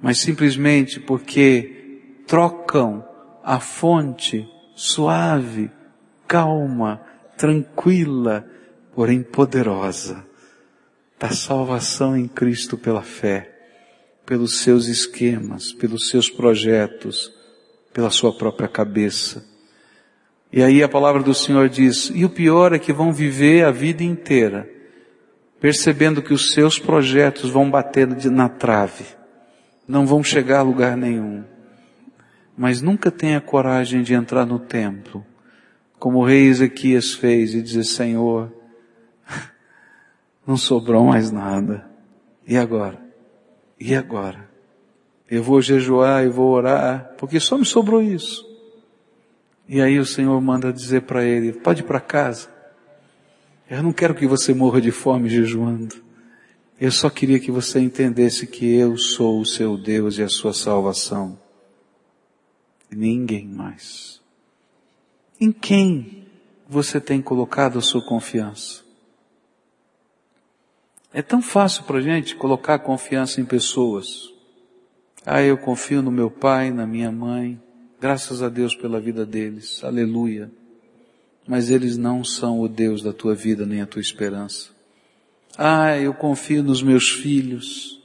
Mas 0.00 0.18
simplesmente 0.18 1.00
porque 1.00 2.22
trocam 2.26 3.04
a 3.42 3.60
fonte 3.60 4.48
suave, 4.74 5.70
calma, 6.26 7.00
tranquila, 7.36 8.46
porém 8.94 9.22
poderosa 9.22 10.24
da 11.18 11.30
salvação 11.30 12.16
em 12.16 12.28
Cristo 12.28 12.76
pela 12.76 13.02
fé, 13.02 13.50
pelos 14.24 14.58
seus 14.58 14.86
esquemas, 14.86 15.72
pelos 15.72 16.08
seus 16.08 16.28
projetos, 16.28 17.32
pela 17.92 18.10
sua 18.10 18.36
própria 18.36 18.68
cabeça. 18.68 19.44
E 20.52 20.62
aí 20.62 20.82
a 20.82 20.88
palavra 20.88 21.22
do 21.22 21.34
Senhor 21.34 21.68
diz, 21.68 22.10
e 22.14 22.24
o 22.24 22.30
pior 22.30 22.72
é 22.72 22.78
que 22.78 22.92
vão 22.92 23.12
viver 23.12 23.64
a 23.64 23.70
vida 23.70 24.02
inteira, 24.02 24.68
percebendo 25.60 26.22
que 26.22 26.34
os 26.34 26.52
seus 26.52 26.78
projetos 26.78 27.50
vão 27.50 27.70
bater 27.70 28.06
na 28.30 28.48
trave, 28.48 29.04
não 29.86 30.06
vão 30.06 30.22
chegar 30.22 30.60
a 30.60 30.62
lugar 30.62 30.96
nenhum. 30.96 31.44
Mas 32.56 32.80
nunca 32.80 33.10
tenha 33.10 33.40
coragem 33.40 34.02
de 34.02 34.14
entrar 34.14 34.46
no 34.46 34.58
templo, 34.58 35.24
como 35.98 36.18
o 36.18 36.24
rei 36.24 36.46
Ezequias 36.46 37.12
fez 37.12 37.54
e 37.54 37.62
dizer, 37.62 37.84
Senhor, 37.84 38.52
não 40.46 40.56
sobrou 40.56 41.04
mais 41.04 41.30
nada. 41.30 41.86
E 42.46 42.56
agora? 42.56 43.00
E 43.78 43.94
agora? 43.94 44.48
Eu 45.28 45.42
vou 45.42 45.60
jejuar 45.60 46.24
e 46.24 46.28
vou 46.28 46.50
orar, 46.52 47.12
porque 47.18 47.40
só 47.40 47.58
me 47.58 47.64
sobrou 47.64 48.00
isso. 48.00 48.46
E 49.68 49.80
aí 49.80 49.98
o 49.98 50.06
Senhor 50.06 50.40
manda 50.40 50.72
dizer 50.72 51.02
para 51.02 51.24
ele, 51.24 51.52
pode 51.52 51.80
ir 51.82 51.84
para 51.84 51.98
casa. 51.98 52.48
Eu 53.68 53.82
não 53.82 53.92
quero 53.92 54.14
que 54.14 54.26
você 54.26 54.54
morra 54.54 54.80
de 54.80 54.92
fome 54.92 55.28
jejuando. 55.28 56.05
Eu 56.78 56.92
só 56.92 57.08
queria 57.08 57.40
que 57.40 57.50
você 57.50 57.80
entendesse 57.80 58.46
que 58.46 58.74
eu 58.74 58.98
sou 58.98 59.40
o 59.40 59.46
seu 59.46 59.78
Deus 59.78 60.18
e 60.18 60.22
a 60.22 60.28
sua 60.28 60.52
salvação. 60.52 61.38
Ninguém 62.90 63.46
mais. 63.46 64.20
Em 65.40 65.50
quem 65.50 66.26
você 66.68 67.00
tem 67.00 67.22
colocado 67.22 67.78
a 67.78 67.82
sua 67.82 68.04
confiança? 68.04 68.84
É 71.14 71.22
tão 71.22 71.40
fácil 71.40 71.84
para 71.84 71.96
a 71.96 72.02
gente 72.02 72.36
colocar 72.36 72.78
confiança 72.80 73.40
em 73.40 73.44
pessoas. 73.46 74.30
Ah, 75.24 75.42
eu 75.42 75.56
confio 75.56 76.02
no 76.02 76.10
meu 76.10 76.30
pai, 76.30 76.70
na 76.70 76.86
minha 76.86 77.10
mãe. 77.10 77.58
Graças 77.98 78.42
a 78.42 78.50
Deus 78.50 78.74
pela 78.74 79.00
vida 79.00 79.24
deles. 79.24 79.82
Aleluia. 79.82 80.50
Mas 81.48 81.70
eles 81.70 81.96
não 81.96 82.22
são 82.22 82.60
o 82.60 82.68
Deus 82.68 83.02
da 83.02 83.14
tua 83.14 83.34
vida 83.34 83.64
nem 83.64 83.80
a 83.80 83.86
tua 83.86 84.02
esperança. 84.02 84.75
Ah, 85.58 85.96
eu 85.98 86.12
confio 86.12 86.62
nos 86.62 86.82
meus 86.82 87.08
filhos. 87.08 88.02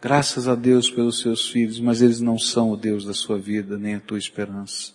Graças 0.00 0.46
a 0.46 0.54
Deus 0.54 0.88
pelos 0.88 1.18
seus 1.20 1.50
filhos, 1.50 1.80
mas 1.80 2.00
eles 2.00 2.20
não 2.20 2.38
são 2.38 2.70
o 2.70 2.76
Deus 2.76 3.04
da 3.04 3.12
sua 3.12 3.38
vida 3.38 3.76
nem 3.76 3.96
a 3.96 4.00
tua 4.00 4.18
esperança. 4.18 4.92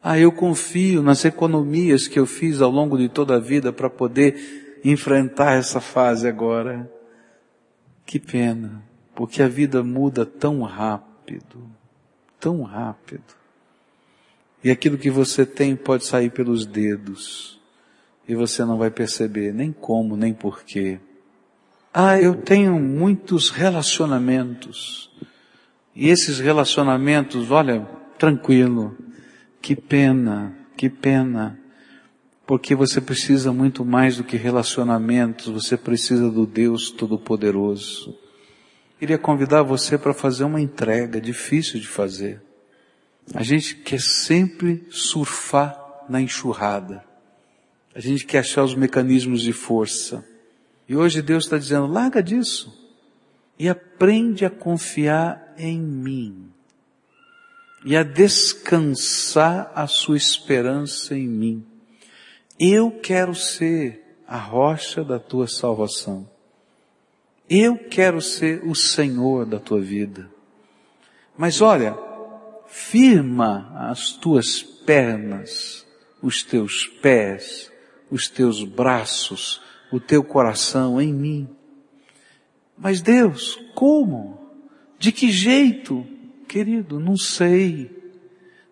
Ah, 0.00 0.16
eu 0.16 0.30
confio 0.30 1.02
nas 1.02 1.24
economias 1.24 2.06
que 2.06 2.16
eu 2.16 2.26
fiz 2.26 2.60
ao 2.62 2.70
longo 2.70 2.96
de 2.96 3.08
toda 3.08 3.34
a 3.34 3.40
vida 3.40 3.72
para 3.72 3.90
poder 3.90 4.78
enfrentar 4.84 5.54
essa 5.54 5.80
fase 5.80 6.28
agora. 6.28 6.88
Que 8.04 8.20
pena, 8.20 8.84
porque 9.16 9.42
a 9.42 9.48
vida 9.48 9.82
muda 9.82 10.24
tão 10.24 10.62
rápido, 10.62 11.68
tão 12.38 12.62
rápido. 12.62 13.34
E 14.62 14.70
aquilo 14.70 14.96
que 14.96 15.10
você 15.10 15.44
tem 15.44 15.74
pode 15.74 16.06
sair 16.06 16.30
pelos 16.30 16.64
dedos, 16.64 17.60
e 18.28 18.34
você 18.36 18.64
não 18.64 18.78
vai 18.78 18.92
perceber 18.92 19.52
nem 19.52 19.72
como, 19.72 20.16
nem 20.16 20.32
porquê. 20.32 21.00
Ah, 21.98 22.20
eu 22.20 22.34
tenho 22.34 22.78
muitos 22.78 23.48
relacionamentos. 23.48 25.10
E 25.94 26.10
esses 26.10 26.38
relacionamentos, 26.38 27.50
olha, 27.50 27.88
tranquilo. 28.18 28.94
Que 29.62 29.74
pena, 29.74 30.54
que 30.76 30.90
pena. 30.90 31.58
Porque 32.46 32.74
você 32.74 33.00
precisa 33.00 33.50
muito 33.50 33.82
mais 33.82 34.18
do 34.18 34.24
que 34.24 34.36
relacionamentos, 34.36 35.46
você 35.46 35.74
precisa 35.74 36.30
do 36.30 36.44
Deus 36.44 36.90
Todo-Poderoso. 36.90 38.14
Queria 38.98 39.16
convidar 39.16 39.62
você 39.62 39.96
para 39.96 40.12
fazer 40.12 40.44
uma 40.44 40.60
entrega 40.60 41.18
difícil 41.18 41.80
de 41.80 41.88
fazer. 41.88 42.42
A 43.32 43.42
gente 43.42 43.74
quer 43.74 44.02
sempre 44.02 44.86
surfar 44.90 45.82
na 46.10 46.20
enxurrada. 46.20 47.02
A 47.94 48.00
gente 48.00 48.26
quer 48.26 48.40
achar 48.40 48.64
os 48.64 48.74
mecanismos 48.74 49.40
de 49.40 49.54
força. 49.54 50.35
E 50.88 50.94
hoje 50.94 51.20
Deus 51.20 51.44
está 51.44 51.58
dizendo, 51.58 51.86
larga 51.86 52.22
disso. 52.22 52.72
E 53.58 53.68
aprende 53.68 54.44
a 54.44 54.50
confiar 54.50 55.54
em 55.56 55.78
mim. 55.78 56.52
E 57.84 57.96
a 57.96 58.02
descansar 58.02 59.72
a 59.74 59.86
sua 59.86 60.16
esperança 60.16 61.16
em 61.16 61.26
mim. 61.26 61.66
Eu 62.58 62.90
quero 62.90 63.34
ser 63.34 64.18
a 64.26 64.38
rocha 64.38 65.04
da 65.04 65.18
tua 65.18 65.46
salvação. 65.46 66.28
Eu 67.48 67.78
quero 67.78 68.20
ser 68.20 68.64
o 68.64 68.74
Senhor 68.74 69.46
da 69.46 69.60
tua 69.60 69.80
vida. 69.80 70.28
Mas 71.36 71.60
olha, 71.60 71.96
firma 72.66 73.72
as 73.90 74.12
tuas 74.12 74.62
pernas, 74.62 75.86
os 76.20 76.42
teus 76.42 76.86
pés, 76.86 77.70
os 78.10 78.28
teus 78.28 78.64
braços, 78.64 79.60
o 79.96 80.00
teu 80.00 80.22
coração 80.22 81.00
em 81.00 81.12
mim. 81.12 81.48
Mas 82.76 83.00
Deus, 83.00 83.58
como? 83.74 84.38
De 84.98 85.10
que 85.10 85.30
jeito? 85.30 86.06
Querido, 86.46 87.00
não 87.00 87.16
sei. 87.16 87.90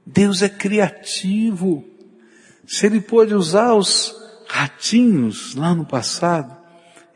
Deus 0.05 0.43
é 0.43 0.49
criativo. 0.49 1.85
Se 2.67 2.87
ele 2.87 3.01
pôde 3.01 3.35
usar 3.35 3.75
os 3.75 4.15
ratinhos 4.47 5.55
lá 5.55 5.75
no 5.75 5.85
passado, 5.85 6.55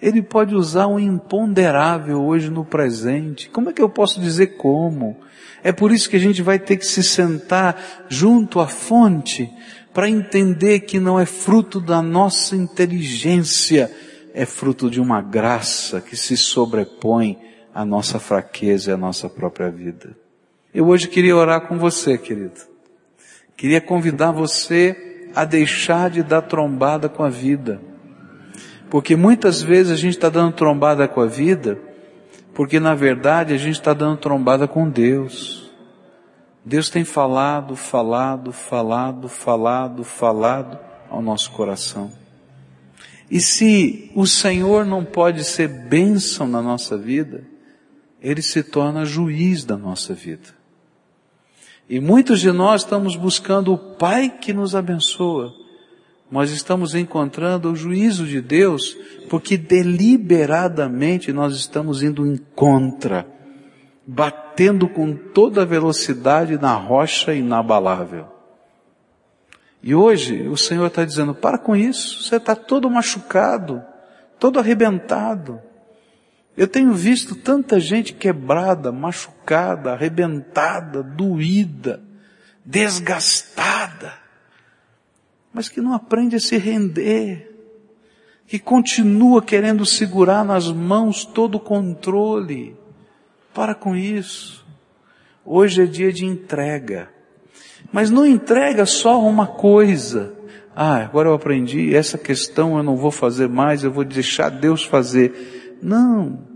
Ele 0.00 0.22
pode 0.22 0.54
usar 0.54 0.86
o 0.86 0.98
imponderável 0.98 2.22
hoje 2.22 2.50
no 2.50 2.64
presente. 2.64 3.48
Como 3.50 3.68
é 3.68 3.72
que 3.72 3.82
eu 3.82 3.88
posso 3.88 4.20
dizer 4.20 4.56
como? 4.56 5.16
É 5.62 5.72
por 5.72 5.90
isso 5.90 6.08
que 6.08 6.14
a 6.14 6.20
gente 6.20 6.40
vai 6.40 6.58
ter 6.58 6.76
que 6.76 6.86
se 6.86 7.02
sentar 7.02 8.06
junto 8.08 8.60
à 8.60 8.68
fonte 8.68 9.52
para 9.98 10.08
entender 10.08 10.78
que 10.82 11.00
não 11.00 11.18
é 11.18 11.26
fruto 11.26 11.80
da 11.80 12.00
nossa 12.00 12.54
inteligência, 12.54 13.90
é 14.32 14.46
fruto 14.46 14.88
de 14.88 15.00
uma 15.00 15.20
graça 15.20 16.00
que 16.00 16.16
se 16.16 16.36
sobrepõe 16.36 17.36
à 17.74 17.84
nossa 17.84 18.20
fraqueza 18.20 18.92
e 18.92 18.94
à 18.94 18.96
nossa 18.96 19.28
própria 19.28 19.68
vida. 19.68 20.16
Eu 20.72 20.86
hoje 20.86 21.08
queria 21.08 21.34
orar 21.34 21.62
com 21.62 21.76
você, 21.76 22.16
querido. 22.16 22.60
Queria 23.56 23.80
convidar 23.80 24.30
você 24.30 25.26
a 25.34 25.44
deixar 25.44 26.10
de 26.10 26.22
dar 26.22 26.42
trombada 26.42 27.08
com 27.08 27.24
a 27.24 27.28
vida. 27.28 27.80
Porque 28.88 29.16
muitas 29.16 29.60
vezes 29.60 29.90
a 29.90 29.96
gente 29.96 30.14
está 30.14 30.28
dando 30.28 30.52
trombada 30.52 31.08
com 31.08 31.20
a 31.20 31.26
vida, 31.26 31.76
porque 32.54 32.78
na 32.78 32.94
verdade 32.94 33.52
a 33.52 33.58
gente 33.58 33.80
está 33.80 33.92
dando 33.92 34.18
trombada 34.18 34.68
com 34.68 34.88
Deus. 34.88 35.67
Deus 36.68 36.90
tem 36.90 37.02
falado, 37.02 37.74
falado, 37.74 38.52
falado, 38.52 39.26
falado, 39.26 40.04
falado 40.04 40.78
ao 41.08 41.22
nosso 41.22 41.50
coração. 41.52 42.12
E 43.30 43.40
se 43.40 44.12
o 44.14 44.26
Senhor 44.26 44.84
não 44.84 45.02
pode 45.02 45.44
ser 45.44 45.66
bênção 45.66 46.46
na 46.46 46.60
nossa 46.60 46.98
vida, 46.98 47.42
Ele 48.20 48.42
se 48.42 48.62
torna 48.62 49.06
juiz 49.06 49.64
da 49.64 49.78
nossa 49.78 50.12
vida. 50.12 50.50
E 51.88 51.98
muitos 51.98 52.38
de 52.38 52.52
nós 52.52 52.82
estamos 52.82 53.16
buscando 53.16 53.72
o 53.72 53.78
Pai 53.78 54.28
que 54.28 54.52
nos 54.52 54.74
abençoa, 54.74 55.54
nós 56.30 56.50
estamos 56.50 56.94
encontrando 56.94 57.72
o 57.72 57.76
juízo 57.76 58.26
de 58.26 58.42
Deus, 58.42 58.94
porque 59.30 59.56
deliberadamente 59.56 61.32
nós 61.32 61.56
estamos 61.56 62.02
indo 62.02 62.26
em 62.26 62.36
contra, 62.54 63.26
batendo 64.10 64.88
com 64.88 65.14
toda 65.14 65.66
velocidade 65.66 66.56
na 66.56 66.72
rocha 66.72 67.34
inabalável. 67.34 68.26
E 69.82 69.94
hoje 69.94 70.48
o 70.48 70.56
Senhor 70.56 70.86
está 70.86 71.04
dizendo, 71.04 71.34
para 71.34 71.58
com 71.58 71.76
isso, 71.76 72.24
você 72.24 72.36
está 72.36 72.56
todo 72.56 72.90
machucado, 72.90 73.82
todo 74.40 74.58
arrebentado. 74.58 75.60
Eu 76.56 76.66
tenho 76.66 76.92
visto 76.94 77.36
tanta 77.36 77.78
gente 77.78 78.14
quebrada, 78.14 78.90
machucada, 78.90 79.92
arrebentada, 79.92 81.02
doída, 81.02 82.02
desgastada 82.64 84.28
mas 85.58 85.68
que 85.68 85.80
não 85.80 85.92
aprende 85.92 86.36
a 86.36 86.40
se 86.40 86.56
render, 86.56 87.52
que 88.46 88.60
continua 88.60 89.42
querendo 89.42 89.84
segurar 89.84 90.44
nas 90.44 90.70
mãos 90.70 91.24
todo 91.24 91.56
o 91.56 91.60
controle. 91.60 92.76
Para 93.58 93.74
com 93.74 93.96
isso. 93.96 94.64
Hoje 95.44 95.82
é 95.82 95.86
dia 95.86 96.12
de 96.12 96.24
entrega. 96.24 97.08
Mas 97.90 98.08
não 98.08 98.24
entrega 98.24 98.86
só 98.86 99.20
uma 99.20 99.48
coisa. 99.48 100.32
Ah, 100.76 100.98
agora 100.98 101.28
eu 101.28 101.34
aprendi, 101.34 101.92
essa 101.92 102.16
questão 102.16 102.76
eu 102.76 102.84
não 102.84 102.96
vou 102.96 103.10
fazer 103.10 103.48
mais, 103.48 103.82
eu 103.82 103.90
vou 103.90 104.04
deixar 104.04 104.48
Deus 104.48 104.84
fazer. 104.84 105.76
Não. 105.82 106.46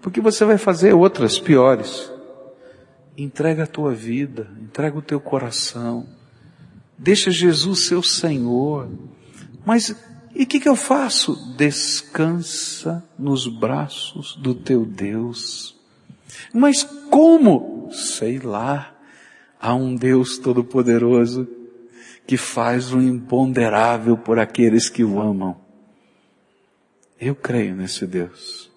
Porque 0.00 0.20
você 0.20 0.44
vai 0.44 0.58
fazer 0.58 0.92
outras 0.92 1.38
piores. 1.38 2.12
Entrega 3.16 3.62
a 3.62 3.68
tua 3.68 3.92
vida, 3.92 4.50
entrega 4.60 4.98
o 4.98 5.02
teu 5.02 5.20
coração 5.20 6.08
Deixa 6.98 7.30
Jesus 7.30 7.86
ser 7.86 7.94
o 7.94 8.02
Senhor. 8.02 8.90
Mas 9.64 9.94
e 10.34 10.42
o 10.42 10.46
que, 10.46 10.58
que 10.58 10.68
eu 10.68 10.76
faço? 10.76 11.54
Descansa 11.56 13.04
nos 13.16 13.46
braços 13.46 14.34
do 14.36 14.54
teu 14.54 14.84
Deus. 14.84 15.81
Mas 16.52 16.82
como? 17.10 17.88
Sei 17.92 18.38
lá. 18.38 18.94
Há 19.60 19.74
um 19.74 19.94
Deus 19.94 20.38
Todo-Poderoso 20.38 21.46
que 22.26 22.36
faz 22.36 22.92
o 22.92 23.00
imponderável 23.00 24.16
por 24.16 24.38
aqueles 24.38 24.88
que 24.88 25.04
o 25.04 25.20
amam. 25.20 25.56
Eu 27.20 27.34
creio 27.34 27.76
nesse 27.76 28.06
Deus. 28.06 28.70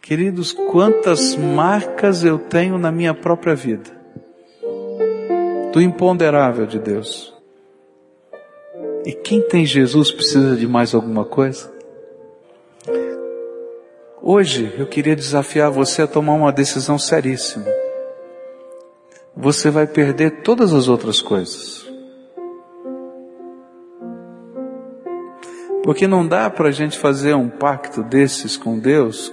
Queridos, 0.00 0.52
quantas 0.52 1.36
marcas 1.36 2.24
eu 2.24 2.38
tenho 2.38 2.78
na 2.78 2.90
minha 2.90 3.12
própria 3.12 3.54
vida 3.54 4.00
do 5.72 5.80
imponderável 5.80 6.66
de 6.66 6.78
Deus. 6.78 7.32
E 9.04 9.12
quem 9.12 9.40
tem 9.40 9.64
Jesus 9.64 10.10
precisa 10.10 10.56
de 10.56 10.66
mais 10.66 10.94
alguma 10.94 11.24
coisa? 11.24 11.72
Hoje 14.32 14.72
eu 14.78 14.86
queria 14.86 15.16
desafiar 15.16 15.72
você 15.72 16.02
a 16.02 16.06
tomar 16.06 16.34
uma 16.34 16.52
decisão 16.52 16.96
seríssima. 16.96 17.66
Você 19.36 19.72
vai 19.72 19.88
perder 19.88 20.42
todas 20.42 20.72
as 20.72 20.86
outras 20.86 21.20
coisas. 21.20 21.84
Porque 25.82 26.06
não 26.06 26.24
dá 26.24 26.48
para 26.48 26.68
a 26.68 26.70
gente 26.70 26.96
fazer 26.96 27.34
um 27.34 27.48
pacto 27.48 28.04
desses 28.04 28.56
com 28.56 28.78
Deus, 28.78 29.32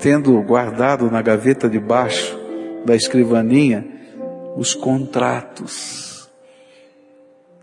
tendo 0.00 0.42
guardado 0.42 1.08
na 1.08 1.22
gaveta 1.22 1.70
de 1.70 1.78
baixo 1.78 2.36
da 2.84 2.96
escrivaninha 2.96 3.86
os 4.56 4.74
contratos 4.74 6.28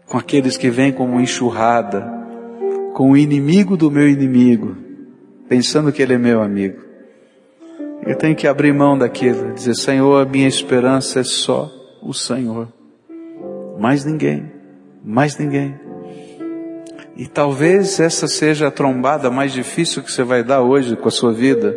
com 0.08 0.18
aqueles 0.18 0.56
que 0.56 0.70
vêm 0.70 0.94
como 0.94 1.20
enxurrada, 1.20 2.10
com 2.94 3.12
o 3.12 3.18
inimigo 3.18 3.76
do 3.76 3.92
meu 3.92 4.08
inimigo, 4.08 4.85
pensando 5.48 5.92
que 5.92 6.02
ele 6.02 6.14
é 6.14 6.18
meu 6.18 6.42
amigo. 6.42 6.84
Eu 8.06 8.16
tenho 8.16 8.36
que 8.36 8.48
abrir 8.48 8.74
mão 8.74 8.98
daquilo, 8.98 9.54
dizer, 9.54 9.76
Senhor, 9.76 10.22
a 10.22 10.30
minha 10.30 10.48
esperança 10.48 11.20
é 11.20 11.24
só 11.24 11.72
o 12.02 12.14
Senhor. 12.14 12.68
Mais 13.80 14.06
ninguém, 14.06 14.52
mais 15.04 15.38
ninguém. 15.38 15.76
E 17.18 17.28
talvez 17.28 18.00
essa 18.00 18.28
seja 18.28 18.68
a 18.68 18.72
trombada 18.72 19.32
mais 19.32 19.54
difícil 19.54 20.04
que 20.04 20.12
você 20.12 20.24
vai 20.24 20.44
dar 20.44 20.62
hoje 20.62 20.96
com 20.96 21.08
a 21.08 21.12
sua 21.12 21.32
vida 21.32 21.76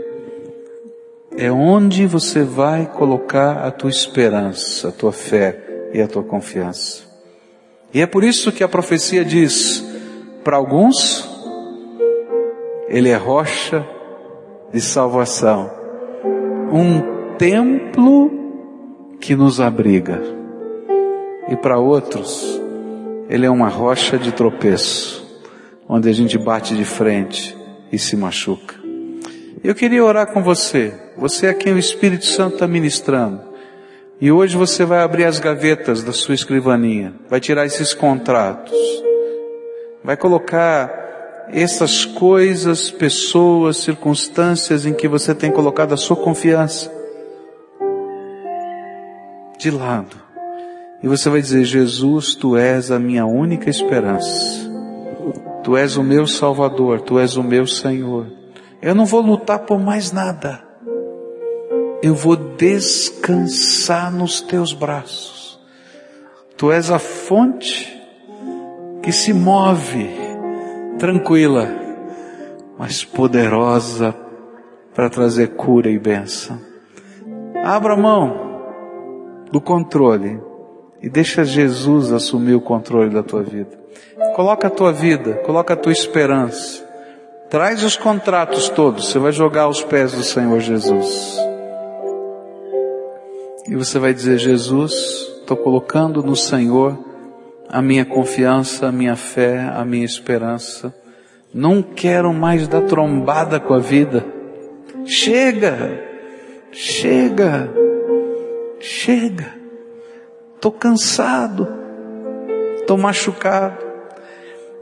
é 1.36 1.52
onde 1.52 2.04
você 2.04 2.42
vai 2.42 2.86
colocar 2.86 3.64
a 3.64 3.70
tua 3.70 3.90
esperança, 3.90 4.88
a 4.88 4.92
tua 4.92 5.12
fé 5.12 5.88
e 5.92 6.00
a 6.00 6.08
tua 6.08 6.24
confiança. 6.24 7.04
E 7.94 8.00
é 8.00 8.06
por 8.06 8.24
isso 8.24 8.50
que 8.50 8.64
a 8.64 8.68
profecia 8.68 9.24
diz, 9.24 9.84
para 10.42 10.56
alguns, 10.56 11.27
ele 12.88 13.10
é 13.10 13.16
rocha 13.16 13.86
de 14.72 14.80
salvação, 14.80 15.70
um 16.72 17.36
templo 17.36 18.30
que 19.20 19.36
nos 19.36 19.60
abriga. 19.60 20.20
E 21.48 21.56
para 21.56 21.78
outros, 21.78 22.60
ele 23.28 23.46
é 23.46 23.50
uma 23.50 23.68
rocha 23.68 24.18
de 24.18 24.32
tropeço, 24.32 25.26
onde 25.88 26.08
a 26.08 26.12
gente 26.12 26.38
bate 26.38 26.74
de 26.74 26.84
frente 26.84 27.56
e 27.92 27.98
se 27.98 28.16
machuca. 28.16 28.76
Eu 29.62 29.74
queria 29.74 30.04
orar 30.04 30.32
com 30.32 30.42
você, 30.42 30.94
você 31.16 31.46
é 31.46 31.54
quem 31.54 31.74
o 31.74 31.78
Espírito 31.78 32.24
Santo 32.24 32.54
está 32.54 32.66
ministrando. 32.66 33.40
E 34.20 34.32
hoje 34.32 34.56
você 34.56 34.84
vai 34.84 35.00
abrir 35.00 35.24
as 35.24 35.38
gavetas 35.38 36.02
da 36.02 36.12
sua 36.12 36.34
escrivaninha, 36.34 37.14
vai 37.28 37.38
tirar 37.38 37.66
esses 37.66 37.94
contratos, 37.94 38.74
vai 40.02 40.16
colocar 40.16 41.07
essas 41.52 42.04
coisas, 42.04 42.90
pessoas, 42.90 43.78
circunstâncias 43.78 44.84
em 44.84 44.92
que 44.92 45.08
você 45.08 45.34
tem 45.34 45.50
colocado 45.50 45.92
a 45.92 45.96
sua 45.96 46.16
confiança 46.16 46.92
de 49.58 49.70
lado. 49.70 50.16
E 51.02 51.08
você 51.08 51.30
vai 51.30 51.40
dizer, 51.40 51.64
Jesus, 51.64 52.34
tu 52.34 52.56
és 52.56 52.90
a 52.90 52.98
minha 52.98 53.24
única 53.24 53.70
esperança. 53.70 54.68
Tu 55.62 55.76
és 55.76 55.96
o 55.96 56.02
meu 56.02 56.26
Salvador, 56.26 57.00
tu 57.00 57.18
és 57.18 57.36
o 57.36 57.42
meu 57.42 57.66
Senhor. 57.66 58.26
Eu 58.80 58.94
não 58.94 59.04
vou 59.04 59.20
lutar 59.20 59.60
por 59.60 59.78
mais 59.78 60.12
nada. 60.12 60.62
Eu 62.02 62.14
vou 62.14 62.36
descansar 62.36 64.12
nos 64.12 64.40
teus 64.40 64.72
braços. 64.72 65.58
Tu 66.56 66.72
és 66.72 66.90
a 66.90 66.98
fonte 66.98 67.96
que 69.02 69.12
se 69.12 69.32
move 69.32 70.27
tranquila, 70.98 71.68
mas 72.78 73.04
poderosa 73.04 74.14
para 74.94 75.08
trazer 75.08 75.48
cura 75.56 75.88
e 75.88 75.98
bênção. 75.98 76.58
Abra 77.64 77.96
mão 77.96 78.62
do 79.50 79.60
controle 79.60 80.40
e 81.00 81.08
deixa 81.08 81.44
Jesus 81.44 82.12
assumir 82.12 82.54
o 82.54 82.60
controle 82.60 83.10
da 83.10 83.22
tua 83.22 83.42
vida. 83.42 83.78
Coloca 84.34 84.66
a 84.66 84.70
tua 84.70 84.92
vida, 84.92 85.34
coloca 85.44 85.74
a 85.74 85.76
tua 85.76 85.92
esperança 85.92 86.88
Traz 87.50 87.82
os 87.82 87.96
contratos 87.96 88.68
todos, 88.68 89.08
você 89.08 89.18
vai 89.18 89.32
jogar 89.32 89.62
aos 89.62 89.82
pés 89.82 90.12
do 90.12 90.22
Senhor 90.22 90.60
Jesus. 90.60 91.38
E 93.66 93.74
você 93.74 93.98
vai 93.98 94.12
dizer, 94.12 94.36
Jesus, 94.36 94.92
estou 95.40 95.56
colocando 95.56 96.22
no 96.22 96.36
Senhor 96.36 96.98
a 97.70 97.82
minha 97.82 98.04
confiança, 98.04 98.88
a 98.88 98.92
minha 98.92 99.16
fé, 99.16 99.60
a 99.74 99.84
minha 99.84 100.04
esperança. 100.04 100.94
Não 101.52 101.82
quero 101.82 102.32
mais 102.32 102.66
dar 102.66 102.82
trombada 102.82 103.60
com 103.60 103.74
a 103.74 103.78
vida. 103.78 104.24
Chega, 105.04 106.02
chega, 106.72 107.70
chega. 108.80 109.54
Tô 110.60 110.70
cansado, 110.70 111.68
tô 112.86 112.96
machucado. 112.96 113.86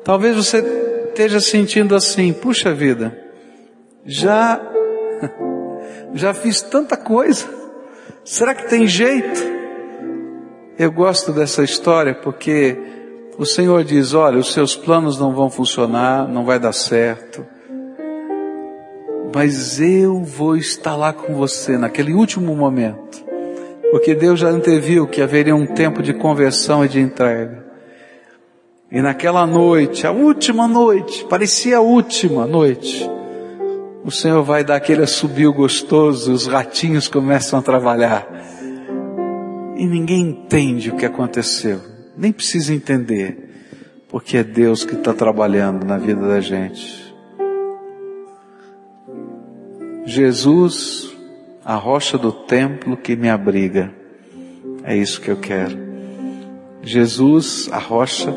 Talvez 0.03 0.37
você 0.37 0.59
esteja 1.09 1.41
sentindo 1.41 1.95
assim, 1.95 2.33
puxa 2.33 2.73
vida, 2.73 3.17
já, 4.05 4.61
já 6.15 6.33
fiz 6.33 6.63
tanta 6.63 6.97
coisa. 6.97 7.47
Será 8.25 8.55
que 8.55 8.69
tem 8.69 8.87
jeito? 8.87 9.57
Eu 10.79 10.93
gosto 10.93 11.33
dessa 11.33 11.65
história 11.65 12.15
porque 12.15 12.77
o 13.39 13.47
Senhor 13.47 13.83
diz: 13.83 14.13
olha, 14.13 14.39
os 14.39 14.53
seus 14.53 14.77
planos 14.77 15.19
não 15.19 15.35
vão 15.35 15.49
funcionar, 15.49 16.29
não 16.29 16.45
vai 16.45 16.59
dar 16.59 16.75
certo, 16.75 17.47
mas 19.35 19.81
eu 19.81 20.23
vou 20.23 20.55
estar 20.55 20.95
lá 20.95 21.15
com 21.15 21.35
você 21.35 21.79
naquele 21.79 22.13
último 22.13 22.55
momento, 22.55 23.25
porque 23.91 24.15
Deus 24.15 24.41
já 24.41 24.49
anteviu 24.49 25.07
que 25.07 25.23
haveria 25.23 25.57
um 25.57 25.67
tempo 25.67 26.03
de 26.03 26.13
conversão 26.13 26.85
e 26.85 26.89
de 26.89 27.01
entrega. 27.01 27.65
E 28.93 29.01
naquela 29.01 29.47
noite, 29.47 30.07
a 30.07 30.13
última 30.13 30.69
noite, 30.69 31.25
parecia 31.25 31.79
a 31.79 31.81
última 31.81 32.47
noite, 32.47 33.11
o 34.05 34.11
Senhor 34.11 34.43
vai 34.43 34.63
dar 34.63 34.77
aquele 34.77 35.05
assobio 35.05 35.55
gostoso, 35.55 36.33
os 36.33 36.47
ratinhos 36.47 37.09
começam 37.09 37.59
a 37.59 37.63
trabalhar 37.63 38.56
e 39.77 39.87
ninguém 39.87 40.31
entende 40.31 40.91
o 40.91 40.97
que 40.97 41.05
aconteceu. 41.05 41.81
Nem 42.17 42.33
precisa 42.33 42.75
entender, 42.75 43.51
porque 44.09 44.39
é 44.39 44.45
Deus 44.45 44.85
que 44.85 44.95
está 44.95 45.13
trabalhando 45.13 45.85
na 45.85 45.99
vida 45.99 46.27
da 46.27 46.41
gente. 46.41 47.15
Jesus, 50.05 51.15
a 51.65 51.75
rocha 51.75 52.17
do 52.17 52.33
templo 52.33 52.97
que 52.97 53.15
me 53.15 53.29
abriga. 53.29 53.93
É 54.83 54.97
isso 54.97 55.21
que 55.21 55.31
eu 55.31 55.37
quero. 55.37 55.77
Jesus, 56.83 57.69
a 57.73 57.79
rocha 57.79 58.35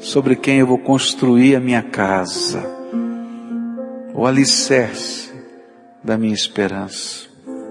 sobre 0.00 0.34
quem 0.34 0.58
eu 0.58 0.66
vou 0.66 0.78
construir 0.78 1.54
a 1.54 1.60
minha 1.60 1.82
casa. 1.82 2.64
O 4.14 4.26
alicerce 4.26 5.30
da 6.02 6.16
minha 6.16 6.34
esperança. 6.34 7.28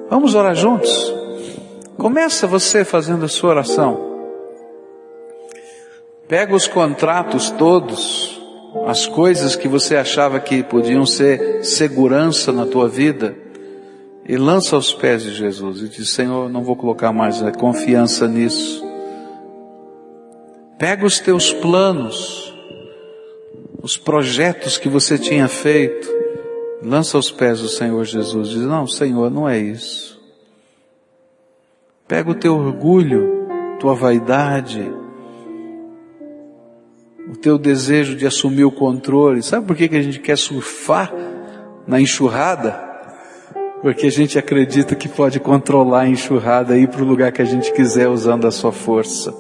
Vamos 0.10 0.36
orar 0.36 0.56
juntos? 0.56 1.19
Começa 2.00 2.48
você 2.48 2.86
fazendo 2.86 3.26
a 3.26 3.28
sua 3.28 3.50
oração. 3.50 4.00
Pega 6.30 6.56
os 6.56 6.66
contratos 6.66 7.50
todos, 7.52 8.42
as 8.88 9.06
coisas 9.06 9.58
que 9.58 9.68
você 9.68 9.98
achava 9.98 10.40
que 10.40 10.64
podiam 10.64 11.06
ser 11.06 11.66
segurança 11.66 12.54
na 12.54 12.66
tua 12.66 12.88
vida, 12.88 13.36
e 14.26 14.38
lança 14.38 14.78
aos 14.78 14.94
pés 14.94 15.24
de 15.24 15.34
Jesus 15.34 15.82
e 15.82 15.90
diz: 15.90 16.12
Senhor, 16.12 16.50
não 16.50 16.64
vou 16.64 16.78
colocar 16.78 17.12
mais 17.12 17.44
a 17.44 17.52
confiança 17.52 18.30
nisso. 18.30 18.82
Pega 20.78 21.06
os 21.06 21.20
teus 21.20 21.52
planos, 21.52 22.54
os 23.82 23.98
projetos 23.98 24.78
que 24.78 24.88
você 24.88 25.18
tinha 25.18 25.50
feito, 25.50 26.08
lança 26.82 27.18
aos 27.18 27.30
pés 27.30 27.60
do 27.60 27.68
Senhor 27.68 28.06
Jesus. 28.06 28.48
Diz: 28.48 28.62
Não, 28.62 28.88
Senhor, 28.88 29.30
não 29.30 29.50
é 29.50 29.60
isso. 29.60 30.19
Pega 32.10 32.32
o 32.32 32.34
teu 32.34 32.56
orgulho, 32.56 33.48
tua 33.80 33.94
vaidade, 33.94 34.92
o 37.32 37.38
teu 37.38 37.56
desejo 37.56 38.16
de 38.16 38.26
assumir 38.26 38.66
o 38.66 38.72
controle. 38.72 39.44
Sabe 39.44 39.68
por 39.68 39.76
que, 39.76 39.88
que 39.88 39.96
a 39.96 40.02
gente 40.02 40.20
quer 40.20 40.36
surfar 40.36 41.14
na 41.86 42.02
enxurrada? 42.02 42.84
Porque 43.84 44.08
a 44.08 44.12
gente 44.12 44.40
acredita 44.40 44.96
que 44.96 45.08
pode 45.08 45.40
controlar 45.40 46.02
a 46.02 46.10
enxurrada 46.10 46.76
e 46.76 46.82
ir 46.82 46.88
para 46.88 47.04
o 47.04 47.06
lugar 47.06 47.32
que 47.32 47.44
a 47.44 47.46
gente 47.46 47.72
quiser 47.74 48.10
usando 48.10 48.48
a 48.48 48.52
sua 48.52 48.72
força. 48.72 49.32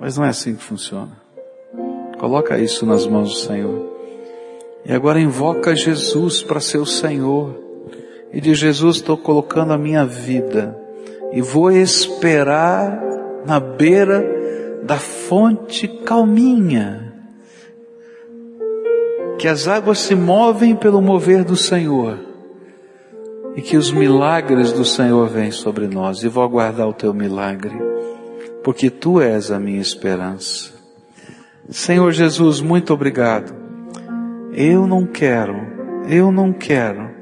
Mas 0.00 0.18
não 0.18 0.24
é 0.24 0.30
assim 0.30 0.56
que 0.56 0.62
funciona. 0.64 1.12
Coloca 2.18 2.58
isso 2.58 2.84
nas 2.84 3.06
mãos 3.06 3.30
do 3.30 3.36
Senhor. 3.36 3.88
E 4.84 4.92
agora 4.92 5.20
invoca 5.20 5.76
Jesus 5.76 6.42
para 6.42 6.58
ser 6.58 6.78
o 6.78 6.86
Senhor 6.86 7.63
e 8.34 8.40
de 8.40 8.52
Jesus 8.52 8.96
estou 8.96 9.16
colocando 9.16 9.72
a 9.72 9.78
minha 9.78 10.04
vida 10.04 10.76
e 11.32 11.40
vou 11.40 11.70
esperar 11.70 13.00
na 13.46 13.60
beira 13.60 14.82
da 14.82 14.96
fonte 14.96 15.86
calminha, 15.86 17.14
que 19.38 19.46
as 19.46 19.68
águas 19.68 20.00
se 20.00 20.16
movem 20.16 20.74
pelo 20.74 21.00
mover 21.00 21.44
do 21.44 21.54
Senhor 21.54 22.18
e 23.54 23.62
que 23.62 23.76
os 23.76 23.92
milagres 23.92 24.72
do 24.72 24.84
Senhor 24.84 25.28
vêm 25.28 25.52
sobre 25.52 25.86
nós 25.86 26.24
e 26.24 26.28
vou 26.28 26.42
aguardar 26.42 26.88
o 26.88 26.92
teu 26.92 27.14
milagre, 27.14 27.78
porque 28.64 28.90
tu 28.90 29.20
és 29.20 29.52
a 29.52 29.60
minha 29.60 29.80
esperança. 29.80 30.72
Senhor 31.70 32.10
Jesus, 32.10 32.60
muito 32.60 32.92
obrigado. 32.92 33.54
Eu 34.52 34.88
não 34.88 35.06
quero, 35.06 35.54
eu 36.08 36.32
não 36.32 36.52
quero 36.52 37.13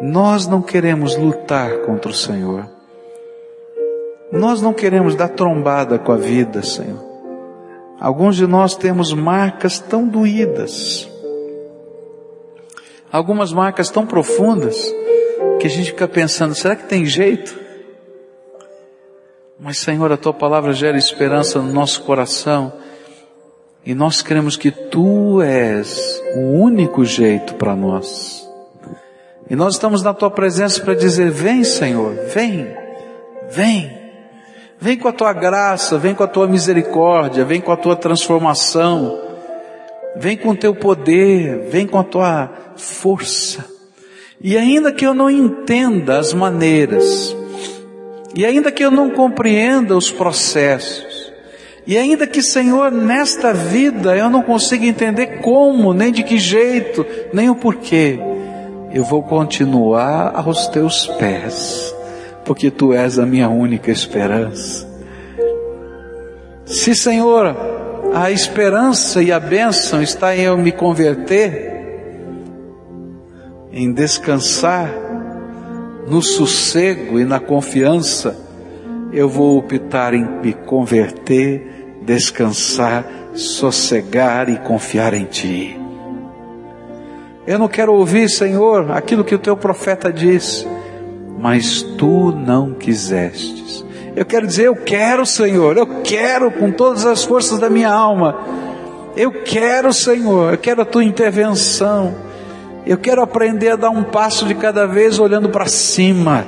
nós 0.00 0.46
não 0.46 0.62
queremos 0.62 1.16
lutar 1.16 1.78
contra 1.78 2.10
o 2.10 2.14
Senhor. 2.14 2.68
Nós 4.30 4.62
não 4.62 4.72
queremos 4.72 5.14
dar 5.14 5.28
trombada 5.28 5.98
com 5.98 6.12
a 6.12 6.16
vida, 6.16 6.62
Senhor. 6.62 7.02
Alguns 8.00 8.36
de 8.36 8.46
nós 8.46 8.76
temos 8.76 9.12
marcas 9.12 9.80
tão 9.80 10.06
doídas, 10.06 11.08
algumas 13.10 13.52
marcas 13.52 13.90
tão 13.90 14.06
profundas, 14.06 14.94
que 15.58 15.66
a 15.66 15.70
gente 15.70 15.86
fica 15.86 16.06
pensando, 16.06 16.54
será 16.54 16.76
que 16.76 16.86
tem 16.86 17.04
jeito? 17.04 17.58
Mas 19.58 19.78
Senhor, 19.78 20.12
a 20.12 20.16
tua 20.16 20.32
palavra 20.32 20.72
gera 20.72 20.96
esperança 20.96 21.60
no 21.60 21.72
nosso 21.72 22.02
coração, 22.02 22.72
e 23.84 23.94
nós 23.94 24.22
queremos 24.22 24.56
que 24.56 24.70
tu 24.70 25.42
és 25.42 26.22
o 26.36 26.60
único 26.60 27.04
jeito 27.04 27.54
para 27.54 27.74
nós. 27.74 28.47
E 29.50 29.56
nós 29.56 29.74
estamos 29.74 30.02
na 30.02 30.12
tua 30.12 30.30
presença 30.30 30.80
para 30.80 30.94
dizer: 30.94 31.30
vem, 31.30 31.64
Senhor, 31.64 32.14
vem, 32.32 32.68
vem. 33.50 33.98
Vem 34.80 34.96
com 34.96 35.08
a 35.08 35.12
tua 35.12 35.32
graça, 35.32 35.98
vem 35.98 36.14
com 36.14 36.22
a 36.22 36.28
tua 36.28 36.46
misericórdia, 36.46 37.44
vem 37.44 37.60
com 37.60 37.72
a 37.72 37.76
tua 37.76 37.96
transformação, 37.96 39.18
vem 40.14 40.36
com 40.36 40.50
o 40.50 40.56
teu 40.56 40.72
poder, 40.72 41.68
vem 41.68 41.84
com 41.84 41.98
a 41.98 42.04
tua 42.04 42.48
força. 42.76 43.64
E 44.40 44.56
ainda 44.56 44.92
que 44.92 45.04
eu 45.04 45.12
não 45.12 45.28
entenda 45.28 46.18
as 46.18 46.32
maneiras, 46.32 47.36
e 48.36 48.46
ainda 48.46 48.70
que 48.70 48.84
eu 48.84 48.90
não 48.90 49.10
compreenda 49.10 49.96
os 49.96 50.12
processos, 50.12 51.32
e 51.84 51.96
ainda 51.96 52.24
que, 52.24 52.40
Senhor, 52.40 52.92
nesta 52.92 53.52
vida 53.52 54.16
eu 54.16 54.30
não 54.30 54.42
consiga 54.42 54.86
entender 54.86 55.40
como, 55.40 55.92
nem 55.92 56.12
de 56.12 56.22
que 56.22 56.38
jeito, 56.38 57.04
nem 57.32 57.50
o 57.50 57.56
porquê, 57.56 58.20
eu 58.92 59.04
vou 59.04 59.22
continuar 59.22 60.32
aos 60.34 60.66
teus 60.68 61.06
pés, 61.06 61.94
porque 62.44 62.70
tu 62.70 62.92
és 62.92 63.18
a 63.18 63.26
minha 63.26 63.48
única 63.48 63.90
esperança. 63.90 64.88
Se, 66.64 66.94
Senhor, 66.94 67.56
a 68.14 68.30
esperança 68.30 69.22
e 69.22 69.30
a 69.30 69.38
bênção 69.38 70.02
está 70.02 70.36
em 70.36 70.42
eu 70.42 70.56
me 70.56 70.72
converter, 70.72 71.76
em 73.72 73.92
descansar 73.92 74.90
no 76.06 76.22
sossego 76.22 77.20
e 77.20 77.24
na 77.24 77.38
confiança, 77.38 78.36
eu 79.12 79.28
vou 79.28 79.58
optar 79.58 80.14
em 80.14 80.24
me 80.42 80.52
converter, 80.52 81.96
descansar, 82.02 83.04
sossegar 83.34 84.48
e 84.48 84.56
confiar 84.58 85.14
em 85.14 85.24
Ti. 85.24 85.87
Eu 87.48 87.58
não 87.58 87.66
quero 87.66 87.94
ouvir, 87.94 88.28
Senhor, 88.28 88.90
aquilo 88.92 89.24
que 89.24 89.34
o 89.34 89.38
teu 89.38 89.56
profeta 89.56 90.12
disse, 90.12 90.68
mas 91.38 91.80
tu 91.80 92.30
não 92.30 92.74
quisestes. 92.74 93.82
Eu 94.14 94.26
quero 94.26 94.46
dizer, 94.46 94.66
eu 94.66 94.76
quero, 94.76 95.24
Senhor, 95.24 95.78
eu 95.78 95.86
quero 96.04 96.50
com 96.50 96.70
todas 96.70 97.06
as 97.06 97.24
forças 97.24 97.58
da 97.58 97.70
minha 97.70 97.90
alma. 97.90 98.38
Eu 99.16 99.32
quero, 99.32 99.94
Senhor, 99.94 100.52
eu 100.52 100.58
quero 100.58 100.82
a 100.82 100.84
tua 100.84 101.02
intervenção. 101.02 102.14
Eu 102.84 102.98
quero 102.98 103.22
aprender 103.22 103.70
a 103.70 103.76
dar 103.76 103.88
um 103.88 104.02
passo 104.02 104.44
de 104.44 104.54
cada 104.54 104.86
vez 104.86 105.18
olhando 105.18 105.48
para 105.48 105.64
cima 105.64 106.44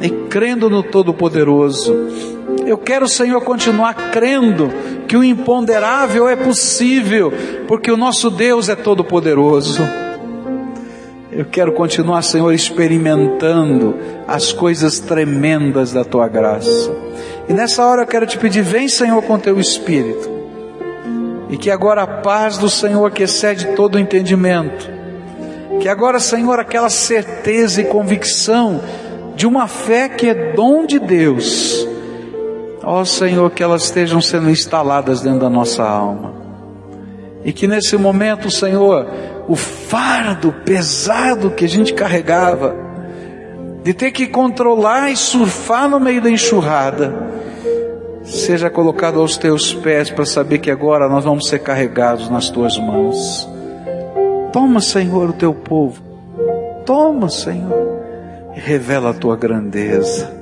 e 0.00 0.08
crendo 0.28 0.70
no 0.70 0.84
Todo-Poderoso. 0.84 1.92
Eu 2.64 2.78
quero, 2.78 3.08
Senhor, 3.08 3.40
continuar 3.40 4.12
crendo 4.12 4.70
que 5.08 5.16
o 5.16 5.24
imponderável 5.24 6.28
é 6.28 6.36
possível, 6.36 7.32
porque 7.66 7.90
o 7.90 7.96
nosso 7.96 8.30
Deus 8.30 8.68
é 8.68 8.76
todo-poderoso. 8.76 10.05
Eu 11.36 11.44
quero 11.44 11.70
continuar, 11.72 12.22
Senhor, 12.22 12.50
experimentando 12.54 13.94
as 14.26 14.54
coisas 14.54 14.98
tremendas 14.98 15.92
da 15.92 16.02
tua 16.02 16.26
graça. 16.28 16.90
E 17.46 17.52
nessa 17.52 17.84
hora 17.84 18.02
eu 18.02 18.06
quero 18.06 18.26
te 18.26 18.38
pedir, 18.38 18.62
vem, 18.62 18.88
Senhor, 18.88 19.20
com 19.20 19.38
teu 19.38 19.60
espírito. 19.60 20.30
E 21.50 21.58
que 21.58 21.70
agora 21.70 22.04
a 22.04 22.06
paz 22.06 22.56
do 22.56 22.70
Senhor, 22.70 23.10
que 23.10 23.22
excede 23.22 23.66
todo 23.74 23.96
o 23.96 23.98
entendimento, 23.98 24.90
que 25.78 25.90
agora, 25.90 26.18
Senhor, 26.18 26.58
aquela 26.58 26.88
certeza 26.88 27.82
e 27.82 27.84
convicção 27.84 28.80
de 29.34 29.46
uma 29.46 29.68
fé 29.68 30.08
que 30.08 30.30
é 30.30 30.54
dom 30.54 30.86
de 30.86 30.98
Deus, 30.98 31.86
ó 32.82 33.04
Senhor, 33.04 33.50
que 33.50 33.62
elas 33.62 33.84
estejam 33.84 34.22
sendo 34.22 34.48
instaladas 34.48 35.20
dentro 35.20 35.40
da 35.40 35.50
nossa 35.50 35.84
alma. 35.84 36.32
E 37.44 37.52
que 37.52 37.66
nesse 37.66 37.94
momento, 37.98 38.50
Senhor, 38.50 39.06
o 39.48 39.54
fardo 39.54 40.52
pesado 40.64 41.50
que 41.50 41.64
a 41.64 41.68
gente 41.68 41.94
carregava, 41.94 42.74
de 43.82 43.94
ter 43.94 44.10
que 44.10 44.26
controlar 44.26 45.10
e 45.10 45.16
surfar 45.16 45.88
no 45.88 46.00
meio 46.00 46.20
da 46.20 46.30
enxurrada, 46.30 47.14
seja 48.24 48.68
colocado 48.68 49.20
aos 49.20 49.36
teus 49.36 49.72
pés 49.72 50.10
para 50.10 50.26
saber 50.26 50.58
que 50.58 50.70
agora 50.70 51.08
nós 51.08 51.24
vamos 51.24 51.48
ser 51.48 51.60
carregados 51.60 52.28
nas 52.28 52.50
tuas 52.50 52.76
mãos. 52.76 53.48
Toma, 54.52 54.80
Senhor, 54.80 55.30
o 55.30 55.32
teu 55.32 55.54
povo. 55.54 56.02
Toma, 56.84 57.28
Senhor, 57.28 58.00
e 58.56 58.60
revela 58.60 59.10
a 59.10 59.14
tua 59.14 59.36
grandeza. 59.36 60.34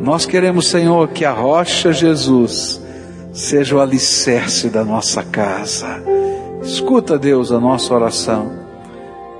Nós 0.00 0.24
queremos, 0.24 0.68
Senhor, 0.68 1.08
que 1.08 1.26
a 1.26 1.32
rocha 1.32 1.92
Jesus 1.92 2.80
seja 3.34 3.76
o 3.76 3.80
alicerce 3.80 4.70
da 4.70 4.82
nossa 4.82 5.22
casa. 5.22 6.02
Escuta, 6.62 7.18
Deus, 7.18 7.50
a 7.50 7.58
nossa 7.58 7.92
oração 7.94 8.52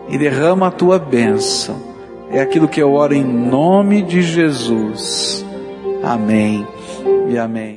e 0.09 0.19
derrama 0.19 0.69
a 0.69 0.71
tua 0.71 0.99
bênção. 0.99 1.77
É 2.31 2.41
aquilo 2.41 2.69
que 2.69 2.81
eu 2.81 2.93
oro 2.93 3.15
em 3.15 3.25
nome 3.25 4.03
de 4.03 4.23
Jesus. 4.23 5.45
Amém 6.03 6.67
e 7.29 7.39
amém. 7.39 7.69